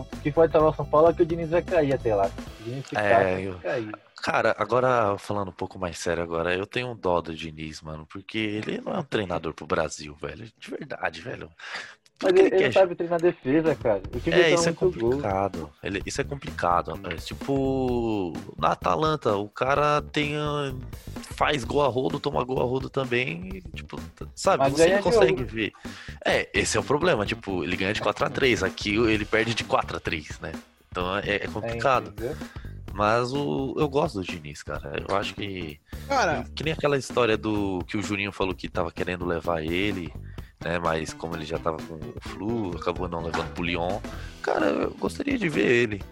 O 0.00 0.04
que 0.22 0.32
pode 0.32 0.52
salvar 0.52 0.70
o 0.70 0.74
São 0.74 0.86
Paulo 0.86 1.10
é 1.10 1.12
que 1.12 1.22
o 1.22 1.26
Diniz 1.26 1.50
vai 1.50 1.62
cair 1.62 1.92
até 1.92 2.14
lá. 2.14 2.26
O 2.60 2.62
Diniz 2.64 2.84
É, 2.94 3.40
eu- 3.40 3.58
cair. 3.58 3.92
Cara, 4.22 4.54
agora 4.56 5.18
falando 5.18 5.48
um 5.48 5.52
pouco 5.52 5.78
mais 5.80 5.98
sério 5.98 6.22
agora, 6.22 6.54
eu 6.54 6.64
tenho 6.64 6.88
um 6.92 6.96
dó 6.96 7.20
do 7.20 7.34
Diniz, 7.34 7.82
mano, 7.82 8.06
porque 8.06 8.38
ele 8.38 8.80
não 8.80 8.94
é 8.94 8.98
um 9.00 9.04
treinador 9.04 9.52
pro 9.52 9.66
Brasil, 9.66 10.14
velho. 10.14 10.48
De 10.56 10.70
verdade, 10.70 11.20
velho. 11.20 11.50
Mas 12.22 12.34
ele, 12.36 12.54
ele 12.54 12.72
sabe 12.72 12.94
treinar 12.94 13.20
defesa, 13.20 13.74
cara. 13.74 14.02
O 14.14 14.20
time 14.20 14.36
É, 14.36 14.42
dele 14.44 14.54
isso 14.54 14.68
é 14.68 14.72
gol. 14.72 14.92
complicado. 14.92 15.70
Ele- 15.82 16.02
isso 16.06 16.20
é 16.20 16.24
complicado. 16.24 17.00
É, 17.04 17.16
tipo, 17.16 18.32
na 18.58 18.68
Atalanta, 18.72 19.34
o 19.36 19.48
cara 19.48 20.00
tem. 20.02 20.36
ah, 20.36 20.72
faz 21.34 21.64
gol 21.64 21.82
a 21.82 21.88
rodo, 21.88 22.20
toma 22.20 22.44
gol 22.44 22.60
a 22.60 22.64
rodo 22.64 22.88
também. 22.88 23.48
e, 23.54 23.60
Tipo, 23.76 23.98
sabe? 24.34 24.62
Mas 24.64 24.72
você 24.74 24.94
não 24.94 25.02
consegue 25.02 25.38
jogo. 25.38 25.50
ver. 25.50 25.72
É, 26.24 26.48
esse 26.54 26.76
é 26.76 26.80
o 26.80 26.84
problema. 26.84 27.26
Tipo, 27.26 27.64
ele 27.64 27.76
ganha 27.76 27.92
de 27.92 28.00
4x3. 28.00 28.62
Aqui 28.62 28.94
ele 28.96 29.24
perde 29.24 29.54
de 29.54 29.64
4x3, 29.64 30.40
né? 30.40 30.52
Então 30.90 31.16
é, 31.16 31.22
é 31.28 31.34
É, 31.36 31.48
complicado. 31.48 32.08
entendeu? 32.10 32.36
Mas 32.94 33.32
o, 33.32 33.74
eu 33.78 33.88
gosto 33.88 34.18
do 34.20 34.24
Diniz, 34.24 34.62
cara. 34.62 35.02
Eu 35.08 35.16
acho 35.16 35.34
que. 35.34 35.80
Cara, 36.06 36.44
Que 36.54 36.62
nem 36.62 36.74
aquela 36.74 36.98
história 36.98 37.38
do 37.38 37.82
que 37.88 37.96
o 37.96 38.02
Juninho 38.02 38.30
falou 38.30 38.54
que 38.54 38.68
tava 38.68 38.92
querendo 38.92 39.24
levar 39.24 39.62
ele, 39.64 40.12
né? 40.64 40.78
Mas 40.78 41.12
como 41.12 41.36
ele 41.36 41.44
já 41.44 41.58
tava 41.58 41.78
com 41.78 41.94
o 41.94 42.14
flu, 42.20 42.76
acabou 42.76 43.08
não 43.08 43.22
levando 43.22 43.52
pro 43.54 43.64
Lyon. 43.64 43.98
Cara, 44.42 44.66
eu 44.66 44.90
gostaria 44.98 45.38
de 45.38 45.48
ver 45.48 45.66
ele. 45.66 46.02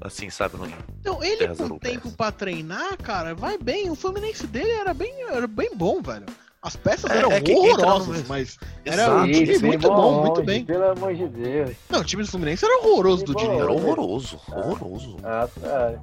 Assim, 0.00 0.28
sabe? 0.28 0.56
No... 0.58 0.66
então 1.00 1.22
ele 1.24 1.48
com 1.48 1.62
europeias. 1.62 2.02
tempo 2.02 2.14
pra 2.16 2.30
treinar, 2.30 2.96
cara, 2.98 3.34
vai 3.34 3.56
bem. 3.58 3.90
O 3.90 3.94
Fluminense 3.94 4.46
dele 4.46 4.70
era 4.70 4.92
bem, 4.92 5.12
era 5.22 5.46
bem 5.46 5.70
bom, 5.74 6.02
velho. 6.02 6.26
As 6.62 6.74
peças 6.74 7.10
É, 7.10 7.18
eram 7.18 7.30
é 7.30 7.40
horrorosas, 7.48 8.26
mas 8.26 8.58
era 8.84 9.02
Exato. 9.04 9.20
um 9.22 9.32
time 9.32 9.58
muito 9.58 9.88
bom, 9.88 10.20
muito 10.22 10.34
longe, 10.40 10.46
bem. 10.46 10.64
Pelo 10.64 10.90
amor 10.90 11.14
de 11.14 11.28
Deus. 11.28 11.76
Não, 11.88 12.00
o 12.00 12.04
time 12.04 12.24
do 12.24 12.28
Fluminense 12.28 12.64
era 12.64 12.78
horroroso 12.82 13.24
do 13.24 13.34
Diniz. 13.36 13.60
Era 13.60 13.70
horroroso, 13.72 14.40
horroroso. 14.50 15.16
Ah, 15.22 15.48
tá. 15.60 15.94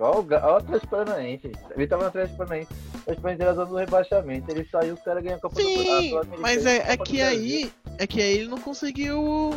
Olha 0.00 0.18
o, 0.18 0.26
o 0.52 0.56
Atlético 0.56 0.88
Paranaense. 0.90 1.52
Ele 1.76 1.86
tava 1.86 2.02
no 2.02 2.08
Atlético 2.08 2.38
Paranaense. 2.38 2.70
O 2.72 2.98
Atlético 3.00 3.22
Paranaense 3.22 3.42
era 3.42 3.54
zona 3.54 3.66
do 3.66 3.76
rebaixamento. 3.76 4.50
Ele 4.50 4.68
saiu, 4.70 4.94
os 4.94 5.02
caras 5.02 5.22
ganham 5.22 5.36
a 5.36 5.40
Copa 5.40 5.54
do 5.56 5.60
Sim, 5.62 5.74
a 5.80 5.84
Sul-Americana 6.08 6.36
mas 6.40 6.64
e 6.64 6.68
a 6.68 6.72
é, 6.72 6.92
é 6.92 6.96
do 6.96 7.04
que 7.04 7.16
Brasil. 7.18 7.38
aí. 7.38 7.72
É 7.98 8.06
que 8.06 8.22
aí 8.22 8.38
ele 8.38 8.48
não 8.48 8.58
conseguiu 8.58 9.50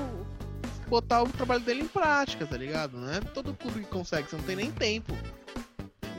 botar 0.90 1.24
o 1.24 1.30
trabalho 1.30 1.62
dele 1.62 1.82
em 1.84 1.88
prática, 1.88 2.46
tá 2.46 2.58
ligado? 2.58 2.98
Não 2.98 3.10
é 3.12 3.20
todo 3.22 3.54
clube 3.54 3.80
que 3.80 3.88
consegue, 3.88 4.30
você 4.30 4.36
não 4.36 4.44
tem 4.44 4.56
nem 4.58 4.70
tempo. 4.72 5.14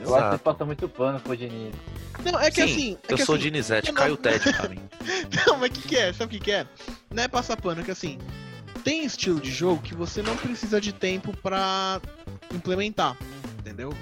Eu 0.01 0.13
acho 0.15 0.23
que 0.23 0.29
Exato. 0.29 0.39
passa 0.39 0.65
muito 0.65 0.89
pano 0.89 1.19
pro 1.19 1.37
Diniz. 1.37 1.73
Não, 2.23 2.39
é 2.39 2.49
que 2.49 2.55
Sim, 2.55 2.63
assim. 2.63 2.97
É 3.07 3.13
eu 3.13 3.17
que 3.17 3.25
sou 3.25 3.35
assim, 3.35 3.43
Dinizete, 3.43 3.89
eu 3.89 3.93
não- 3.93 4.01
cai 4.01 4.11
o 4.11 4.17
Ted 4.17 4.53
pra 4.53 4.67
mim. 4.69 4.79
Não, 5.47 5.57
mas 5.57 5.69
o 5.69 5.73
que, 5.73 5.87
que 5.87 5.97
é? 5.97 6.11
Sabe 6.13 6.35
o 6.35 6.39
que, 6.39 6.45
que 6.45 6.51
é? 6.51 6.65
Não 7.13 7.21
é 7.23 7.27
passar 7.27 7.57
pano, 7.57 7.81
é 7.81 7.83
que 7.83 7.91
assim, 7.91 8.17
tem 8.83 9.05
estilo 9.05 9.39
de 9.39 9.51
jogo 9.51 9.81
que 9.81 9.93
você 9.93 10.21
não 10.23 10.35
precisa 10.35 10.81
de 10.81 10.91
tempo 10.91 11.35
pra 11.37 12.01
implementar, 12.53 13.15
entendeu? 13.59 13.93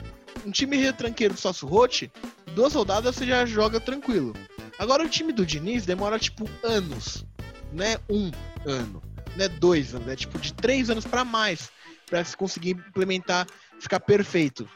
Um 0.46 0.52
time 0.52 0.78
retranqueiro 0.78 1.34
do 1.34 1.40
Sócio 1.40 1.68
Rote, 1.68 2.12
duas 2.54 2.74
rodadas 2.74 3.16
você 3.16 3.26
já 3.26 3.46
joga 3.46 3.80
tranquilo. 3.80 4.34
Agora 4.78 5.04
o 5.04 5.10
time 5.10 5.32
do 5.32 5.46
Diniz 5.46 5.86
demora 5.86 6.20
tipo 6.20 6.50
anos, 6.64 7.26
né? 7.72 7.98
Um 8.10 8.32
ano, 8.66 9.02
né? 9.36 9.48
Dois 9.48 9.94
anos, 9.94 10.08
né? 10.08 10.16
Tipo 10.16 10.38
de 10.40 10.54
três 10.54 10.90
anos 10.90 11.06
pra 11.06 11.24
mais 11.24 11.72
pra 12.06 12.24
se 12.24 12.36
conseguir 12.36 12.72
implementar, 12.72 13.48
ficar 13.80 14.00
perfeito. 14.00 14.70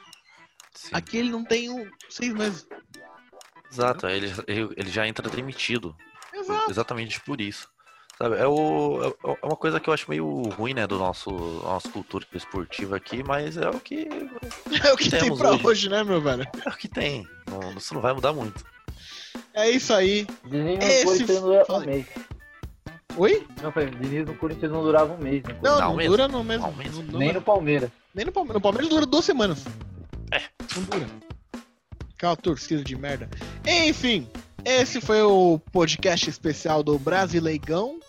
Sim, 0.73 0.89
Aqui 0.93 1.17
ele 1.17 1.29
não 1.29 1.43
tem 1.43 1.69
um, 1.69 1.89
seis 2.09 2.33
meses. 2.33 2.67
Exato, 3.71 4.07
ele, 4.07 4.33
ele 4.47 4.69
ele 4.77 4.89
já 4.89 5.07
entra 5.07 5.29
demitido. 5.29 5.95
Exato. 6.33 6.71
Exatamente 6.71 7.19
por 7.21 7.41
isso. 7.41 7.67
Sabe, 8.17 8.35
é, 8.37 8.47
o, 8.47 9.03
é 9.03 9.29
é 9.29 9.45
uma 9.45 9.55
coisa 9.55 9.79
que 9.79 9.89
eu 9.89 9.93
acho 9.93 10.09
meio 10.09 10.25
ruim, 10.49 10.73
né, 10.73 10.87
do 10.87 10.97
nosso 10.97 11.29
nossa 11.29 11.87
cultura 11.89 12.25
esportiva 12.33 12.95
aqui, 12.97 13.23
mas 13.23 13.57
é 13.57 13.69
o 13.69 13.79
que 13.79 14.07
É 14.83 14.91
o 14.91 14.97
que 14.97 15.09
tem 15.09 15.35
pra 15.37 15.51
hoje. 15.51 15.67
hoje, 15.67 15.89
né, 15.89 16.03
meu 16.03 16.19
velho? 16.19 16.43
é 16.65 16.69
o 16.69 16.73
que 16.75 16.87
tem. 16.87 17.27
Não, 17.49 17.73
isso 17.77 17.93
não 17.93 18.01
vai 18.01 18.13
mudar 18.13 18.33
muito. 18.33 18.65
É 19.53 19.69
isso 19.69 19.93
aí. 19.93 20.25
Não 20.45 20.67
Esse 20.79 21.25
sendo 21.27 21.63
fala 21.65 21.83
aí. 21.83 21.89
amei. 21.89 22.05
Oi? 23.17 23.47
Não, 23.61 23.71
foi, 23.71 23.85
o 23.87 23.91
Diniz 23.91 24.25
no 24.25 24.35
Corinthians 24.35 24.71
não 24.71 24.83
durava 24.83 25.13
um 25.13 25.17
mês. 25.17 25.43
né? 25.43 25.55
Não, 25.61 25.73
Não 25.79 25.81
não, 25.89 25.95
mesmo? 25.95 26.11
dura 26.11 26.27
no 26.27 26.43
mesmo. 26.43 26.67
Não 26.67 26.73
mesmo. 26.75 27.03
não- 27.03 27.11
não- 27.13 27.19
Nem 27.19 27.33
no 27.33 27.41
Palmeiras. 27.41 27.89
nem 28.15 28.25
no 28.25 28.31
Palmeiras. 28.31 28.55
No 28.55 28.61
Palmeiras 28.61 28.89
dura 28.89 29.05
duas 29.05 29.25
semanas. 29.25 29.63
É. 30.31 30.41
Não 30.75 30.83
dura. 30.83 31.07
Aquela 32.15 32.35
torcida 32.35 32.83
de 32.83 32.95
merda. 32.95 33.29
Enfim, 33.65 34.27
esse 34.65 34.99
foi 35.01 35.21
o 35.21 35.59
podcast 35.71 36.27
especial 36.29 36.81
do 36.83 36.97
Brasileigão. 36.99 37.99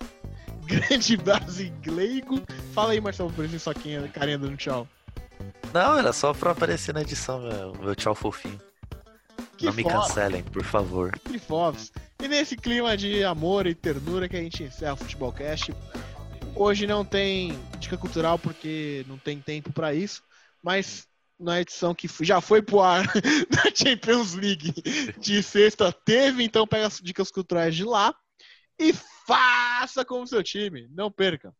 Grande 0.68 1.16
brasileigo. 1.16 2.42
Fala 2.74 2.92
aí, 2.92 3.00
Marcelo, 3.00 3.32
por 3.32 3.44
isso 3.46 3.58
só 3.58 3.72
quem 3.72 3.96
é 3.96 4.08
carinha 4.08 4.38
dando 4.38 4.56
tchau. 4.56 4.86
Não, 5.72 5.98
era 5.98 6.12
só 6.12 6.34
pra 6.34 6.50
aparecer 6.52 6.92
na 6.92 7.00
edição, 7.00 7.40
meu, 7.40 7.74
meu 7.74 7.94
tchau 7.94 8.14
fofinho. 8.14 8.60
Que 9.56 9.66
Não 9.66 9.72
me 9.72 9.82
foda. 9.82 9.94
cancelem, 9.94 10.42
por 10.42 10.62
favor. 10.62 11.18
Que 11.18 11.38
fofos. 11.38 11.90
E 12.22 12.28
nesse 12.28 12.54
clima 12.56 12.96
de 12.96 13.24
amor 13.24 13.66
e 13.66 13.74
ternura 13.74 14.28
que 14.28 14.36
a 14.36 14.40
gente 14.40 14.62
encerra 14.62 14.92
o 14.92 14.96
Futebolcast. 14.96 15.74
Hoje 16.54 16.86
não 16.86 17.04
tem 17.04 17.58
dica 17.78 17.96
cultural 17.96 18.38
porque 18.38 19.04
não 19.08 19.16
tem 19.16 19.40
tempo 19.40 19.72
pra 19.72 19.94
isso, 19.94 20.22
mas 20.62 21.06
na 21.38 21.60
edição 21.60 21.94
que 21.94 22.08
já 22.20 22.40
foi 22.40 22.60
pro 22.60 22.80
ar 22.80 23.06
da 23.50 23.70
Champions 23.74 24.34
League 24.34 24.74
de 25.18 25.42
sexta 25.42 25.92
teve, 25.92 26.42
então 26.42 26.66
pega 26.66 26.86
as 26.86 26.98
dicas 27.00 27.30
culturais 27.30 27.74
de 27.74 27.84
lá 27.84 28.14
e 28.78 28.92
faça 28.92 30.04
como 30.04 30.26
seu 30.26 30.42
time. 30.42 30.88
Não 30.90 31.10
perca. 31.10 31.54